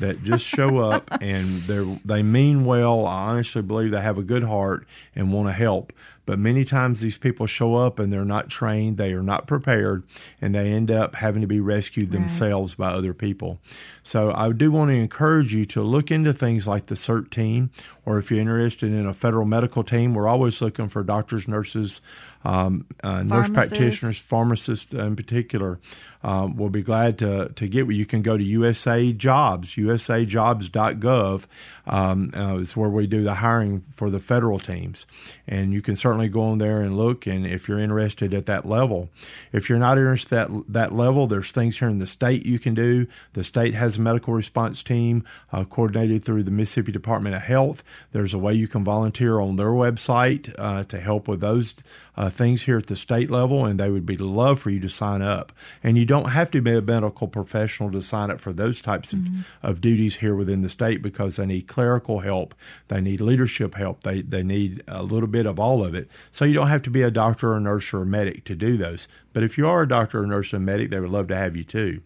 that 0.00 0.22
just 0.24 0.44
show 0.44 0.78
up 0.78 1.08
and 1.20 1.62
they 1.62 2.00
they 2.04 2.22
mean 2.22 2.64
well. 2.64 3.06
I 3.06 3.30
honestly 3.30 3.62
believe 3.62 3.90
they 3.92 4.00
have 4.00 4.18
a 4.18 4.22
good 4.22 4.44
heart 4.44 4.86
and 5.14 5.32
want 5.32 5.48
to 5.48 5.52
help. 5.52 5.92
But 6.26 6.38
many 6.38 6.64
times 6.64 7.00
these 7.00 7.18
people 7.18 7.46
show 7.46 7.74
up 7.74 7.98
and 7.98 8.12
they're 8.12 8.24
not 8.24 8.48
trained, 8.48 8.98
they 8.98 9.12
are 9.14 9.22
not 9.22 9.48
prepared, 9.48 10.04
and 10.40 10.54
they 10.54 10.70
end 10.70 10.88
up 10.88 11.16
having 11.16 11.40
to 11.40 11.48
be 11.48 11.58
rescued 11.58 12.14
right. 12.14 12.20
themselves 12.20 12.74
by 12.74 12.92
other 12.92 13.12
people. 13.12 13.58
So 14.04 14.32
I 14.32 14.52
do 14.52 14.70
want 14.70 14.90
to 14.90 14.94
encourage 14.94 15.52
you 15.52 15.64
to 15.66 15.82
look 15.82 16.12
into 16.12 16.32
things 16.32 16.68
like 16.68 16.86
the 16.86 16.94
CERT 16.94 17.30
team, 17.30 17.70
or 18.06 18.18
if 18.18 18.30
you're 18.30 18.38
interested 18.38 18.92
in 18.92 19.06
a 19.06 19.14
federal 19.14 19.44
medical 19.44 19.82
team, 19.82 20.14
we're 20.14 20.28
always 20.28 20.60
looking 20.60 20.88
for 20.88 21.02
doctors, 21.02 21.48
nurses, 21.48 22.00
um, 22.44 22.86
uh, 23.02 23.22
nurse 23.22 23.50
practitioners, 23.50 24.18
pharmacists 24.18 24.92
in 24.92 25.16
particular, 25.16 25.78
um, 26.22 26.56
we'll 26.56 26.68
be 26.68 26.82
glad 26.82 27.18
to, 27.18 27.48
to 27.48 27.66
get 27.66 27.86
you. 27.86 27.90
You 27.90 28.06
can 28.06 28.22
go 28.22 28.36
to 28.36 28.44
USA 28.44 29.12
Jobs, 29.12 29.74
usajobs.gov. 29.74 31.44
Um, 31.86 32.32
uh, 32.36 32.58
it's 32.58 32.76
where 32.76 32.90
we 32.90 33.06
do 33.06 33.24
the 33.24 33.34
hiring 33.34 33.84
for 33.96 34.10
the 34.10 34.18
federal 34.18 34.58
teams. 34.58 35.06
And 35.48 35.72
you 35.72 35.80
can 35.80 35.96
certainly 35.96 36.28
go 36.28 36.42
on 36.42 36.58
there 36.58 36.82
and 36.82 36.96
look. 36.96 37.26
And 37.26 37.46
if 37.46 37.68
you're 37.68 37.78
interested 37.78 38.34
at 38.34 38.46
that 38.46 38.66
level, 38.66 39.08
if 39.52 39.68
you're 39.68 39.78
not 39.78 39.96
interested 39.96 40.38
at 40.38 40.48
that, 40.50 40.64
that 40.68 40.94
level, 40.94 41.26
there's 41.26 41.52
things 41.52 41.78
here 41.78 41.88
in 41.88 41.98
the 41.98 42.06
state 42.06 42.44
you 42.44 42.58
can 42.58 42.74
do. 42.74 43.06
The 43.32 43.42
state 43.42 43.74
has 43.74 43.96
a 43.96 44.00
medical 44.00 44.34
response 44.34 44.82
team 44.82 45.24
uh, 45.52 45.64
coordinated 45.64 46.24
through 46.24 46.42
the 46.42 46.50
Mississippi 46.50 46.92
Department 46.92 47.34
of 47.34 47.42
Health. 47.42 47.82
There's 48.12 48.34
a 48.34 48.38
way 48.38 48.52
you 48.52 48.68
can 48.68 48.84
volunteer 48.84 49.40
on 49.40 49.56
their 49.56 49.68
website 49.68 50.54
uh, 50.58 50.84
to 50.84 51.00
help 51.00 51.28
with 51.28 51.40
those 51.40 51.74
uh, 52.16 52.30
things 52.30 52.62
here 52.62 52.78
at 52.78 52.86
the 52.86 52.96
state 52.96 53.30
level, 53.30 53.64
and 53.64 53.78
they 53.78 53.90
would 53.90 54.06
be 54.06 54.16
love 54.16 54.60
for 54.60 54.70
you 54.70 54.80
to 54.80 54.88
sign 54.88 55.22
up. 55.22 55.52
And 55.82 55.96
you 55.96 56.04
don't 56.04 56.30
have 56.30 56.50
to 56.52 56.60
be 56.60 56.76
a 56.76 56.82
medical 56.82 57.28
professional 57.28 57.90
to 57.92 58.02
sign 58.02 58.30
up 58.30 58.40
for 58.40 58.52
those 58.52 58.80
types 58.80 59.12
mm-hmm. 59.12 59.40
of, 59.62 59.76
of 59.76 59.80
duties 59.80 60.16
here 60.16 60.34
within 60.34 60.62
the 60.62 60.68
state 60.68 61.02
because 61.02 61.36
they 61.36 61.46
need 61.46 61.68
clerical 61.68 62.20
help, 62.20 62.54
they 62.88 63.00
need 63.00 63.20
leadership 63.20 63.74
help, 63.74 64.02
they, 64.02 64.22
they 64.22 64.42
need 64.42 64.82
a 64.88 65.02
little 65.02 65.28
bit 65.28 65.46
of 65.46 65.58
all 65.58 65.84
of 65.84 65.94
it. 65.94 66.08
So 66.32 66.44
you 66.44 66.54
don't 66.54 66.68
have 66.68 66.82
to 66.82 66.90
be 66.90 67.02
a 67.02 67.10
doctor 67.10 67.52
or 67.52 67.60
nurse 67.60 67.92
or 67.92 68.02
a 68.02 68.06
medic 68.06 68.44
to 68.44 68.54
do 68.54 68.76
those. 68.76 69.08
But 69.32 69.42
if 69.42 69.56
you 69.56 69.68
are 69.68 69.82
a 69.82 69.88
doctor 69.88 70.22
or 70.22 70.26
nurse 70.26 70.52
or 70.52 70.58
medic, 70.58 70.90
they 70.90 71.00
would 71.00 71.10
love 71.10 71.28
to 71.28 71.36
have 71.36 71.56
you 71.56 71.64
too. 71.64 72.02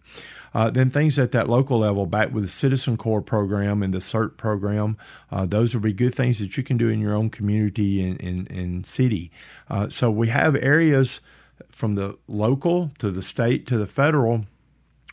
Uh, 0.54 0.70
then 0.70 0.90
things 0.90 1.18
at 1.18 1.32
that 1.32 1.48
local 1.48 1.80
level, 1.80 2.06
back 2.06 2.32
with 2.32 2.44
the 2.44 2.50
Citizen 2.50 2.96
Corps 2.96 3.22
program 3.22 3.82
and 3.82 3.92
the 3.92 3.98
CERT 3.98 4.36
program, 4.36 4.96
uh, 5.32 5.44
those 5.44 5.74
would 5.74 5.82
be 5.82 5.92
good 5.92 6.14
things 6.14 6.38
that 6.38 6.56
you 6.56 6.62
can 6.62 6.76
do 6.76 6.88
in 6.88 7.00
your 7.00 7.14
own 7.14 7.28
community 7.28 8.02
and, 8.02 8.20
and, 8.20 8.50
and 8.50 8.86
city. 8.86 9.30
Uh, 9.68 9.88
so 9.88 10.10
we 10.10 10.28
have 10.28 10.54
areas 10.56 11.20
from 11.70 11.94
the 11.94 12.16
local 12.28 12.90
to 12.98 13.10
the 13.10 13.22
state 13.22 13.66
to 13.66 13.78
the 13.78 13.86
federal 13.86 14.44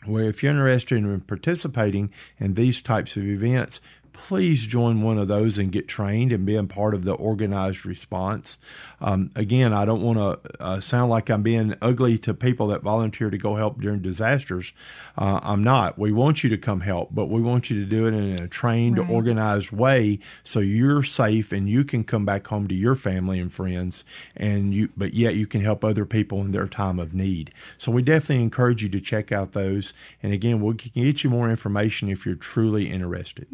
where 0.04 0.24
if 0.24 0.42
you're 0.42 0.50
interested 0.50 0.98
in 0.98 1.20
participating 1.20 2.10
in 2.38 2.54
these 2.54 2.82
types 2.82 3.16
of 3.16 3.24
events, 3.24 3.80
please 4.12 4.66
join 4.66 5.02
one 5.02 5.18
of 5.18 5.28
those 5.28 5.58
and 5.58 5.72
get 5.72 5.88
trained 5.88 6.32
and 6.32 6.46
being 6.46 6.68
part 6.68 6.94
of 6.94 7.04
the 7.04 7.12
organized 7.12 7.84
response. 7.84 8.58
Um, 9.00 9.30
again, 9.34 9.72
I 9.72 9.84
don't 9.84 10.02
want 10.02 10.18
to 10.18 10.62
uh, 10.62 10.80
sound 10.80 11.10
like 11.10 11.28
I'm 11.28 11.42
being 11.42 11.74
ugly 11.82 12.18
to 12.18 12.32
people 12.32 12.68
that 12.68 12.82
volunteer 12.82 13.30
to 13.30 13.38
go 13.38 13.56
help 13.56 13.80
during 13.80 14.00
disasters. 14.00 14.72
Uh, 15.18 15.40
I'm 15.42 15.64
not. 15.64 15.98
We 15.98 16.12
want 16.12 16.44
you 16.44 16.50
to 16.50 16.56
come 16.56 16.80
help, 16.80 17.12
but 17.12 17.26
we 17.26 17.42
want 17.42 17.68
you 17.68 17.80
to 17.80 17.86
do 17.86 18.06
it 18.06 18.14
in 18.14 18.40
a 18.40 18.48
trained, 18.48 18.98
right. 18.98 19.10
organized 19.10 19.72
way 19.72 20.20
so 20.44 20.60
you're 20.60 21.02
safe 21.02 21.50
and 21.50 21.68
you 21.68 21.84
can 21.84 22.04
come 22.04 22.24
back 22.24 22.46
home 22.46 22.68
to 22.68 22.74
your 22.74 22.94
family 22.94 23.40
and 23.40 23.52
friends. 23.52 24.04
And 24.36 24.72
you, 24.72 24.90
but 24.96 25.14
yet 25.14 25.34
you 25.34 25.48
can 25.48 25.62
help 25.62 25.84
other 25.84 26.06
people 26.06 26.40
in 26.40 26.52
their 26.52 26.68
time 26.68 27.00
of 27.00 27.12
need. 27.12 27.52
So 27.78 27.90
we 27.90 28.02
definitely 28.02 28.44
encourage 28.44 28.82
you 28.82 28.88
to 28.90 29.00
check 29.00 29.32
out 29.32 29.52
those. 29.52 29.92
And 30.22 30.32
again, 30.32 30.62
we 30.62 30.74
can 30.74 30.92
get 30.94 31.24
you 31.24 31.30
more 31.30 31.50
information 31.50 32.08
if 32.08 32.24
you're 32.24 32.36
truly 32.36 32.90
interested. 32.90 33.46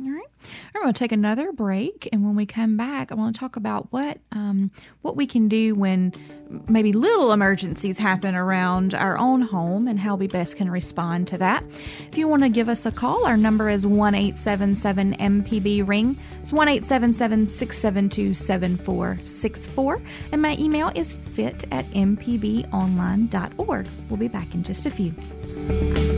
We're 0.74 0.82
going 0.82 0.92
to 0.92 0.98
take 0.98 1.12
another 1.12 1.52
break, 1.52 2.08
and 2.12 2.24
when 2.24 2.36
we 2.36 2.46
come 2.46 2.76
back, 2.76 3.10
I 3.10 3.14
want 3.14 3.34
to 3.34 3.40
talk 3.40 3.56
about 3.56 3.92
what 3.92 4.18
um, 4.32 4.70
what 5.02 5.16
we 5.16 5.26
can 5.26 5.48
do 5.48 5.74
when 5.74 6.12
maybe 6.68 6.92
little 6.92 7.32
emergencies 7.32 7.98
happen 7.98 8.34
around 8.34 8.94
our 8.94 9.18
own 9.18 9.42
home 9.42 9.86
and 9.86 10.00
how 10.00 10.16
we 10.16 10.26
best 10.26 10.56
can 10.56 10.70
respond 10.70 11.28
to 11.28 11.38
that. 11.38 11.64
If 12.10 12.16
you 12.16 12.28
want 12.28 12.42
to 12.42 12.48
give 12.48 12.68
us 12.68 12.86
a 12.86 12.92
call, 12.92 13.26
our 13.26 13.36
number 13.36 13.68
is 13.68 13.86
one 13.86 14.14
eight 14.14 14.38
seven 14.38 14.74
seven 14.74 15.16
MPB 15.16 15.86
ring. 15.86 16.18
It's 16.40 16.52
one 16.52 16.68
eight 16.68 16.84
seven 16.84 17.12
seven 17.12 17.46
six 17.46 17.78
seven 17.78 18.08
two 18.08 18.34
seven 18.34 18.76
four 18.76 19.18
six 19.24 19.66
four, 19.66 20.00
and 20.32 20.40
my 20.40 20.56
email 20.58 20.90
is 20.94 21.14
fit 21.34 21.64
at 21.70 21.84
mpbonline.org. 21.86 23.86
We'll 24.08 24.18
be 24.18 24.28
back 24.28 24.54
in 24.54 24.62
just 24.62 24.86
a 24.86 24.90
few. 24.90 26.17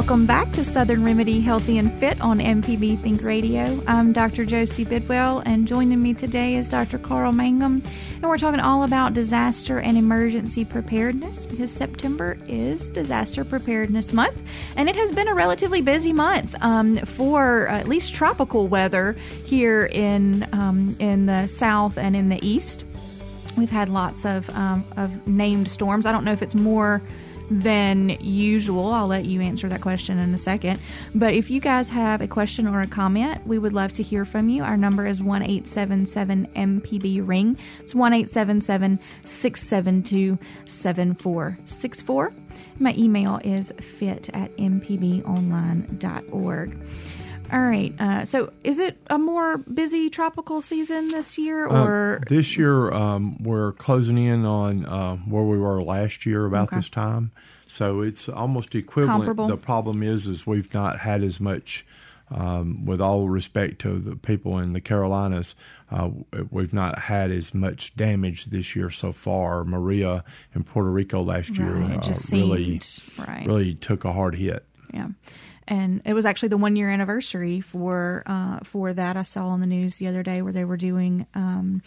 Welcome 0.00 0.24
back 0.24 0.50
to 0.52 0.64
Southern 0.64 1.04
Remedy 1.04 1.42
Healthy 1.42 1.76
and 1.76 1.92
Fit 2.00 2.18
on 2.22 2.38
MPB 2.38 3.02
Think 3.02 3.22
Radio. 3.22 3.82
I'm 3.86 4.14
Dr. 4.14 4.46
Josie 4.46 4.86
Bidwell, 4.86 5.42
and 5.44 5.68
joining 5.68 6.02
me 6.02 6.14
today 6.14 6.54
is 6.54 6.70
Dr. 6.70 6.96
Carl 6.96 7.34
Mangum, 7.34 7.82
and 8.14 8.22
we're 8.22 8.38
talking 8.38 8.60
all 8.60 8.82
about 8.82 9.12
disaster 9.12 9.78
and 9.78 9.98
emergency 9.98 10.64
preparedness 10.64 11.44
because 11.44 11.70
September 11.70 12.38
is 12.48 12.88
Disaster 12.88 13.44
Preparedness 13.44 14.14
Month, 14.14 14.40
and 14.74 14.88
it 14.88 14.96
has 14.96 15.12
been 15.12 15.28
a 15.28 15.34
relatively 15.34 15.82
busy 15.82 16.14
month 16.14 16.54
um, 16.62 16.96
for 16.96 17.68
at 17.68 17.86
least 17.86 18.14
tropical 18.14 18.68
weather 18.68 19.12
here 19.44 19.84
in 19.84 20.48
um, 20.54 20.96
in 20.98 21.26
the 21.26 21.46
south 21.46 21.98
and 21.98 22.16
in 22.16 22.30
the 22.30 22.44
east. 22.44 22.86
We've 23.58 23.68
had 23.68 23.90
lots 23.90 24.24
of 24.24 24.48
um, 24.56 24.82
of 24.96 25.28
named 25.28 25.68
storms. 25.68 26.06
I 26.06 26.12
don't 26.12 26.24
know 26.24 26.32
if 26.32 26.40
it's 26.40 26.54
more 26.54 27.02
than 27.50 28.10
usual. 28.20 28.92
I'll 28.92 29.08
let 29.08 29.24
you 29.24 29.40
answer 29.40 29.68
that 29.68 29.80
question 29.80 30.18
in 30.18 30.32
a 30.32 30.38
second. 30.38 30.78
But 31.14 31.34
if 31.34 31.50
you 31.50 31.60
guys 31.60 31.88
have 31.90 32.20
a 32.20 32.28
question 32.28 32.68
or 32.68 32.80
a 32.80 32.86
comment, 32.86 33.44
we 33.46 33.58
would 33.58 33.72
love 33.72 33.92
to 33.94 34.02
hear 34.02 34.24
from 34.24 34.48
you. 34.48 34.62
Our 34.62 34.76
number 34.76 35.06
is 35.06 35.20
1 35.20 35.42
877 35.42 36.46
MPB 36.54 37.26
Ring. 37.26 37.58
It's 37.80 37.94
1 37.94 38.12
877 38.12 39.00
672 39.24 40.38
7464. 40.66 42.32
My 42.78 42.94
email 42.96 43.40
is 43.44 43.72
fit 43.80 44.30
at 44.32 44.56
mpbonline.org. 44.56 46.78
All 47.52 47.60
right. 47.60 47.94
Uh, 47.98 48.24
so, 48.24 48.52
is 48.64 48.78
it 48.78 48.96
a 49.08 49.18
more 49.18 49.58
busy 49.58 50.10
tropical 50.10 50.62
season 50.62 51.08
this 51.08 51.38
year, 51.38 51.68
uh, 51.68 51.84
or 51.84 52.20
uh, 52.22 52.24
this 52.28 52.56
year 52.56 52.92
um, 52.92 53.36
we're 53.42 53.72
closing 53.72 54.18
in 54.18 54.44
on 54.44 54.86
uh, 54.86 55.16
where 55.16 55.42
we 55.42 55.58
were 55.58 55.82
last 55.82 56.26
year 56.26 56.46
about 56.46 56.68
okay. 56.68 56.76
this 56.76 56.88
time? 56.88 57.32
So 57.66 58.00
it's 58.00 58.28
almost 58.28 58.74
equivalent. 58.74 59.18
Comparable. 59.18 59.48
The 59.48 59.56
problem 59.56 60.02
is, 60.02 60.26
is 60.26 60.46
we've 60.46 60.72
not 60.74 61.00
had 61.00 61.22
as 61.22 61.40
much. 61.40 61.86
Um, 62.32 62.86
with 62.86 63.00
all 63.00 63.28
respect 63.28 63.80
to 63.80 63.98
the 63.98 64.14
people 64.14 64.56
in 64.58 64.72
the 64.72 64.80
Carolinas, 64.80 65.56
uh, 65.90 66.10
we've 66.52 66.72
not 66.72 66.96
had 66.96 67.32
as 67.32 67.52
much 67.52 67.96
damage 67.96 68.44
this 68.44 68.76
year 68.76 68.88
so 68.88 69.10
far. 69.10 69.64
Maria 69.64 70.22
in 70.54 70.62
Puerto 70.62 70.90
Rico 70.90 71.22
last 71.22 71.50
year 71.56 71.72
right, 71.72 72.06
uh, 72.06 72.12
really, 72.30 72.78
seemed, 72.78 73.00
right. 73.18 73.44
really 73.44 73.74
took 73.74 74.04
a 74.04 74.12
hard 74.12 74.36
hit. 74.36 74.64
Yeah 74.94 75.08
and 75.70 76.02
it 76.04 76.12
was 76.12 76.26
actually 76.26 76.48
the 76.48 76.56
one 76.58 76.76
year 76.76 76.90
anniversary 76.90 77.60
for 77.60 78.24
uh, 78.26 78.58
for 78.64 78.92
that. 78.92 79.16
I 79.16 79.22
saw 79.22 79.46
on 79.46 79.60
the 79.60 79.66
news 79.66 79.96
the 79.96 80.08
other 80.08 80.22
day 80.22 80.42
where 80.42 80.52
they 80.52 80.64
were 80.64 80.76
doing 80.76 81.26
um, 81.34 81.80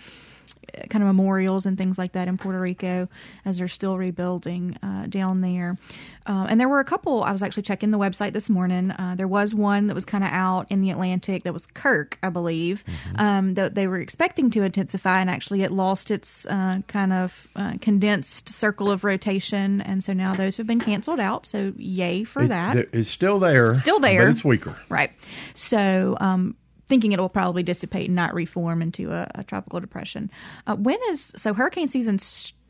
kind 0.89 1.03
of 1.03 1.07
memorials 1.07 1.65
and 1.65 1.77
things 1.77 1.97
like 1.97 2.13
that 2.13 2.27
in 2.27 2.37
Puerto 2.37 2.59
Rico 2.59 3.07
as 3.45 3.57
they're 3.57 3.67
still 3.67 3.97
rebuilding 3.97 4.77
uh, 4.83 5.05
down 5.07 5.41
there. 5.41 5.77
Uh, 6.25 6.47
and 6.49 6.59
there 6.59 6.69
were 6.69 6.79
a 6.79 6.85
couple. 6.85 7.23
I 7.23 7.31
was 7.31 7.43
actually 7.43 7.63
checking 7.63 7.91
the 7.91 7.97
website 7.97 8.33
this 8.33 8.49
morning. 8.49 8.91
Uh, 8.91 9.15
there 9.17 9.27
was 9.27 9.53
one 9.53 9.87
that 9.87 9.93
was 9.93 10.05
kind 10.05 10.23
of 10.23 10.29
out 10.31 10.71
in 10.71 10.81
the 10.81 10.89
Atlantic 10.89 11.43
that 11.43 11.53
was 11.53 11.65
Kirk, 11.65 12.17
I 12.23 12.29
believe, 12.29 12.83
mm-hmm. 12.85 13.15
um, 13.17 13.53
that 13.55 13.75
they 13.75 13.87
were 13.87 13.99
expecting 13.99 14.49
to 14.51 14.63
intensify, 14.63 15.19
and 15.19 15.29
actually 15.29 15.63
it 15.63 15.71
lost 15.71 16.11
its 16.11 16.45
uh, 16.47 16.81
kind 16.87 17.11
of 17.11 17.47
uh, 17.55 17.73
condensed 17.81 18.49
circle 18.49 18.89
of 18.89 19.03
rotation, 19.03 19.81
and 19.81 20.03
so 20.03 20.13
now 20.13 20.33
those 20.33 20.57
have 20.57 20.67
been 20.67 20.79
canceled 20.79 21.19
out. 21.19 21.45
So 21.45 21.73
yay 21.77 22.23
for 22.23 22.43
it, 22.43 22.47
that! 22.49 22.77
It's 22.93 23.09
still 23.09 23.39
there, 23.39 23.75
still 23.75 23.99
there, 23.99 24.27
but 24.27 24.31
it's 24.31 24.45
weaker, 24.45 24.77
right? 24.89 25.11
So 25.53 26.17
um, 26.21 26.55
thinking 26.87 27.11
it 27.11 27.19
will 27.19 27.29
probably 27.29 27.63
dissipate 27.63 28.07
and 28.07 28.15
not 28.15 28.33
reform 28.33 28.81
into 28.81 29.11
a, 29.11 29.29
a 29.35 29.43
tropical 29.43 29.79
depression. 29.79 30.29
Uh, 30.67 30.75
when 30.75 30.97
is 31.09 31.33
so 31.35 31.53
hurricane 31.53 31.87
season 31.87 32.19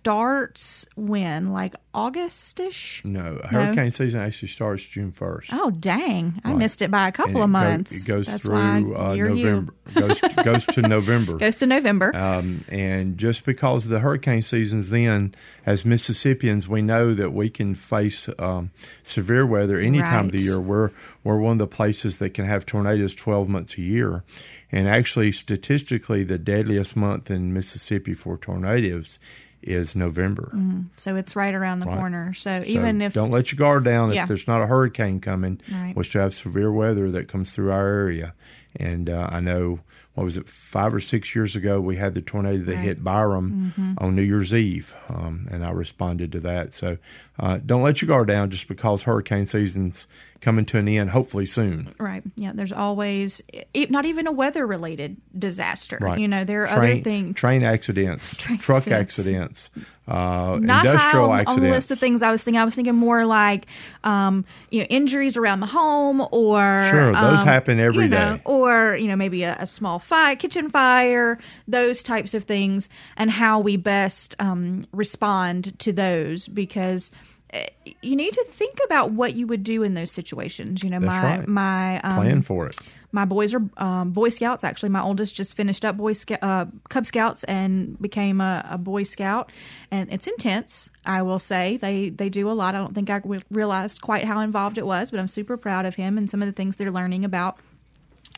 starts 0.03 0.85
when 0.97 1.53
like 1.53 1.75
Augustish? 1.93 3.01
No, 3.05 3.39
hurricane 3.49 3.85
no? 3.85 3.89
season 3.89 4.19
actually 4.19 4.49
starts 4.49 4.83
June 4.83 5.13
first. 5.13 5.47
Oh 5.53 5.71
dang! 5.71 6.41
I 6.43 6.53
missed 6.53 6.81
it 6.81 6.91
by 6.91 7.07
a 7.07 7.11
couple 7.13 7.41
of 7.41 7.49
months. 7.49 7.91
Go, 7.91 7.97
it 7.97 8.05
goes 8.05 8.25
That's 8.25 8.43
through 8.43 8.97
uh, 8.97 9.15
November. 9.15 9.73
goes 9.93 10.19
goes 10.43 10.65
to 10.65 10.81
November. 10.81 11.37
Goes 11.37 11.55
to 11.57 11.67
November. 11.67 12.13
Um, 12.13 12.65
and 12.67 13.17
just 13.17 13.45
because 13.45 13.87
the 13.87 13.99
hurricane 13.99 14.41
seasons, 14.41 14.89
then 14.89 15.35
as 15.65 15.85
Mississippians, 15.85 16.67
we 16.67 16.81
know 16.81 17.13
that 17.13 17.31
we 17.31 17.49
can 17.49 17.73
face 17.73 18.27
um, 18.39 18.71
severe 19.05 19.45
weather 19.45 19.79
any 19.79 20.01
right. 20.01 20.09
time 20.09 20.25
of 20.25 20.31
the 20.33 20.41
year. 20.41 20.59
We're 20.59 20.91
we're 21.23 21.37
one 21.37 21.53
of 21.53 21.59
the 21.59 21.73
places 21.73 22.17
that 22.17 22.33
can 22.33 22.43
have 22.45 22.65
tornadoes 22.65 23.15
twelve 23.15 23.47
months 23.47 23.77
a 23.77 23.81
year. 23.81 24.25
And 24.69 24.89
actually, 24.89 25.31
statistically, 25.31 26.23
the 26.23 26.39
deadliest 26.39 26.95
month 26.95 27.29
in 27.29 27.53
Mississippi 27.53 28.15
for 28.15 28.37
tornadoes 28.37 29.19
is 29.67 29.95
November. 29.95 30.51
Mm, 30.53 30.87
so 30.97 31.15
it's 31.15 31.35
right 31.35 31.53
around 31.53 31.79
the 31.79 31.85
right. 31.85 31.97
corner. 31.97 32.33
So, 32.33 32.61
so, 32.61 32.67
even 32.67 33.01
if 33.01 33.13
don't 33.13 33.31
let 33.31 33.51
your 33.51 33.57
guard 33.57 33.83
down 33.83 34.11
yeah. 34.13 34.23
if 34.23 34.27
there's 34.27 34.47
not 34.47 34.61
a 34.61 34.67
hurricane 34.67 35.19
coming, 35.19 35.59
right. 35.71 35.95
we 35.95 36.05
have 36.13 36.35
severe 36.35 36.71
weather 36.71 37.11
that 37.11 37.27
comes 37.27 37.51
through 37.51 37.71
our 37.71 37.87
area. 37.87 38.33
And 38.75 39.09
uh, 39.09 39.27
I 39.31 39.39
know 39.39 39.79
what 40.13 40.23
was 40.23 40.37
it 40.37 40.47
five 40.47 40.93
or 40.93 40.99
six 40.99 41.33
years 41.33 41.55
ago 41.55 41.79
we 41.79 41.95
had 41.95 42.13
the 42.13 42.21
tornado 42.21 42.63
that 42.65 42.75
right. 42.75 42.83
hit 42.83 43.03
Byram 43.03 43.73
mm-hmm. 43.77 43.93
on 43.97 44.15
New 44.15 44.21
Year's 44.21 44.53
Eve, 44.53 44.95
um, 45.09 45.47
and 45.51 45.65
I 45.65 45.71
responded 45.71 46.31
to 46.33 46.39
that. 46.41 46.73
So 46.73 46.97
uh, 47.39 47.59
don't 47.65 47.81
let 47.81 48.01
your 48.01 48.07
guard 48.07 48.27
down 48.27 48.51
just 48.51 48.67
because 48.67 49.03
hurricane 49.03 49.45
season's 49.45 50.07
coming 50.43 50.65
to 50.65 50.77
an 50.77 50.87
end, 50.87 51.09
hopefully 51.09 51.45
soon. 51.47 51.93
Right. 51.99 52.21
Yeah. 52.35 52.51
There's 52.53 52.71
always 52.71 53.41
it, 53.73 53.89
not 53.89 54.05
even 54.05 54.27
a 54.27 54.31
weather 54.31 54.67
related 54.67 55.17
disaster. 55.37 55.97
Right. 55.99 56.19
You 56.19 56.27
know, 56.27 56.43
there 56.43 56.67
are 56.67 56.77
train, 56.77 56.91
other 56.91 57.01
things. 57.03 57.35
Train 57.35 57.63
accidents, 57.63 58.35
Train 58.37 58.59
truck 58.59 58.87
accidents. 58.87 59.69
accidents, 59.69 59.69
uh, 60.07 60.59
Not 60.61 60.85
industrial 60.85 61.27
high 61.27 61.33
on, 61.33 61.39
accidents. 61.39 61.49
on 61.49 61.59
the 61.61 61.69
list 61.69 61.91
of 61.91 61.99
things 61.99 62.21
I 62.21 62.31
was 62.31 62.43
thinking. 62.43 62.59
I 62.59 62.65
was 62.65 62.75
thinking 62.75 62.95
more 62.95 63.25
like, 63.25 63.65
um, 64.03 64.45
you 64.69 64.81
know, 64.81 64.85
injuries 64.89 65.37
around 65.37 65.61
the 65.61 65.65
home, 65.65 66.21
or 66.31 66.87
Sure, 66.91 67.13
those 67.13 67.39
um, 67.39 67.45
happen 67.47 67.79
every 67.79 68.03
you 68.03 68.09
know, 68.09 68.35
day. 68.35 68.41
or 68.45 68.95
you 68.97 69.07
know, 69.07 69.15
maybe 69.15 69.43
a, 69.43 69.55
a 69.59 69.65
small 69.67 69.97
fire, 69.99 70.35
kitchen 70.35 70.69
fire, 70.69 71.39
those 71.67 72.03
types 72.03 72.33
of 72.33 72.43
things, 72.43 72.89
and 73.17 73.31
how 73.31 73.59
we 73.59 73.77
best 73.77 74.35
um, 74.39 74.85
respond 74.91 75.77
to 75.79 75.93
those 75.93 76.47
because. 76.47 77.09
Eh, 77.53 77.67
You 78.01 78.15
need 78.15 78.33
to 78.33 78.45
think 78.49 78.79
about 78.85 79.11
what 79.11 79.33
you 79.35 79.47
would 79.47 79.63
do 79.63 79.83
in 79.83 79.93
those 79.93 80.11
situations. 80.11 80.83
You 80.83 80.89
know, 80.89 80.99
That's 80.99 81.07
my 81.07 81.37
right. 81.37 81.47
my 81.47 81.99
um, 82.01 82.15
Plan 82.21 82.41
for 82.41 82.67
it. 82.67 82.75
my 83.11 83.25
boys 83.25 83.53
are 83.53 83.61
um, 83.77 84.11
Boy 84.11 84.29
Scouts. 84.29 84.63
Actually, 84.63 84.89
my 84.89 85.01
oldest 85.01 85.35
just 85.35 85.55
finished 85.55 85.85
up 85.85 85.95
Boy 85.97 86.13
Scout, 86.13 86.39
uh, 86.41 86.65
Cub 86.89 87.05
Scouts 87.05 87.43
and 87.45 87.99
became 88.01 88.41
a, 88.41 88.65
a 88.69 88.77
Boy 88.77 89.03
Scout, 89.03 89.51
and 89.91 90.11
it's 90.11 90.27
intense. 90.27 90.89
I 91.05 91.21
will 91.21 91.39
say 91.39 91.77
they 91.77 92.09
they 92.09 92.29
do 92.29 92.49
a 92.49 92.53
lot. 92.53 92.75
I 92.75 92.79
don't 92.79 92.95
think 92.95 93.09
I 93.09 93.21
realized 93.51 94.01
quite 94.01 94.25
how 94.25 94.39
involved 94.41 94.77
it 94.77 94.85
was, 94.85 95.11
but 95.11 95.19
I'm 95.19 95.27
super 95.27 95.57
proud 95.57 95.85
of 95.85 95.95
him 95.95 96.17
and 96.17 96.29
some 96.29 96.41
of 96.41 96.47
the 96.47 96.53
things 96.53 96.75
they're 96.75 96.91
learning 96.91 97.23
about 97.25 97.57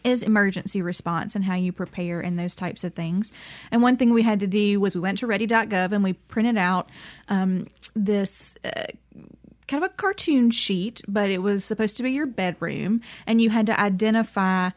is 0.05 0.23
emergency 0.23 0.81
response 0.81 1.35
and 1.35 1.43
how 1.43 1.55
you 1.55 1.71
prepare 1.71 2.21
and 2.21 2.37
those 2.37 2.55
types 2.55 2.83
of 2.83 2.93
things. 2.93 3.31
And 3.71 3.81
one 3.81 3.97
thing 3.97 4.13
we 4.13 4.21
had 4.21 4.39
to 4.41 4.47
do 4.47 4.79
was 4.79 4.95
we 4.95 5.01
went 5.01 5.17
to 5.19 5.27
ready.gov 5.27 5.91
and 5.91 6.03
we 6.03 6.13
printed 6.13 6.57
out 6.57 6.89
um, 7.27 7.67
this. 7.95 8.55
Uh, 8.63 8.85
kind 9.67 9.83
of 9.83 9.89
a 9.89 9.93
cartoon 9.95 10.51
sheet, 10.51 11.01
but 11.07 11.31
it 11.31 11.39
was 11.39 11.65
supposed 11.65 11.97
to 11.97 12.03
be 12.03 12.11
your 12.11 12.27
bedroom, 12.27 13.01
and 13.25 13.41
you 13.41 13.49
had 13.49 13.65
to 13.65 13.79
identify 13.79 14.69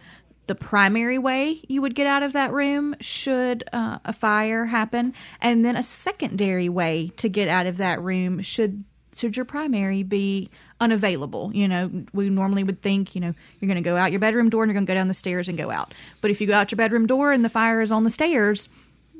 the 0.48 0.54
primary 0.54 1.18
way 1.18 1.60
you 1.68 1.82
would 1.82 1.94
get 1.94 2.06
out 2.06 2.22
of 2.22 2.32
that 2.32 2.52
room 2.52 2.96
should 3.00 3.62
uh, 3.72 3.98
a 4.04 4.12
fire 4.12 4.64
happen, 4.64 5.14
and 5.40 5.64
then 5.64 5.76
a 5.76 5.82
secondary 5.82 6.68
way 6.68 7.12
to 7.18 7.28
get 7.28 7.48
out 7.48 7.66
of 7.66 7.76
that 7.76 8.02
room 8.02 8.42
should 8.42 8.82
should 9.14 9.36
your 9.36 9.44
primary 9.44 10.02
be 10.02 10.50
unavailable. 10.80 11.50
You 11.54 11.68
know, 11.68 11.90
we 12.12 12.30
normally 12.30 12.64
would 12.64 12.82
think, 12.82 13.14
you 13.14 13.20
know, 13.20 13.34
you're 13.60 13.68
going 13.68 13.82
to 13.82 13.88
go 13.88 13.96
out 13.96 14.12
your 14.12 14.20
bedroom 14.20 14.48
door 14.48 14.62
and 14.62 14.70
you're 14.70 14.74
going 14.74 14.86
to 14.86 14.90
go 14.90 14.94
down 14.94 15.08
the 15.08 15.14
stairs 15.14 15.48
and 15.48 15.58
go 15.58 15.70
out. 15.70 15.94
But 16.20 16.30
if 16.30 16.40
you 16.40 16.46
go 16.46 16.54
out 16.54 16.70
your 16.70 16.76
bedroom 16.76 17.06
door 17.06 17.32
and 17.32 17.44
the 17.44 17.48
fire 17.48 17.80
is 17.80 17.92
on 17.92 18.04
the 18.04 18.10
stairs, 18.10 18.68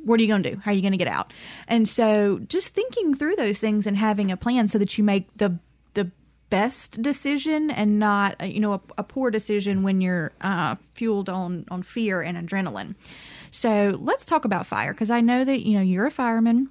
what 0.05 0.21
are 0.21 0.23
you 0.23 0.29
going 0.29 0.43
to 0.43 0.51
do? 0.51 0.61
How 0.65 0.71
are 0.71 0.75
you 0.75 0.83
going 0.83 0.93
to 0.93 0.99
get 0.99 1.09
out? 1.09 1.33
And 1.67 1.89
so 1.89 2.39
just 2.49 2.75
thinking 2.75 3.15
through 3.15 3.37
those 3.37 3.59
things 3.59 3.87
and 3.87 3.97
having 3.97 4.31
a 4.31 4.37
plan 4.37 4.69
so 4.69 4.79
that 4.79 4.97
you 4.97 5.05
make 5.05 5.27
the 5.37 5.59
the 5.95 6.11
best 6.51 7.03
decision 7.03 7.71
and 7.71 7.99
not 7.99 8.37
uh, 8.41 8.45
you 8.45 8.61
know 8.61 8.75
a, 8.75 8.81
a 8.99 9.03
poor 9.03 9.31
decision 9.31 9.83
when 9.83 10.01
you're 10.01 10.33
uh, 10.41 10.77
fueled 10.95 11.29
on 11.29 11.65
on 11.71 11.83
fear 11.83 12.23
and 12.23 12.39
adrenaline. 12.39 12.95
So 13.51 13.99
let's 14.01 14.25
talk 14.25 14.45
about 14.45 14.67
fire 14.67 14.93
because 14.93 15.11
I 15.11 15.21
know 15.21 15.45
that 15.45 15.67
you 15.67 15.77
know 15.77 15.83
you're 15.83 16.07
a 16.07 16.11
fireman. 16.11 16.71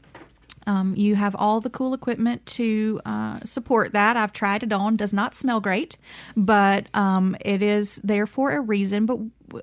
Um, 0.68 0.96
you 0.96 1.16
have 1.16 1.36
all 1.36 1.62
the 1.62 1.70
cool 1.70 1.94
equipment 1.94 2.46
to 2.58 3.02
uh, 3.06 3.40
support 3.46 3.94
that. 3.94 4.18
I've 4.18 4.34
tried 4.34 4.64
it 4.64 4.72
on; 4.72 4.98
does 4.98 5.14
not 5.14 5.34
smell 5.34 5.60
great, 5.60 5.98
but 6.36 6.88
um, 6.94 7.36
it 7.42 7.62
is 7.64 8.00
there 8.04 8.28
for 8.28 8.52
a 8.52 8.62
reason. 8.62 9.06
But 9.06 9.20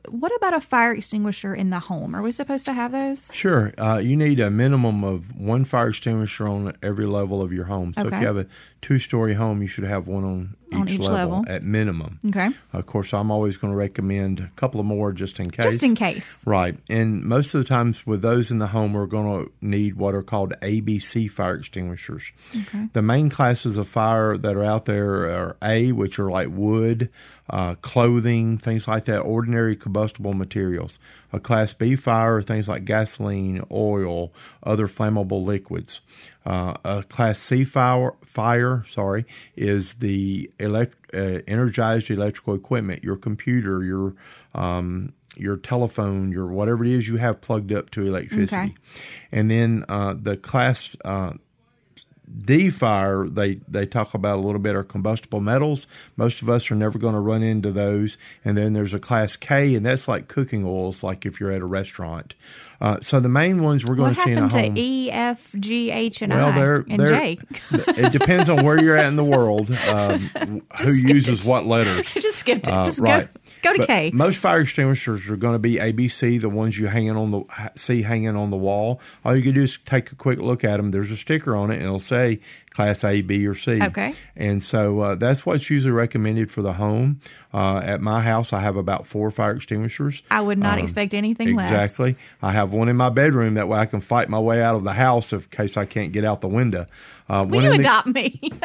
what 0.08 0.34
about 0.36 0.54
a 0.54 0.60
fire 0.60 0.92
extinguisher 0.94 1.54
in 1.54 1.70
the 1.70 1.78
home? 1.78 2.14
Are 2.14 2.22
we 2.22 2.32
supposed 2.32 2.64
to 2.66 2.72
have 2.72 2.92
those? 2.92 3.28
Sure. 3.32 3.72
Uh, 3.78 3.98
you 3.98 4.16
need 4.16 4.40
a 4.40 4.50
minimum 4.50 5.04
of 5.04 5.36
one 5.36 5.64
fire 5.64 5.88
extinguisher 5.88 6.48
on 6.48 6.76
every 6.82 7.06
level 7.06 7.42
of 7.42 7.52
your 7.52 7.64
home. 7.64 7.92
So 7.94 8.06
if 8.06 8.12
you 8.12 8.26
have 8.26 8.36
a 8.38 8.46
two 8.80 8.98
story 8.98 9.34
home, 9.34 9.62
you 9.62 9.68
should 9.68 9.84
have 9.84 10.06
one 10.06 10.24
on 10.24 10.56
each, 10.70 10.78
On 10.78 10.88
each 10.88 11.00
level. 11.00 11.44
at 11.48 11.62
minimum. 11.62 12.18
Okay, 12.28 12.50
Of 12.72 12.86
course, 12.86 13.12
I'm 13.14 13.30
always 13.30 13.56
going 13.56 13.72
to 13.72 13.76
recommend 13.76 14.40
a 14.40 14.50
couple 14.56 14.80
of 14.80 14.86
more 14.86 15.12
just 15.12 15.38
in 15.38 15.50
case. 15.50 15.64
just 15.64 15.82
in 15.82 15.94
case. 15.94 16.34
Right. 16.44 16.76
And 16.90 17.22
most 17.22 17.54
of 17.54 17.62
the 17.62 17.68
times 17.68 18.06
with 18.06 18.22
those 18.22 18.50
in 18.50 18.58
the 18.58 18.66
home, 18.66 18.92
we're 18.92 19.06
going 19.06 19.44
to 19.46 19.52
need 19.60 19.94
what 19.94 20.14
are 20.14 20.22
called 20.22 20.52
ABC 20.62 21.30
fire 21.30 21.54
extinguishers. 21.56 22.30
Okay. 22.54 22.88
The 22.92 23.02
main 23.02 23.30
classes 23.30 23.76
of 23.76 23.86
fire 23.88 24.36
that 24.36 24.56
are 24.56 24.64
out 24.64 24.84
there 24.86 25.30
are 25.30 25.56
A, 25.62 25.92
which 25.92 26.18
are 26.18 26.30
like 26.30 26.48
wood, 26.50 27.08
uh, 27.48 27.74
clothing, 27.76 28.58
things 28.58 28.88
like 28.88 29.04
that, 29.06 29.18
ordinary 29.20 29.73
combustible 29.74 30.32
materials. 30.32 30.98
A 31.32 31.40
class 31.40 31.72
B 31.72 31.96
fire 31.96 32.42
things 32.42 32.68
like 32.68 32.84
gasoline, 32.84 33.62
oil, 33.70 34.32
other 34.62 34.86
flammable 34.86 35.44
liquids. 35.44 36.00
Uh, 36.46 36.74
a 36.84 37.02
class 37.02 37.40
C 37.40 37.64
fire, 37.64 38.14
fire, 38.24 38.84
sorry, 38.90 39.26
is 39.56 39.94
the 39.94 40.50
elect, 40.58 40.96
uh, 41.14 41.40
energized 41.46 42.10
electrical 42.10 42.54
equipment, 42.54 43.02
your 43.02 43.16
computer, 43.16 43.82
your 43.82 44.14
um, 44.54 45.12
your 45.36 45.56
telephone, 45.56 46.30
your 46.30 46.46
whatever 46.46 46.84
it 46.84 46.90
is 46.92 47.08
you 47.08 47.16
have 47.16 47.40
plugged 47.40 47.72
up 47.72 47.90
to 47.90 48.06
electricity. 48.06 48.56
Okay. 48.56 48.74
And 49.32 49.50
then 49.50 49.84
uh, 49.88 50.14
the 50.20 50.36
class 50.36 50.96
uh, 51.04 51.32
D 52.44 52.70
fire, 52.70 53.26
they, 53.28 53.56
they 53.68 53.86
talk 53.86 54.14
about 54.14 54.38
a 54.38 54.42
little 54.42 54.60
bit 54.60 54.74
are 54.74 54.82
combustible 54.84 55.40
metals. 55.40 55.86
Most 56.16 56.42
of 56.42 56.50
us 56.50 56.70
are 56.70 56.74
never 56.74 56.98
going 56.98 57.14
to 57.14 57.20
run 57.20 57.42
into 57.42 57.70
those. 57.70 58.16
And 58.44 58.56
then 58.56 58.72
there's 58.72 58.94
a 58.94 58.98
class 58.98 59.36
K, 59.36 59.74
and 59.74 59.84
that's 59.84 60.08
like 60.08 60.28
cooking 60.28 60.64
oils, 60.64 61.02
like 61.02 61.26
if 61.26 61.40
you're 61.40 61.52
at 61.52 61.60
a 61.60 61.66
restaurant. 61.66 62.34
Uh, 62.80 62.98
so 63.00 63.20
the 63.20 63.28
main 63.28 63.62
ones 63.62 63.84
we're 63.84 63.94
going 63.94 64.14
to 64.14 64.20
see 64.20 64.32
in 64.32 64.38
a 64.38 64.40
home. 64.42 64.74
to 64.74 64.80
E, 64.80 65.10
F, 65.10 65.54
G, 65.58 65.90
H, 65.90 66.22
and 66.22 66.32
Well, 66.32 66.48
I 66.48 66.52
they're, 66.52 66.84
and 66.88 67.00
they're, 67.00 67.06
J? 67.06 67.38
it 67.70 68.12
depends 68.12 68.48
on 68.48 68.64
where 68.64 68.82
you're 68.82 68.96
at 68.96 69.06
in 69.06 69.16
the 69.16 69.24
world, 69.24 69.70
um, 69.88 70.62
who 70.82 70.92
uses 70.92 71.46
it. 71.46 71.48
what 71.48 71.66
letters. 71.66 72.06
just 72.14 72.38
skipped 72.38 72.68
it. 72.68 72.74
Uh, 72.74 72.84
just 72.84 72.98
right. 72.98 73.32
go, 73.32 73.40
go 73.64 73.72
to 73.72 73.78
But 73.78 73.86
K. 73.88 74.10
Most 74.14 74.38
fire 74.38 74.60
extinguishers 74.60 75.28
are 75.28 75.36
going 75.36 75.54
to 75.54 75.58
be 75.58 75.76
ABC, 75.76 76.40
the 76.40 76.48
ones 76.48 76.78
you 76.78 76.86
hanging 76.86 77.16
on 77.16 77.30
the 77.32 77.42
see 77.76 78.02
hanging 78.02 78.36
on 78.36 78.50
the 78.50 78.56
wall. 78.56 79.00
All 79.24 79.36
you 79.36 79.42
can 79.42 79.54
do 79.54 79.62
is 79.62 79.78
take 79.84 80.12
a 80.12 80.14
quick 80.14 80.38
look 80.38 80.62
at 80.62 80.76
them. 80.76 80.90
There's 80.90 81.10
a 81.10 81.16
sticker 81.16 81.56
on 81.56 81.70
it, 81.70 81.74
and 81.76 81.84
it'll 81.84 81.98
say 81.98 82.40
Class 82.70 83.02
A, 83.04 83.22
B, 83.22 83.46
or 83.46 83.54
C. 83.54 83.80
Okay. 83.82 84.14
And 84.36 84.62
so 84.62 85.00
uh, 85.00 85.14
that's 85.16 85.46
what's 85.46 85.70
usually 85.70 85.92
recommended 85.92 86.50
for 86.50 86.62
the 86.62 86.72
home. 86.74 87.20
Uh, 87.52 87.78
at 87.78 88.00
my 88.00 88.20
house, 88.20 88.52
I 88.52 88.60
have 88.60 88.76
about 88.76 89.06
four 89.06 89.30
fire 89.30 89.54
extinguishers. 89.56 90.22
I 90.30 90.40
would 90.40 90.58
not 90.58 90.78
Um, 90.78 90.84
expect 90.84 91.14
anything 91.14 91.54
less. 91.54 91.70
Exactly. 91.70 92.16
I 92.42 92.50
have 92.52 92.72
one 92.72 92.88
in 92.88 92.96
my 92.96 93.10
bedroom. 93.10 93.54
That 93.54 93.68
way, 93.68 93.78
I 93.78 93.86
can 93.86 94.00
fight 94.00 94.28
my 94.28 94.40
way 94.40 94.60
out 94.60 94.74
of 94.74 94.82
the 94.84 94.94
house 94.94 95.32
in 95.32 95.40
case 95.42 95.76
I 95.76 95.84
can't 95.86 96.10
get 96.12 96.24
out 96.24 96.40
the 96.40 96.48
window. 96.48 96.86
Uh, 97.28 97.44
Will 97.48 97.62
you 97.62 97.70
the- 97.70 97.78
adopt 97.80 98.08
me? 98.08 98.40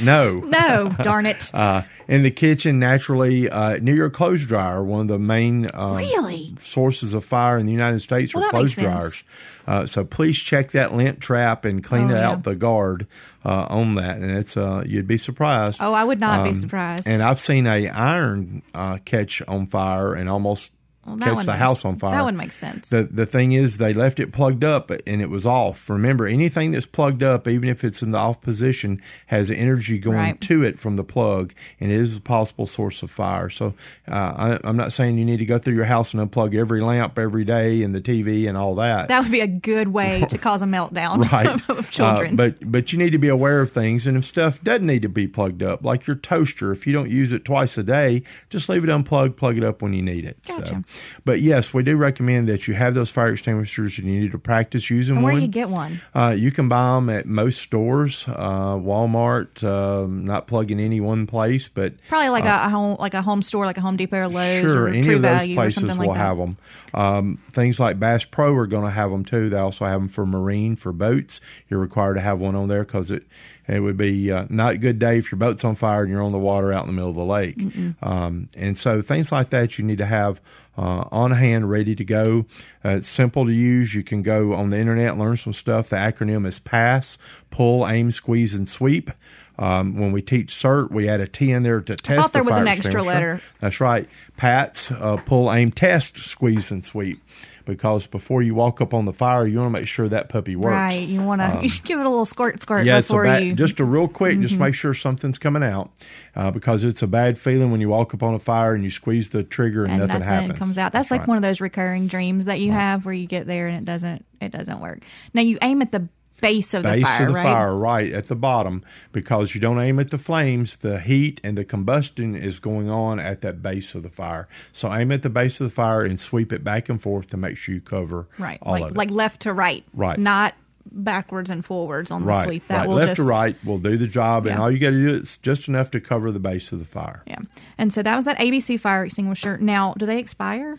No. 0.00 0.40
no, 0.40 0.94
darn 1.02 1.26
it. 1.26 1.50
Uh, 1.60 1.82
in 2.08 2.22
the 2.22 2.30
kitchen, 2.30 2.78
naturally, 2.78 3.48
uh, 3.48 3.76
near 3.80 3.94
your 3.94 4.10
clothes 4.10 4.46
dryer, 4.46 4.82
one 4.82 5.02
of 5.02 5.08
the 5.08 5.18
main 5.18 5.68
um, 5.74 5.96
Really? 5.96 6.56
sources 6.62 7.14
of 7.14 7.24
fire 7.24 7.58
in 7.58 7.66
the 7.66 7.72
United 7.72 8.00
States 8.00 8.34
Well, 8.34 8.44
are 8.44 8.50
clothes 8.50 8.74
dryers. 8.76 9.22
Uh, 9.66 9.86
so 9.86 10.04
please 10.04 10.36
check 10.38 10.72
that 10.72 10.94
lint 10.94 11.20
trap 11.20 11.64
and 11.64 11.84
clean 11.84 12.10
Oh, 12.10 12.14
yeah. 12.14 12.30
out 12.30 12.42
the 12.44 12.56
guard 12.56 13.06
uh, 13.44 13.66
on 13.68 13.94
that, 13.96 14.16
and 14.18 14.30
it's 14.30 14.56
uh, 14.56 14.82
you'd 14.86 15.06
be 15.06 15.18
surprised. 15.18 15.78
Oh, 15.80 15.92
I 15.92 16.02
would 16.02 16.18
not 16.20 16.42
be 16.44 16.50
Um, 16.50 16.54
surprised. 16.56 17.06
And 17.06 17.22
I've 17.22 17.40
seen 17.40 17.66
a 17.66 17.88
iron 17.88 18.62
uh, 18.74 18.98
catch 19.04 19.42
on 19.46 19.66
fire 19.66 20.14
and 20.14 20.28
almost 20.28 20.72
Well, 21.06 21.16
that 21.16 21.34
catch 21.34 21.46
the 21.46 21.52
house 21.54 21.84
on 21.86 21.98
fire. 21.98 22.12
That 22.12 22.24
one 22.24 22.36
makes 22.36 22.56
sense. 22.56 22.90
The 22.90 23.04
the 23.04 23.24
thing 23.24 23.52
is, 23.52 23.78
they 23.78 23.94
left 23.94 24.20
it 24.20 24.32
plugged 24.32 24.62
up 24.64 24.90
and 25.06 25.22
it 25.22 25.30
was 25.30 25.46
off. 25.46 25.88
Remember, 25.88 26.26
anything 26.26 26.72
that's 26.72 26.84
plugged 26.86 27.22
up, 27.22 27.48
even 27.48 27.68
if 27.70 27.82
it's 27.84 28.02
in 28.02 28.10
the 28.10 28.18
off 28.18 28.42
position, 28.42 29.00
has 29.28 29.50
energy 29.50 29.98
going 29.98 30.16
Right. 30.18 30.40
to 30.42 30.62
it 30.62 30.78
from 30.78 30.96
the 30.96 31.02
plug, 31.04 31.54
and 31.80 31.90
it 31.90 31.98
is 32.00 32.16
a 32.16 32.20
possible 32.20 32.66
source 32.66 33.02
of 33.02 33.10
fire. 33.10 33.48
So, 33.48 33.74
uh, 34.08 34.12
I, 34.14 34.58
I'm 34.62 34.76
not 34.76 34.92
saying 34.92 35.16
you 35.16 35.24
need 35.24 35.38
to 35.38 35.46
go 35.46 35.58
through 35.58 35.74
your 35.74 35.86
house 35.86 36.12
and 36.12 36.30
unplug 36.30 36.54
every 36.54 36.82
lamp 36.82 37.18
every 37.18 37.44
day 37.46 37.82
and 37.82 37.94
the 37.94 38.00
TV 38.02 38.46
and 38.46 38.58
all 38.58 38.74
that. 38.74 39.08
that 39.08 39.22
would 39.22 39.32
be 39.32 39.40
a 39.40 39.46
good 39.46 39.88
way 39.88 40.26
to 40.28 40.36
cause 40.36 40.60
a 40.60 40.66
meltdown 40.66 41.30
right 41.32 41.60
of 41.70 41.90
children. 41.90 42.34
Uh, 42.34 42.36
but 42.36 42.70
but 42.70 42.92
you 42.92 42.98
need 42.98 43.10
to 43.10 43.18
be 43.18 43.28
aware 43.28 43.60
of 43.60 43.72
things 43.72 44.06
and 44.06 44.16
if 44.18 44.26
stuff 44.26 44.62
doesn't 44.62 44.86
need 44.86 45.00
to 45.02 45.08
be 45.08 45.26
plugged 45.26 45.62
up 45.62 45.82
like 45.84 46.06
your 46.06 46.16
toaster 46.16 46.70
if 46.72 46.86
you 46.86 46.92
don't 46.92 47.10
use 47.10 47.32
it 47.32 47.44
twice 47.44 47.78
a 47.78 47.82
day 47.82 48.22
just 48.50 48.68
leave 48.68 48.84
it 48.84 48.90
unplugged 48.90 49.36
plug 49.36 49.56
it 49.56 49.64
up 49.64 49.80
when 49.82 49.92
you 49.94 50.02
need 50.02 50.24
it 50.24 50.36
Gotcha. 50.46 50.66
so 50.68 50.82
but 51.24 51.40
yes 51.40 51.72
we 51.74 51.82
do 51.82 51.96
recommend 51.96 52.48
that 52.48 52.66
you 52.68 52.74
have 52.74 52.94
those 52.94 53.10
fire 53.10 53.32
extinguishers 53.32 53.98
and 53.98 54.06
you 54.08 54.20
need 54.20 54.32
to 54.32 54.38
practice 54.38 54.90
using 54.90 55.16
And 55.16 55.24
where 55.24 55.32
one 55.34 55.40
do 55.40 55.46
you 55.46 55.52
get 55.52 55.68
one? 55.70 56.00
uh, 56.14 56.34
you 56.36 56.50
can 56.50 56.68
buy 56.68 56.94
them 56.94 57.08
at 57.10 57.26
most 57.26 57.60
stores 57.60 58.24
uh, 58.28 58.76
walmart 58.76 59.62
um, 59.64 60.24
not 60.24 60.46
plugging 60.46 60.80
any 60.80 61.00
one 61.00 61.26
place 61.26 61.68
but 61.68 61.94
Probably 62.08 62.28
like 62.30 62.44
a, 62.44 62.66
a 62.66 62.68
home, 62.68 62.96
like 62.98 63.14
a 63.14 63.22
home 63.22 63.42
store, 63.42 63.66
like 63.66 63.78
a 63.78 63.80
Home 63.80 63.96
Depot 63.96 64.16
or 64.18 64.28
Lowe's 64.28 64.64
Uh, 64.64 64.68
Sure, 64.68 64.82
or 64.84 64.88
any 64.88 65.02
True 65.02 65.16
of 65.16 65.22
those 65.22 65.30
Value 65.36 65.54
or 65.54 65.56
places 65.56 65.74
something 65.80 65.98
will 65.98 66.06
like 66.08 66.16
that. 66.16 66.24
have 66.24 66.38
them. 66.38 66.56
Um, 66.92 67.38
things 67.52 67.78
like 67.78 67.98
Bass 68.00 68.24
Pro 68.24 68.54
are 68.54 68.66
going 68.66 68.84
to 68.84 68.90
have 68.90 69.10
them 69.10 69.24
too. 69.24 69.48
They 69.50 69.56
also 69.58 69.84
have 69.84 70.00
them 70.00 70.08
for 70.08 70.26
marine 70.26 70.76
for 70.76 70.92
boats. 70.92 71.40
You're 71.68 71.80
required 71.80 72.14
to 72.14 72.20
have 72.20 72.38
one 72.40 72.54
on 72.56 72.68
there 72.68 72.84
because 72.84 73.10
it 73.10 73.24
It 73.68 73.80
would 73.80 73.96
be 73.96 74.32
uh, 74.32 74.46
not 74.48 74.74
a 74.74 74.78
good 74.78 74.98
day 74.98 75.18
if 75.18 75.30
your 75.30 75.38
boat's 75.38 75.64
on 75.64 75.76
fire 75.76 76.02
and 76.02 76.10
you're 76.10 76.22
on 76.22 76.32
the 76.32 76.38
water 76.38 76.72
out 76.72 76.82
in 76.82 76.88
the 76.88 76.92
middle 76.92 77.10
of 77.10 77.16
the 77.16 77.24
lake. 77.24 77.62
Um, 78.02 78.48
and 78.56 78.76
so 78.76 79.02
things 79.02 79.30
like 79.30 79.50
that 79.50 79.78
you 79.78 79.84
need 79.84 79.98
to 79.98 80.06
have 80.06 80.40
uh, 80.76 81.04
on 81.10 81.32
hand, 81.32 81.70
ready 81.70 81.94
to 81.94 82.04
go. 82.04 82.46
Uh, 82.84 82.90
it's 82.90 83.08
simple 83.08 83.44
to 83.46 83.52
use. 83.52 83.94
You 83.94 84.02
can 84.02 84.22
go 84.22 84.54
on 84.54 84.70
the 84.70 84.78
internet, 84.78 85.18
learn 85.18 85.36
some 85.36 85.52
stuff. 85.52 85.90
The 85.90 85.96
acronym 85.96 86.46
is 86.46 86.58
PASS: 86.58 87.18
Pull, 87.50 87.86
Aim, 87.86 88.12
Squeeze, 88.12 88.54
and 88.54 88.68
Sweep. 88.68 89.10
Um, 89.58 89.98
when 89.98 90.10
we 90.10 90.22
teach 90.22 90.54
CERT, 90.54 90.90
we 90.90 91.06
add 91.06 91.20
a 91.20 91.26
T 91.26 91.52
in 91.52 91.64
there 91.64 91.80
to 91.82 91.96
test. 91.96 92.10
I 92.10 92.22
thought 92.22 92.32
there 92.32 92.42
the 92.42 92.48
was 92.48 92.56
an 92.56 92.66
extra 92.66 93.02
letter. 93.02 93.42
That's 93.60 93.78
right. 93.80 94.08
PATS: 94.38 94.90
uh, 94.90 95.18
Pull, 95.18 95.52
Aim, 95.52 95.70
Test, 95.70 96.16
Squeeze, 96.18 96.70
and 96.70 96.84
Sweep. 96.84 97.20
Because 97.64 98.06
before 98.06 98.42
you 98.42 98.54
walk 98.54 98.80
up 98.80 98.94
on 98.94 99.04
the 99.04 99.12
fire, 99.12 99.46
you 99.46 99.58
want 99.58 99.74
to 99.74 99.80
make 99.80 99.88
sure 99.88 100.08
that 100.08 100.28
puppy 100.28 100.56
works. 100.56 100.72
Right. 100.72 101.06
You 101.06 101.22
want 101.22 101.40
to 101.40 101.58
you 101.62 101.68
should 101.68 101.84
give 101.84 102.00
it 102.00 102.06
a 102.06 102.08
little 102.08 102.24
squirt 102.24 102.60
squirt 102.60 102.80
Um, 102.80 102.86
Yeah, 102.86 102.98
it's 102.98 103.10
a 103.10 103.12
before 103.12 103.24
bad, 103.24 103.42
you. 103.42 103.50
Mm-hmm. 103.50 103.58
just 103.58 103.80
a 103.80 103.84
real 103.84 104.08
quick, 104.08 104.40
just 104.40 104.56
make 104.56 104.74
sure 104.74 104.94
something's 104.94 105.38
coming 105.38 105.62
out, 105.62 105.90
uh, 106.36 106.50
because 106.50 106.84
it's 106.84 107.02
a 107.02 107.06
bad 107.06 107.38
feeling 107.38 107.70
when 107.70 107.80
you 107.80 107.88
walk 107.88 108.14
up 108.14 108.22
on 108.22 108.34
a 108.34 108.38
fire 108.38 108.74
and 108.74 108.84
you 108.84 108.90
squeeze 108.90 109.30
the 109.30 109.42
trigger 109.42 109.84
and, 109.84 109.92
and 110.00 110.08
nothing, 110.08 110.22
happens. 110.22 110.58
comes 110.58 110.78
out. 110.78 110.92
That's, 110.92 111.10
like 111.10 111.20
right. 111.20 111.28
one 111.28 111.36
of 111.36 111.42
those 111.42 111.60
recurring 111.60 112.06
dreams 112.06 112.46
that 112.46 112.60
you 112.60 112.72
have 112.72 113.04
where 113.04 113.14
you 113.14 113.26
get 113.26 113.46
there 113.46 113.68
and 113.68 113.76
it 113.76 113.84
doesn't 113.84 114.24
it 114.40 114.52
doesn't 114.52 114.80
work. 114.80 115.00
Now 115.34 115.42
you 115.42 115.58
aim 115.62 115.82
at 115.82 115.92
the 115.92 116.08
base 116.40 116.74
of 116.74 116.82
the 116.82 117.00
fire, 117.00 117.22
of 117.22 117.28
the 117.28 117.34
right? 117.34 117.42
fire, 117.42 117.76
right 117.76 118.12
at 118.12 118.28
the 118.28 118.34
bottom, 118.34 118.84
because 119.12 119.54
you 119.54 119.60
don't 119.60 119.78
aim 119.80 119.98
at 119.98 120.10
the 120.10 120.18
flames. 120.18 120.76
The 120.76 121.00
heat 121.00 121.40
and 121.44 121.56
the 121.58 121.64
combustion 121.64 122.34
is 122.34 122.58
going 122.58 122.88
on 122.90 123.18
at 123.20 123.40
that 123.42 123.62
base 123.62 123.94
of 123.94 124.02
the 124.02 124.10
fire. 124.10 124.48
So 124.72 124.92
aim 124.92 125.12
at 125.12 125.22
the 125.22 125.30
base 125.30 125.60
of 125.60 125.68
the 125.68 125.74
fire 125.74 126.02
and 126.04 126.18
sweep 126.18 126.52
it 126.52 126.64
back 126.64 126.88
and 126.88 127.00
forth 127.00 127.28
to 127.30 127.36
make 127.36 127.56
sure 127.56 127.74
you 127.74 127.80
cover 127.80 128.28
Right. 128.38 128.58
all 128.62 128.72
like 128.72 128.82
of 128.84 128.90
it. 128.90 128.96
like 128.96 129.10
left 129.10 129.40
to 129.42 129.52
right. 129.52 129.84
Right. 129.94 130.18
Not 130.18 130.54
backwards 130.92 131.50
and 131.50 131.64
forwards 131.64 132.10
on 132.10 132.24
the 132.24 132.42
sweep. 132.42 132.66
That 132.68 132.78
right. 132.78 132.88
will 132.88 132.96
left 132.96 133.08
just 133.08 133.16
to 133.16 133.22
right 133.24 133.56
will 133.64 133.78
do 133.78 133.96
the 133.96 134.06
job, 134.06 134.46
and 134.46 134.58
all 134.58 134.70
you 134.70 134.78
got 134.78 134.90
to 134.90 135.08
do 135.08 135.14
is 135.16 135.38
just 135.38 135.68
enough 135.68 135.90
to 135.92 136.00
cover 136.00 136.32
the 136.32 136.38
base 136.40 136.72
of 136.72 136.78
the 136.78 136.84
fire. 136.84 137.22
Yeah. 137.26 137.38
And 137.78 137.92
so 137.92 138.02
that 138.02 138.16
was 138.16 138.24
that 138.24 138.38
ABC 138.38 138.80
fire 138.80 139.04
extinguisher. 139.04 139.58
Now, 139.58 139.94
do 139.98 140.06
they 140.06 140.18
expire? 140.18 140.78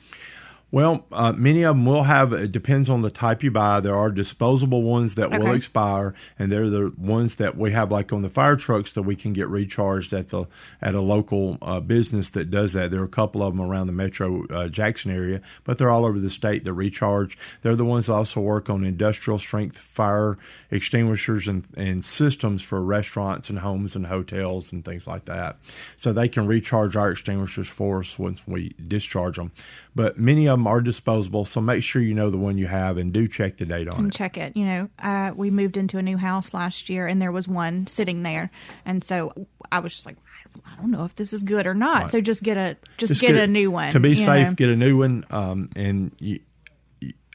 Well, 0.72 1.06
uh, 1.12 1.34
many 1.34 1.64
of 1.64 1.76
them 1.76 1.86
will 1.86 2.04
have. 2.04 2.32
It 2.32 2.54
depends 2.54 2.90
on 2.90 3.02
the 3.02 3.12
type 3.12 3.44
you 3.44 3.52
buy. 3.52 3.82
There 3.82 3.96
are 3.96 4.10
disposable 4.10 4.84
ones 4.84 5.16
that 5.16 5.30
will 5.30 5.54
expire, 5.54 6.14
and 6.40 6.50
they're 6.50 6.70
the 6.70 6.94
ones 6.98 7.36
that 7.36 7.58
we 7.58 7.72
have, 7.72 7.92
like 7.92 8.14
on 8.14 8.22
the 8.22 8.30
fire 8.30 8.56
trucks, 8.56 8.94
that 8.94 9.02
we 9.02 9.18
can 9.18 9.34
get 9.34 9.50
recharged 9.50 10.14
at 10.14 10.30
the 10.30 10.46
at 10.82 10.96
a 10.96 11.02
local 11.02 11.58
uh, 11.62 11.82
business 11.82 12.30
that 12.32 12.50
does 12.50 12.72
that. 12.72 12.90
There 12.90 13.02
are 13.02 13.06
a 13.06 13.10
couple 13.10 13.44
of 13.44 13.54
them 13.54 13.62
around 13.62 13.88
the 13.88 13.94
Metro 13.94 14.46
uh, 14.48 14.70
Jackson 14.70 15.12
area, 15.12 15.42
but 15.66 15.78
they're 15.78 15.90
all 15.90 16.06
over 16.06 16.20
the 16.20 16.30
state 16.30 16.64
that 16.64 16.74
recharge. 16.74 17.38
They're 17.64 17.76
the 17.76 17.84
ones 17.84 18.06
that 18.06 18.14
also 18.14 18.40
work 18.40 18.70
on 18.70 18.86
industrial 18.86 19.40
strength 19.40 19.78
fire 19.78 20.38
extinguishers 20.72 21.50
and, 21.50 21.66
and 21.76 22.06
systems 22.06 22.64
for 22.64 22.82
restaurants 22.82 23.50
and 23.50 23.60
homes 23.60 23.94
and 23.94 24.08
hotels 24.08 24.72
and 24.72 24.86
things 24.86 25.06
like 25.06 25.26
that. 25.26 25.58
So 25.98 26.14
they 26.14 26.30
can 26.30 26.48
recharge 26.48 26.96
our 26.96 27.12
extinguishers 27.12 27.68
for 27.68 28.00
us 28.00 28.18
once 28.18 28.42
we 28.48 28.74
discharge 28.88 29.36
them. 29.36 29.52
But 29.94 30.18
many 30.18 30.48
of 30.48 30.58
them 30.58 30.68
are 30.68 30.80
disposable, 30.80 31.44
so 31.44 31.60
make 31.60 31.84
sure 31.84 32.02
you 32.02 32.14
know 32.14 32.30
the 32.30 32.38
one 32.38 32.58
you 32.58 32.68
have 32.68 32.98
and 32.98 33.12
do 33.12 33.28
check 33.28 33.58
the 33.58 33.66
date 33.66 33.90
on 33.90 34.00
and 34.06 34.08
it. 34.08 34.14
check 34.18 34.38
it. 34.38 34.56
You 34.56 34.64
know, 34.66 34.90
uh, 35.00 35.32
we 35.36 35.52
moved 35.52 35.76
into 35.76 35.98
a 35.98 36.02
new 36.02 36.16
house 36.16 36.54
last 36.54 36.90
year, 36.90 37.08
and 37.08 37.22
there 37.22 37.32
was 37.32 37.46
one 37.48 37.88
sitting 37.88 38.24
there, 38.24 38.52
and 38.86 39.04
so 39.04 39.34
I 39.70 39.80
was 39.80 39.94
just 39.94 40.06
like, 40.06 40.16
I 40.66 40.76
don't 40.78 40.92
know 40.92 41.04
if 41.04 41.16
this 41.16 41.34
is 41.34 41.44
good 41.44 41.68
or 41.68 41.74
not. 41.74 42.10
So 42.10 42.22
just 42.22 42.42
get 42.42 42.56
a 42.56 42.78
just, 42.98 43.20
get, 43.20 43.36
a 43.36 43.48
new 43.48 43.70
one 43.70 43.92
To 43.92 44.00
be 44.00 44.16
safe, 44.16 44.48
know. 44.48 44.54
get 44.54 44.70
a 44.70 44.76
new 44.78 44.98
one. 44.98 45.26
Um, 45.30 45.70
and 45.76 46.12
you- 46.20 46.40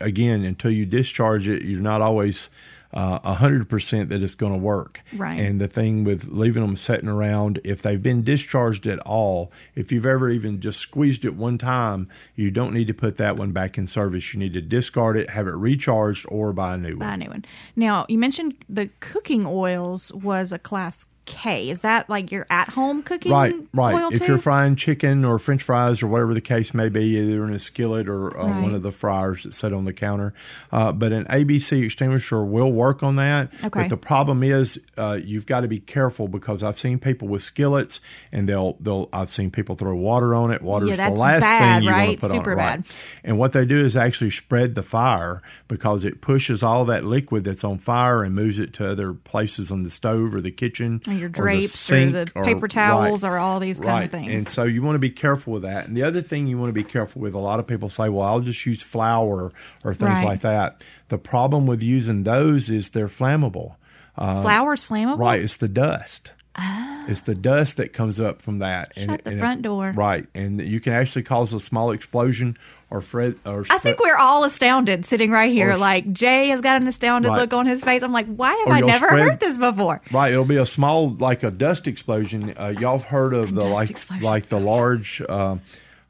again, 0.00 0.42
until 0.44 0.70
you 0.70 0.86
discharge 0.86 1.48
it, 1.48 1.62
you're 1.62 1.80
not 1.80 2.00
always 2.02 2.48
uh, 2.94 3.18
a 3.24 3.34
hundred 3.34 3.68
percent 3.68 4.08
that 4.08 4.22
it's 4.22 4.34
going 4.34 4.52
to 4.52 4.58
work. 4.58 5.00
Right. 5.14 5.38
And 5.38 5.60
the 5.60 5.68
thing 5.68 6.04
with 6.04 6.28
leaving 6.28 6.62
them 6.62 6.76
sitting 6.76 7.08
around, 7.08 7.60
if 7.64 7.82
they've 7.82 8.02
been 8.02 8.22
discharged 8.22 8.86
at 8.86 8.98
all, 9.00 9.52
if 9.74 9.92
you've 9.92 10.06
ever 10.06 10.30
even 10.30 10.60
just 10.60 10.80
squeezed 10.80 11.24
it 11.24 11.34
one 11.34 11.58
time, 11.58 12.08
you 12.34 12.50
don't 12.50 12.72
need 12.72 12.86
to 12.86 12.94
put 12.94 13.16
that 13.16 13.36
one 13.36 13.52
back 13.52 13.76
in 13.78 13.86
service. 13.86 14.32
You 14.32 14.40
need 14.40 14.54
to 14.54 14.60
discard 14.60 15.16
it, 15.16 15.30
have 15.30 15.46
it 15.46 15.54
recharged, 15.54 16.26
or 16.28 16.52
buy 16.52 16.74
a 16.74 16.78
new 16.78 16.90
one. 16.90 16.98
buy 16.98 17.14
a 17.14 17.16
new 17.16 17.30
one. 17.30 17.44
Now, 17.74 18.06
you 18.08 18.18
mentioned 18.18 18.54
the 18.68 18.90
cooking 19.00 19.46
oils 19.46 20.12
was 20.12 20.52
a 20.52 20.58
class 20.58 21.04
K. 21.26 21.68
Is 21.70 21.80
that 21.80 22.08
like 22.08 22.32
your 22.32 22.46
at 22.48 22.68
home 22.70 23.02
cooking 23.02 23.30
Right, 23.32 23.54
right. 23.74 24.12
If 24.12 24.20
too? 24.20 24.26
you're 24.26 24.38
frying 24.38 24.76
chicken 24.76 25.24
or 25.24 25.38
French 25.38 25.62
fries 25.62 26.02
or 26.02 26.06
whatever 26.06 26.32
the 26.34 26.40
case 26.40 26.72
may 26.72 26.88
be, 26.88 27.18
either 27.18 27.44
in 27.44 27.52
a 27.52 27.58
skillet 27.58 28.08
or 28.08 28.36
on 28.38 28.50
Right. 28.50 28.62
one 28.62 28.74
of 28.74 28.82
the 28.82 28.92
fryers 28.92 29.42
that 29.42 29.52
sit 29.54 29.72
on 29.72 29.84
the 29.84 29.92
counter, 29.92 30.32
uh, 30.72 30.92
but 30.92 31.12
an 31.12 31.26
ABC 31.28 31.84
extinguisher 31.84 32.44
will 32.44 32.72
work 32.72 33.02
on 33.02 33.16
that. 33.16 33.52
Okay. 33.64 33.68
But 33.82 33.88
the 33.88 33.96
problem 33.96 34.42
is, 34.42 34.80
uh, 34.96 35.18
you've 35.22 35.46
got 35.46 35.60
to 35.60 35.68
be 35.68 35.80
careful 35.80 36.28
because 36.28 36.62
I've 36.62 36.78
seen 36.78 36.98
people 36.98 37.28
with 37.28 37.42
skillets, 37.42 38.00
and 38.32 38.48
they'll 38.48 38.76
they'll 38.80 39.08
I've 39.12 39.32
seen 39.32 39.50
people 39.50 39.74
throw 39.76 39.94
water 39.96 40.34
on 40.34 40.50
it. 40.52 40.62
Water's 40.62 40.90
Yeah, 40.90 41.10
the 41.10 41.16
last 41.16 41.40
bad, 41.42 41.78
thing 41.80 41.82
you 41.82 41.90
want 41.90 42.10
to 42.12 42.16
put 42.18 42.30
Super 42.30 42.52
on 42.52 42.58
it. 42.58 42.62
Right. 42.62 42.76
bad. 42.76 42.84
And 43.24 43.38
what 43.38 43.52
they 43.52 43.64
do 43.64 43.84
is 43.84 43.96
actually 43.96 44.30
spread 44.30 44.74
the 44.74 44.82
fire 44.82 45.42
because 45.68 46.04
it 46.04 46.20
pushes 46.20 46.62
all 46.62 46.84
that 46.84 47.04
liquid 47.04 47.42
that's 47.44 47.64
on 47.64 47.78
fire 47.78 48.22
and 48.22 48.34
moves 48.34 48.58
it 48.58 48.72
to 48.74 48.88
other 48.88 49.12
places 49.12 49.70
on 49.72 49.82
the 49.82 49.90
stove 49.90 50.34
or 50.34 50.40
the 50.40 50.50
kitchen 50.52 51.00
your 51.18 51.28
drapes 51.28 51.74
or 51.74 51.76
sink 51.76 52.12
the 52.12 52.26
paper 52.44 52.68
towels 52.68 53.24
or 53.24 53.38
all 53.38 53.60
these 53.60 53.80
kind 53.80 54.04
of 54.04 54.10
things. 54.10 54.32
And 54.32 54.48
so 54.48 54.64
you 54.64 54.82
want 54.82 54.94
to 54.96 55.00
be 55.00 55.10
careful 55.10 55.54
with 55.54 55.62
that. 55.62 55.86
And 55.88 55.96
the 55.96 56.02
other 56.04 56.22
thing 56.22 56.46
you 56.46 56.58
want 56.58 56.68
to 56.68 56.72
be 56.74 56.84
careful 56.84 57.22
with, 57.22 57.34
a 57.34 57.38
lot 57.38 57.58
of 57.60 57.66
people 57.66 57.88
say, 57.88 58.08
well, 58.08 58.26
I'll 58.26 58.40
just 58.40 58.64
use 58.66 58.82
flour 58.82 59.52
or 59.84 59.94
things 59.94 60.10
Right. 60.10 60.24
like 60.24 60.40
that. 60.42 60.82
The 61.08 61.18
problem 61.18 61.66
with 61.66 61.82
using 61.82 62.22
those 62.24 62.70
is 62.70 62.90
they're 62.90 63.08
flammable. 63.08 63.76
Um, 64.16 64.42
Flour's 64.42 64.84
flammable. 64.84 65.18
Right. 65.18 65.40
It's 65.42 65.58
the 65.58 65.68
dust. 65.68 66.32
Ah. 66.58 67.04
It's 67.06 67.20
the 67.20 67.34
dust 67.34 67.76
that 67.76 67.92
comes 67.92 68.18
up 68.18 68.40
from 68.40 68.60
that. 68.60 68.92
Shut 68.96 69.22
the 69.24 69.36
front 69.36 69.60
door. 69.62 69.92
Right. 69.94 70.26
And 70.34 70.60
you 70.60 70.80
can 70.80 70.94
actually 70.94 71.22
cause 71.24 71.52
a 71.52 71.60
small 71.60 71.90
explosion 71.90 72.56
or 72.90 73.00
Fred 73.00 73.34
or 73.44 73.66
I 73.68 73.78
think 73.78 73.98
we're 73.98 74.16
all 74.16 74.44
astounded 74.44 75.04
sitting 75.06 75.30
right 75.32 75.52
here. 75.52 75.70
Or- 75.72 75.76
like 75.76 76.12
Jay 76.12 76.48
has 76.50 76.60
got 76.60 76.80
an 76.80 76.86
astounded 76.86 77.30
Right. 77.30 77.40
look 77.40 77.52
on 77.52 77.66
his 77.66 77.82
face. 77.82 78.02
I'm 78.02 78.12
like, 78.12 78.26
why 78.26 78.50
have 78.64 78.68
I 78.74 78.80
never 78.80 79.06
spread- 79.08 79.22
heard 79.28 79.40
this 79.40 79.58
before? 79.58 80.00
Right, 80.12 80.32
it'll 80.32 80.44
be 80.44 80.56
a 80.56 80.66
small, 80.66 81.10
like 81.14 81.42
a 81.42 81.50
dust 81.50 81.88
explosion. 81.88 82.54
Uh, 82.56 82.74
y'all 82.78 82.98
have 82.98 83.06
heard 83.08 83.34
of 83.34 83.54
the 83.54 83.66
like, 83.66 83.90
explosion. 83.90 84.24
like 84.24 84.46
the 84.46 84.60
large 84.60 85.20
uh, 85.28 85.56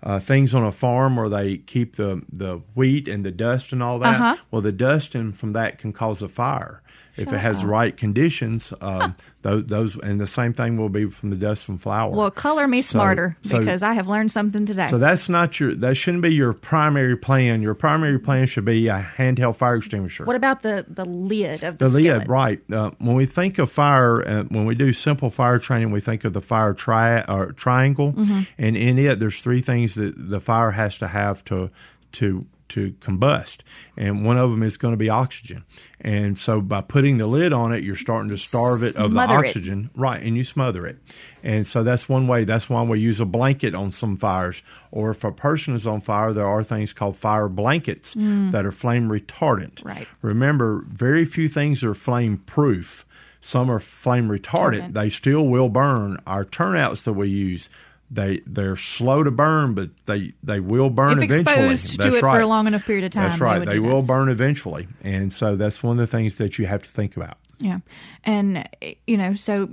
uh, 0.02 0.20
things 0.20 0.54
on 0.54 0.64
a 0.64 0.70
farm 0.72 1.16
where 1.16 1.28
they 1.30 1.56
keep 1.56 1.96
the 1.96 2.22
the 2.30 2.60
wheat 2.74 3.08
and 3.08 3.24
the 3.24 3.30
dust 3.32 3.72
and 3.72 3.82
all 3.82 3.98
that. 4.00 4.14
Uh-huh. 4.20 4.36
Well, 4.50 4.62
the 4.62 4.70
dust 4.72 5.14
and 5.14 5.36
from 5.36 5.54
that 5.54 5.78
can 5.78 5.92
cause 5.94 6.20
a 6.20 6.28
fire 6.28 6.82
if 7.16 7.32
it 7.32 7.38
has 7.38 7.60
the 7.62 7.66
right 7.66 7.96
conditions. 7.96 8.72
Um, 8.86 9.16
those, 9.42 9.66
those, 9.66 9.96
and 10.02 10.20
the 10.20 10.26
same 10.26 10.52
thing 10.52 10.76
will 10.76 10.88
be 10.88 11.06
from 11.08 11.30
the 11.30 11.36
dust 11.36 11.64
from 11.64 11.78
flour. 11.78 12.10
Well, 12.10 12.32
color 12.32 12.66
me 12.66 12.82
So- 12.82 12.92
smarter 12.92 13.36
so- 13.42 13.58
because 13.60 13.80
I 13.80 13.92
have 13.92 14.08
learned 14.08 14.32
something 14.32 14.66
today. 14.66 14.88
So 14.90 14.98
that's 14.98 15.28
not 15.28 15.60
your. 15.60 15.72
That 15.76 15.96
shouldn't 15.96 16.22
be 16.24 16.34
your 16.34 16.52
primary 16.52 17.16
plan. 17.16 17.62
Your 17.62 17.74
primary 17.74 18.18
plan 18.18 18.46
should 18.46 18.64
be 18.64 18.88
a 18.88 19.08
handheld 19.16 19.54
fire 19.56 19.76
extinguisher. 19.76 20.24
what 20.24 20.34
about 20.34 20.62
the 20.62 20.84
the 20.88 21.04
lid 21.04 21.62
of 21.62 21.78
the, 21.78 21.88
The 21.88 22.00
lid, 22.00 22.28
right? 22.28 22.60
Uh, 22.72 22.90
when 22.98 23.14
we 23.14 23.24
think 23.26 23.58
of 23.58 23.70
fire, 23.70 24.26
uh, 24.28 24.42
when 24.44 24.66
we 24.66 24.74
do 24.74 24.92
simple 24.92 25.30
fire 25.30 25.58
training, 25.60 25.92
we 25.92 26.00
think 26.00 26.24
of 26.24 26.32
the 26.32 26.40
fire 26.42 26.74
tri- 26.74 27.22
or 27.28 27.52
triangle, 27.52 28.12
Mm-hmm. 28.14 28.40
and 28.58 28.76
in 28.76 28.98
it, 28.98 29.20
there's 29.20 29.40
three 29.40 29.60
things 29.60 29.94
that 29.94 30.14
the 30.16 30.40
fire 30.40 30.72
has 30.72 30.98
to 30.98 31.06
have 31.08 31.44
to 31.46 31.70
to 32.12 32.46
to 32.70 32.92
combust, 33.00 33.58
and 33.96 34.24
one 34.24 34.38
of 34.38 34.50
them 34.50 34.62
is 34.62 34.76
going 34.76 34.92
to 34.92 34.98
be 34.98 35.08
oxygen. 35.08 35.64
And 36.00 36.38
so, 36.38 36.60
by 36.60 36.80
putting 36.80 37.18
the 37.18 37.26
lid 37.26 37.52
on 37.52 37.72
it, 37.72 37.82
you're 37.82 37.96
starting 37.96 38.30
to 38.30 38.38
starve 38.38 38.82
it 38.82 38.96
of 38.96 39.12
the 39.12 39.14
Smother 39.14 39.44
it. 39.44 39.48
oxygen, 39.48 39.90
right? 39.94 40.22
And 40.22 40.36
you 40.36 40.44
smother 40.44 40.86
it, 40.86 40.98
and 41.42 41.66
so 41.66 41.82
that's 41.82 42.08
one 42.08 42.28
way. 42.28 42.44
That's 42.44 42.68
why 42.68 42.82
we 42.82 43.00
use 43.00 43.20
a 43.20 43.24
blanket 43.24 43.74
on 43.74 43.90
some 43.90 44.16
fires, 44.16 44.62
or 44.90 45.10
if 45.10 45.24
a 45.24 45.32
person 45.32 45.74
is 45.74 45.86
on 45.86 46.00
fire, 46.00 46.32
there 46.32 46.46
are 46.46 46.64
things 46.64 46.92
called 46.92 47.16
fire 47.16 47.48
blankets 47.48 48.14
mm. 48.14 48.52
that 48.52 48.66
are 48.66 48.72
flame 48.72 49.08
retardant. 49.08 49.84
Right. 49.84 50.06
Remember, 50.22 50.84
very 50.88 51.24
few 51.24 51.48
things 51.48 51.82
are 51.82 51.94
flame 51.94 52.38
proof. 52.38 53.04
Some 53.40 53.70
are 53.70 53.78
flame. 53.78 54.28
Retardant. 54.28 54.92
They 54.92 55.08
still 55.08 55.46
will 55.46 55.68
burn. 55.68 56.18
Our 56.26 56.44
turnouts 56.44 57.02
that 57.02 57.12
we 57.12 57.28
use, 57.28 57.70
they 58.10 58.40
they're 58.46 58.76
slow 58.76 59.22
to 59.22 59.30
burn, 59.30 59.74
but 59.74 59.90
they 60.06 60.32
they 60.42 60.60
will 60.60 60.90
burn 60.90 61.18
If 61.18 61.24
eventually. 61.24 61.40
exposed 61.40 61.90
to 61.92 61.96
That's 61.98 62.14
it 62.16 62.20
for 62.20 62.26
right. 62.26 62.42
a 62.42 62.46
long 62.46 62.66
enough 62.66 62.84
period 62.84 63.04
of 63.04 63.10
time, 63.12 63.24
That's 63.30 63.38
they 63.38 63.44
right. 63.44 63.58
would 63.60 63.68
They, 63.68 63.74
do 63.74 63.82
that. 63.82 63.92
will 63.92 64.02
burn 64.02 64.28
eventually, 64.28 64.86
and 65.02 65.32
so 65.32 65.56
that's 65.56 65.82
one 65.82 65.98
of 65.98 66.08
the 66.08 66.16
things 66.16 66.36
that 66.36 66.58
you 66.58 66.66
have 66.66 66.82
to 66.82 66.88
think 66.88 67.16
about. 67.16 67.38
Yeah. 67.58 67.78
And, 68.24 68.68
you 69.06 69.16
know, 69.16 69.34
so 69.34 69.68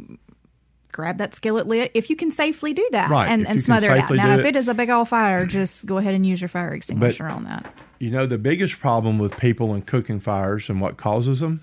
grab 0.91 1.17
that 1.17 1.34
skillet 1.36 1.67
lid 1.67 1.89
if 1.93 2.09
you 2.09 2.15
can 2.15 2.31
safely 2.31 2.71
do 2.73 2.88
that 2.91 3.09
Right, 3.09 3.27
and, 3.27 3.47
and 3.47 3.61
smother 3.61 3.93
it 3.95 3.99
out. 4.03 4.11
Now, 4.11 4.36
if 4.36 4.41
it- 4.41 4.47
it 4.47 4.55
is 4.55 4.67
a 4.67 4.73
big 4.73 4.89
old 4.89 5.09
fire, 5.09 5.45
just 5.45 5.86
go 5.86 5.97
ahead 5.97 6.13
and 6.13 6.25
use 6.25 6.39
your 6.39 6.47
fire 6.49 6.73
extinguisher 6.73 7.25
on 7.27 7.43
that. 7.45 7.73
You 7.99 8.11
know, 8.11 8.25
the 8.27 8.38
biggest 8.38 8.79
problem 8.79 9.17
with 9.17 9.38
people 9.38 9.73
in 9.73 9.81
cooking 9.84 10.19
fires 10.19 10.69
and 10.69 10.79
what 10.81 10.97
causes 10.97 11.39
them, 11.39 11.61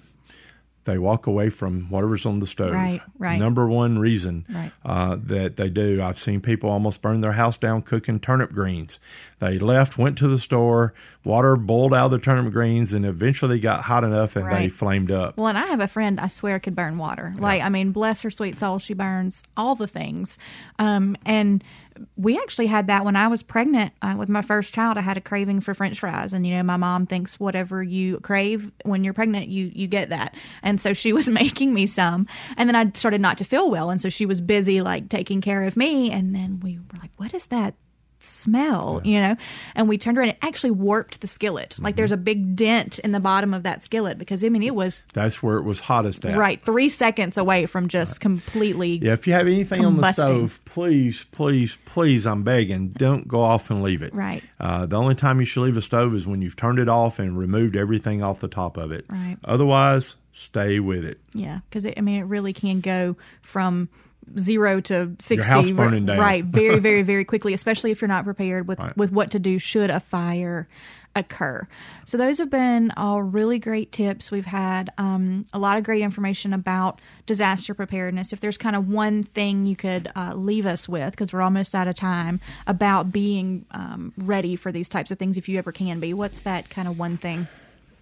they 0.90 0.98
walk 0.98 1.26
away 1.26 1.48
from 1.50 1.88
whatever's 1.88 2.26
on 2.26 2.40
the 2.40 2.46
stove. 2.46 2.72
Right, 2.72 3.00
right. 3.18 3.38
Number 3.38 3.68
one 3.68 3.98
reason 3.98 4.44
Right. 4.48 4.72
uh, 4.84 5.16
that 5.24 5.56
they 5.56 5.68
do. 5.70 6.02
I've 6.02 6.18
seen 6.18 6.40
people 6.40 6.68
almost 6.68 7.00
burn 7.00 7.20
their 7.20 7.32
house 7.32 7.56
down 7.58 7.82
cooking 7.82 8.18
turnip 8.18 8.52
greens. 8.52 8.98
They 9.38 9.58
left, 9.58 9.96
went 9.96 10.18
to 10.18 10.28
the 10.28 10.38
store, 10.38 10.92
water 11.24 11.56
boiled 11.56 11.94
out 11.94 12.06
of 12.06 12.10
the 12.10 12.18
turnip 12.18 12.52
greens, 12.52 12.92
and 12.92 13.06
eventually 13.06 13.58
got 13.60 13.82
hot 13.82 14.04
enough 14.04 14.36
and 14.36 14.50
they 14.50 14.68
flamed 14.68 15.10
up. 15.10 15.36
Well, 15.36 15.46
and 15.46 15.56
I 15.56 15.66
have 15.66 15.80
a 15.80 15.88
friend 15.88 16.20
I 16.20 16.28
swear 16.28 16.58
could 16.58 16.74
burn 16.74 16.98
water. 16.98 17.32
Like, 17.38 17.62
I 17.62 17.68
mean, 17.68 17.92
bless 17.92 18.20
her 18.22 18.30
sweet 18.30 18.58
soul, 18.58 18.78
she 18.78 18.92
burns 18.94 19.42
all 19.56 19.74
the 19.76 19.86
things. 19.86 20.36
Um, 20.78 21.16
and 21.24 21.62
we 22.16 22.38
actually 22.38 22.66
had 22.66 22.86
that 22.88 23.04
when 23.04 23.16
I 23.16 23.28
was 23.28 23.42
pregnant 23.42 23.92
uh, 24.02 24.14
with 24.18 24.28
my 24.28 24.42
first 24.42 24.74
child. 24.74 24.98
I 24.98 25.00
had 25.00 25.16
a 25.16 25.20
craving 25.20 25.60
for 25.60 25.74
French 25.74 26.00
fries, 26.00 26.32
and 26.32 26.46
you 26.46 26.54
know, 26.54 26.62
my 26.62 26.76
mom 26.76 27.06
thinks 27.06 27.38
whatever 27.38 27.82
you 27.82 28.18
crave 28.20 28.70
when 28.84 29.04
you're 29.04 29.14
pregnant, 29.14 29.48
you 29.48 29.70
you 29.74 29.86
get 29.86 30.10
that. 30.10 30.34
And 30.62 30.80
so 30.80 30.92
she 30.92 31.12
was 31.12 31.28
making 31.30 31.74
me 31.74 31.86
some, 31.86 32.26
and 32.56 32.68
then 32.68 32.76
I 32.76 32.90
started 32.94 33.20
not 33.20 33.38
to 33.38 33.44
feel 33.44 33.70
well, 33.70 33.90
and 33.90 34.00
so 34.00 34.08
she 34.08 34.26
was 34.26 34.40
busy 34.40 34.80
like 34.80 35.08
taking 35.08 35.40
care 35.40 35.64
of 35.64 35.76
me, 35.76 36.10
and 36.10 36.34
then 36.34 36.60
we 36.60 36.78
were 36.78 36.98
like, 37.00 37.12
"What 37.16 37.34
is 37.34 37.46
that?" 37.46 37.74
Smell, 38.20 39.00
you 39.04 39.20
know, 39.20 39.36
and 39.74 39.88
we 39.88 39.98
turned 39.98 40.18
around. 40.18 40.28
It 40.30 40.38
actually 40.42 40.70
warped 40.72 41.20
the 41.20 41.26
skillet. 41.26 41.76
Like 41.78 41.96
there's 41.96 42.12
a 42.12 42.16
big 42.16 42.56
dent 42.56 42.98
in 43.00 43.12
the 43.12 43.20
bottom 43.20 43.54
of 43.54 43.62
that 43.62 43.82
skillet 43.82 44.18
because 44.18 44.44
I 44.44 44.48
mean 44.48 44.62
it 44.62 44.74
was 44.74 45.00
That's 45.12 45.42
where 45.42 45.56
it 45.56 45.62
was 45.64 45.80
hottest 45.80 46.24
at. 46.24 46.36
right 46.36 46.62
three 46.62 46.88
seconds 46.88 47.38
away 47.38 47.66
from 47.66 47.88
just 47.88 48.20
completely. 48.20 48.98
Yeah, 49.02 49.14
if 49.14 49.26
you 49.26 49.32
have 49.32 49.46
anything 49.46 49.84
on 49.84 49.96
the 49.96 50.12
stove, 50.12 50.60
please, 50.64 51.24
please, 51.32 51.76
please, 51.86 52.26
I'm 52.26 52.42
begging, 52.42 52.88
don't 52.90 53.26
go 53.26 53.40
off 53.42 53.70
and 53.70 53.82
leave 53.82 54.02
it. 54.02 54.14
Right. 54.14 54.42
Uh, 54.58 54.86
the 54.86 54.96
only 54.96 55.14
time 55.14 55.40
you 55.40 55.46
should 55.46 55.62
leave 55.62 55.76
a 55.76 55.82
stove 55.82 56.14
is 56.14 56.26
when 56.26 56.42
you've 56.42 56.56
turned 56.56 56.78
it 56.78 56.88
off 56.88 57.18
and 57.18 57.38
removed 57.38 57.76
everything 57.76 58.22
off 58.22 58.40
the 58.40 58.48
top 58.48 58.76
of 58.76 58.92
it. 58.92 59.04
Right. 59.08 59.36
Otherwise, 59.44 60.16
stay 60.32 60.78
with 60.80 61.04
it. 61.04 61.18
Yeah, 61.32 61.60
because 61.68 61.86
I 61.86 62.00
mean 62.00 62.20
it 62.20 62.24
really 62.26 62.52
can 62.52 62.80
go 62.80 63.16
from 63.42 63.88
zero 64.38 64.80
to 64.82 65.16
sixty. 65.18 65.48
house 65.50 65.70
burning 65.70 66.06
down. 66.06 66.18
Right, 66.18 66.44
very, 66.60 66.78
very, 66.78 67.02
very 67.02 67.24
quickly, 67.24 67.54
especially 67.54 67.90
if 67.90 68.00
you're 68.00 68.08
not 68.08 68.24
prepared 68.24 68.68
with 68.68 68.78
Right. 68.78 68.96
with 68.96 69.12
what 69.12 69.30
to 69.32 69.38
do 69.38 69.58
should 69.58 69.90
a 69.90 70.00
fire 70.00 70.68
occur. 71.16 71.66
So 72.06 72.16
those 72.16 72.38
have 72.38 72.50
been 72.50 72.92
all 72.96 73.20
really 73.20 73.58
great 73.58 73.90
tips. 73.90 74.30
We've 74.30 74.44
had 74.44 74.90
um, 74.96 75.44
a 75.52 75.58
lot 75.58 75.76
of 75.76 75.82
great 75.82 76.02
information 76.02 76.52
about 76.52 77.00
disaster 77.26 77.74
preparedness. 77.74 78.32
If 78.32 78.38
there's 78.38 78.56
kind 78.56 78.76
of 78.76 78.88
one 78.88 79.24
thing 79.24 79.66
you 79.66 79.74
could 79.74 80.08
uh, 80.14 80.34
leave 80.36 80.66
us 80.66 80.88
with, 80.88 81.10
because 81.10 81.32
we're 81.32 81.42
almost 81.42 81.74
out 81.74 81.88
of 81.88 81.96
time, 81.96 82.38
about 82.68 83.10
being 83.10 83.66
um, 83.72 84.12
ready 84.18 84.54
for 84.54 84.70
these 84.70 84.88
types 84.88 85.10
of 85.10 85.18
things, 85.18 85.36
if 85.36 85.48
you 85.48 85.58
ever 85.58 85.72
can 85.72 85.98
be, 85.98 86.14
what's 86.14 86.40
that 86.42 86.70
kind 86.70 86.86
of 86.86 86.96
one 86.96 87.16
thing? 87.16 87.48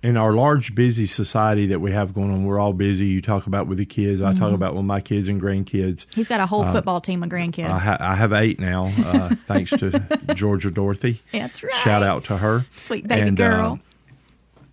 In 0.03 0.17
our 0.17 0.33
large 0.33 0.75
busy 0.75 1.07
society 1.07 1.67
that 1.69 1.81
we 1.81 1.91
have 1.93 2.15
going 2.15 2.31
on, 2.31 2.45
we're 2.45 2.59
all 2.59 2.73
busy. 2.73 3.07
You 3.07 3.21
talk 3.21 3.47
about 3.47 3.67
with 3.67 3.79
the 3.79 3.87
kids. 3.87 4.21
I 4.21 4.31
Mm-hmm. 4.31 4.39
talk 4.41 4.53
about 4.55 4.75
with 4.77 4.85
my 4.85 5.01
kids 5.01 5.29
and 5.29 5.41
grandkids. 5.43 6.07
He's 6.15 6.29
got 6.29 6.41
a 6.41 6.47
whole 6.47 6.65
football 6.65 7.01
team 7.01 7.23
of 7.23 7.29
grandkids. 7.31 7.69
I, 7.71 7.79
ha- 7.79 7.97
I 8.01 8.15
have 8.15 8.33
eight 8.33 8.61
now, 8.61 8.87
uh, 9.05 9.35
thanks 9.47 9.71
to 9.71 10.01
Georgia 10.35 10.71
Dorothy. 10.71 11.23
That's 11.33 11.63
right. 11.63 11.75
Shout 11.83 12.03
out 12.03 12.25
to 12.25 12.39
her, 12.39 12.67
Sweet 12.75 13.09
baby 13.09 13.23
And, 13.29 13.37
girl. 13.37 13.81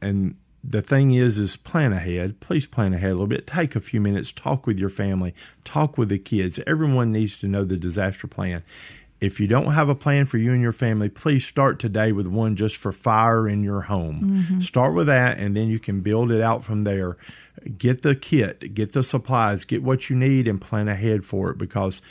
Uh, 0.02 0.06
and 0.08 0.36
the 0.64 0.82
thing 0.82 1.14
is, 1.14 1.38
is 1.38 1.58
plan 1.58 1.94
ahead. 1.94 2.40
Please 2.40 2.66
plan 2.68 2.94
ahead 2.94 3.10
a 3.12 3.14
little 3.14 3.28
bit. 3.28 3.48
Take 3.48 3.76
a 3.76 3.80
few 3.80 4.02
minutes. 4.02 4.32
Talk 4.32 4.66
with 4.68 4.80
your 4.80 4.90
family. 4.90 5.34
Talk 5.64 5.98
with 5.98 6.10
the 6.10 6.20
kids. 6.20 6.60
Everyone 6.68 7.12
needs 7.12 7.40
to 7.40 7.48
know 7.48 7.64
the 7.64 7.78
disaster 7.78 8.28
plan. 8.28 8.64
If 9.26 9.40
you 9.40 9.48
don't 9.48 9.74
have 9.74 9.90
a 9.90 9.96
plan 9.96 10.28
for 10.28 10.38
you 10.38 10.54
and 10.54 10.62
your 10.62 10.72
family, 10.72 11.10
please 11.10 11.46
start 11.46 11.80
today 11.80 12.12
with 12.12 12.28
one 12.28 12.56
just 12.56 12.76
for 12.76 12.92
fire 12.92 13.50
in 13.50 13.64
your 13.64 13.82
home. 13.82 14.22
Mm-hmm. 14.22 14.60
Start 14.60 14.94
with 14.94 15.08
that, 15.08 15.40
and 15.40 15.56
then 15.58 15.68
you 15.68 15.80
can 15.80 16.02
build 16.02 16.32
it 16.32 16.42
out 16.42 16.64
from 16.64 16.84
there. 16.84 17.18
Get 17.78 18.04
the 18.04 18.16
kit, 18.16 18.76
get 18.76 18.94
the 18.94 19.02
supplies, 19.02 19.66
get 19.66 19.82
what 19.82 20.12
you 20.12 20.16
need, 20.16 20.48
and 20.48 20.62
plan 20.62 20.88
ahead 20.88 21.26
for 21.26 21.50
it 21.50 21.58
because 21.58 22.04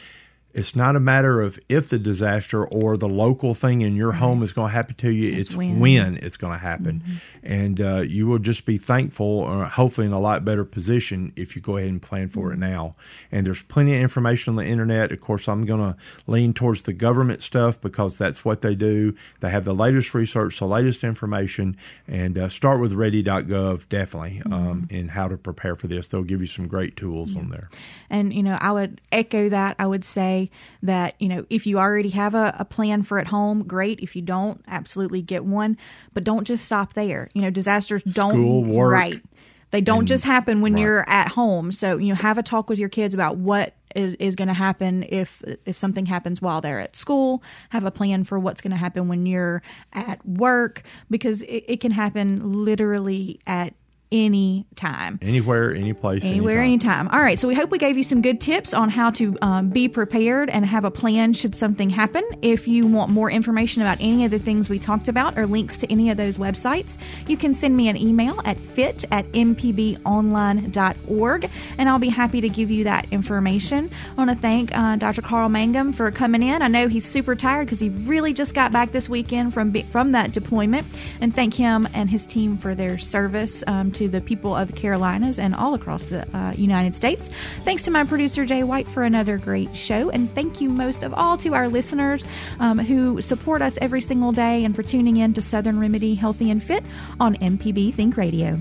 it's 0.55 0.77
not 0.77 0.95
a 0.95 1.01
matter 1.01 1.43
of 1.43 1.59
if 1.69 1.89
the 1.89 1.99
disaster 1.99 2.65
or 2.65 2.97
the 2.97 3.09
local 3.09 3.55
thing 3.55 3.81
in 3.81 3.97
your 3.97 4.13
home 4.13 4.41
is 4.45 4.53
going 4.53 4.69
to 4.71 4.73
happen 4.73 4.95
to 4.95 5.11
you. 5.11 5.37
It's 5.37 5.49
It's, 5.49 5.57
when. 5.57 5.81
when. 5.81 6.17
it's 6.19 6.37
going 6.37 6.53
to 6.53 6.59
happen. 6.59 7.03
And 7.43 7.81
uh, 7.81 8.03
you 8.03 8.29
will 8.29 8.39
just 8.39 8.65
be 8.65 8.79
thankful 8.79 9.27
or 9.27 9.65
hopefully 9.65 10.07
in 10.07 10.13
a 10.13 10.21
lot 10.21 10.45
better 10.45 10.65
position 10.65 11.33
if 11.35 11.57
you 11.57 11.61
go 11.61 11.77
ahead 11.77 11.91
and 11.91 12.01
plan 12.01 12.29
for 12.29 12.53
it 12.53 12.59
now. 12.59 12.95
And 13.33 13.45
there's 13.45 13.63
plenty 13.63 13.95
of 13.97 14.01
information 14.01 14.53
on 14.53 14.65
the 14.65 14.71
internet. 14.71 15.11
Of 15.11 15.21
course, 15.21 15.49
I'm 15.49 15.67
going 15.67 15.81
to 15.81 15.97
lean 16.29 16.55
towards 16.55 16.83
the 16.83 16.93
government 16.93 17.43
stuff 17.43 17.81
because 17.81 18.17
that's 18.17 18.45
what 18.45 18.63
they 18.63 18.77
do. 18.77 19.17
They 19.41 19.51
have 19.51 19.65
the 19.65 19.75
latest 19.75 20.15
research, 20.15 20.61
the 20.61 20.67
latest 20.67 21.03
information, 21.03 21.77
and 22.07 22.39
uh, 22.39 22.49
start 22.49 22.81
with 22.81 22.93
ready.gov 22.93 23.89
definitely 23.89 24.41
um, 24.47 24.87
in 24.89 25.09
how 25.09 25.27
to 25.27 25.37
prepare 25.37 25.75
for 25.75 25.89
this. 25.89 26.07
They'll 26.07 26.23
give 26.23 26.41
you 26.41 26.47
some 26.47 26.69
great 26.69 26.97
tools 26.97 27.35
on 27.37 27.51
there. 27.51 27.69
And, 28.09 28.33
you 28.33 28.45
know, 28.45 28.57
I 28.61 28.71
would 28.71 29.01
echo 29.11 29.49
that. 29.49 29.75
I 29.81 29.87
would 29.89 30.05
say 30.05 30.44
that, 30.83 31.15
you 31.21 31.29
know, 31.29 31.47
if 31.51 31.67
you 31.67 31.79
already 31.79 32.11
have 32.11 32.35
a, 32.35 32.55
a 32.59 32.65
plan 32.65 33.03
for 33.03 33.19
at 33.19 33.29
home, 33.29 33.63
great. 33.65 34.01
If 34.01 34.15
you 34.17 34.23
don't, 34.23 34.63
absolutely 34.67 35.23
get 35.23 35.45
one. 35.45 35.77
But 36.13 36.25
don't 36.25 36.45
just 36.45 36.65
stop 36.65 36.95
there. 36.95 37.29
You 37.35 37.43
know, 37.43 37.51
disasters 37.51 38.03
don't. 38.03 38.33
School, 38.33 38.65
work, 38.65 38.93
right. 38.93 39.23
They 39.71 39.81
don't 39.81 40.07
just 40.07 40.25
happen 40.25 40.61
when 40.61 40.75
right. 40.75 40.83
you're 40.83 41.09
at 41.09 41.29
home. 41.29 41.73
So, 41.73 41.99
you 41.99 42.11
know, 42.11 42.15
have 42.15 42.39
a 42.39 42.45
talk 42.45 42.69
with 42.69 42.79
your 42.79 42.89
kids 42.89 43.13
about 43.13 43.39
what 43.39 43.75
is, 43.97 44.15
is 44.15 44.37
going 44.37 44.49
to 44.49 44.55
happen 44.55 45.05
if 45.09 45.43
if 45.67 45.77
something 45.77 46.07
happens 46.07 46.41
while 46.41 46.61
they're 46.61 46.81
at 46.81 46.95
school. 46.95 47.43
Have 47.71 47.85
a 47.85 47.91
plan 47.91 48.25
for 48.25 48.39
what's 48.39 48.61
going 48.61 48.71
to 48.71 48.77
happen 48.77 49.09
when 49.09 49.27
you're 49.27 49.63
at 49.93 50.25
work 50.27 50.83
because 51.11 51.43
it, 51.43 51.65
it 51.67 51.81
can 51.81 51.91
happen 51.91 52.65
literally 52.65 53.41
at 53.47 53.75
any 54.15 54.65
time. 54.77 55.19
Anywhere, 55.21 55.75
any 55.75 55.93
place, 55.93 56.25
Anywhere, 56.25 56.61
anytime. 56.61 57.01
anytime. 57.01 57.19
All 57.19 57.23
right. 57.23 57.39
So 57.39 57.49
we 57.49 57.55
hope 57.55 57.71
we 57.71 57.79
gave 57.79 57.97
you 57.97 58.05
some 58.05 58.23
good 58.23 58.41
tips 58.41 58.73
on 58.73 58.89
how 58.89 59.11
to 59.11 59.37
um, 59.43 59.69
be 59.71 59.89
prepared 59.89 60.49
and 60.49 60.65
have 60.65 60.85
a 60.85 60.91
plan 60.91 61.33
should 61.33 61.55
something 61.57 61.91
happen. 61.91 62.23
If 62.41 62.69
you 62.69 62.87
want 62.87 63.11
more 63.11 63.31
information 63.31 63.83
about 63.83 63.99
any 64.01 64.25
of 64.25 64.31
the 64.31 64.39
things 64.39 64.69
we 64.69 64.79
talked 64.79 65.09
about 65.09 65.37
or 65.37 65.47
links 65.47 65.81
to 65.81 65.91
any 65.91 66.11
of 66.11 66.17
those 66.17 66.39
websites, 66.39 66.97
you 67.27 67.37
can 67.37 67.55
send 67.55 67.77
me 67.77 67.89
an 67.89 67.97
email 67.97 68.41
at 68.45 68.57
fit 68.57 69.05
at 69.11 69.27
mpbonline.org 69.33 71.51
and 71.79 71.89
I'll 71.89 71.99
be 71.99 72.09
happy 72.09 72.41
to 72.41 72.49
give 72.49 72.71
you 72.71 72.85
that 72.85 73.07
information. 73.13 73.91
I 74.13 74.15
want 74.15 74.31
to 74.31 74.37
thank 74.37 74.77
uh, 74.77 74.97
Dr. 74.97 75.23
Carl 75.23 75.49
Mangum 75.49 75.93
for 75.93 76.11
coming 76.13 76.43
in. 76.43 76.63
I 76.63 76.69
know 76.69 76.89
he's 76.89 77.07
super 77.07 77.35
tired 77.35 77.67
because 77.67 77.81
he 77.81 77.89
really 77.89 78.33
just 78.33 78.55
got 78.55 78.71
back 78.73 78.93
this 78.93 79.09
weekend 79.09 79.53
from 79.55 79.73
from 79.85 80.13
that 80.13 80.33
deployment, 80.33 80.87
and 81.21 81.35
thank 81.35 81.55
him 81.55 81.89
and 81.95 82.09
his 82.11 82.27
team 82.27 82.57
for 82.57 82.75
their 82.75 82.99
service 82.99 83.65
um, 83.67 83.91
to 84.05 84.11
the 84.11 84.21
people 84.21 84.55
of 84.55 84.69
the 84.69 84.75
Carolinas 84.75 85.39
and 85.39 85.55
all 85.55 85.73
across 85.75 86.05
the 86.05 86.27
uh, 86.37 86.53
United 86.57 86.95
States. 86.95 87.31
Thanks 87.63 87.83
to 87.85 87.91
my 87.91 88.05
producer, 88.05 88.45
Jay 88.45 88.63
White, 88.63 88.87
for 88.89 89.03
another 89.03 89.39
great 89.39 89.75
show. 89.75 90.11
And 90.11 90.33
thank 90.35 90.61
you 90.61 90.69
most 90.69 91.03
of 91.03 91.15
all 91.15 91.39
to 91.39 91.55
our 91.55 91.69
listeners 91.69 92.27
um, 92.61 92.79
who 92.79 93.23
support 93.23 93.63
us 93.63 93.79
every 93.81 94.03
single 94.03 94.33
day 94.33 94.65
and 94.65 94.77
for 94.77 94.83
tuning 94.83 95.17
in 95.17 95.33
to 95.35 95.43
Southern 95.43 95.79
Remedy 95.81 96.15
Healthy 96.15 96.51
and 96.51 96.63
Fit 96.63 96.85
on 97.19 97.37
MPB 97.37 97.95
Think 97.95 98.17
Radio. 98.17 98.61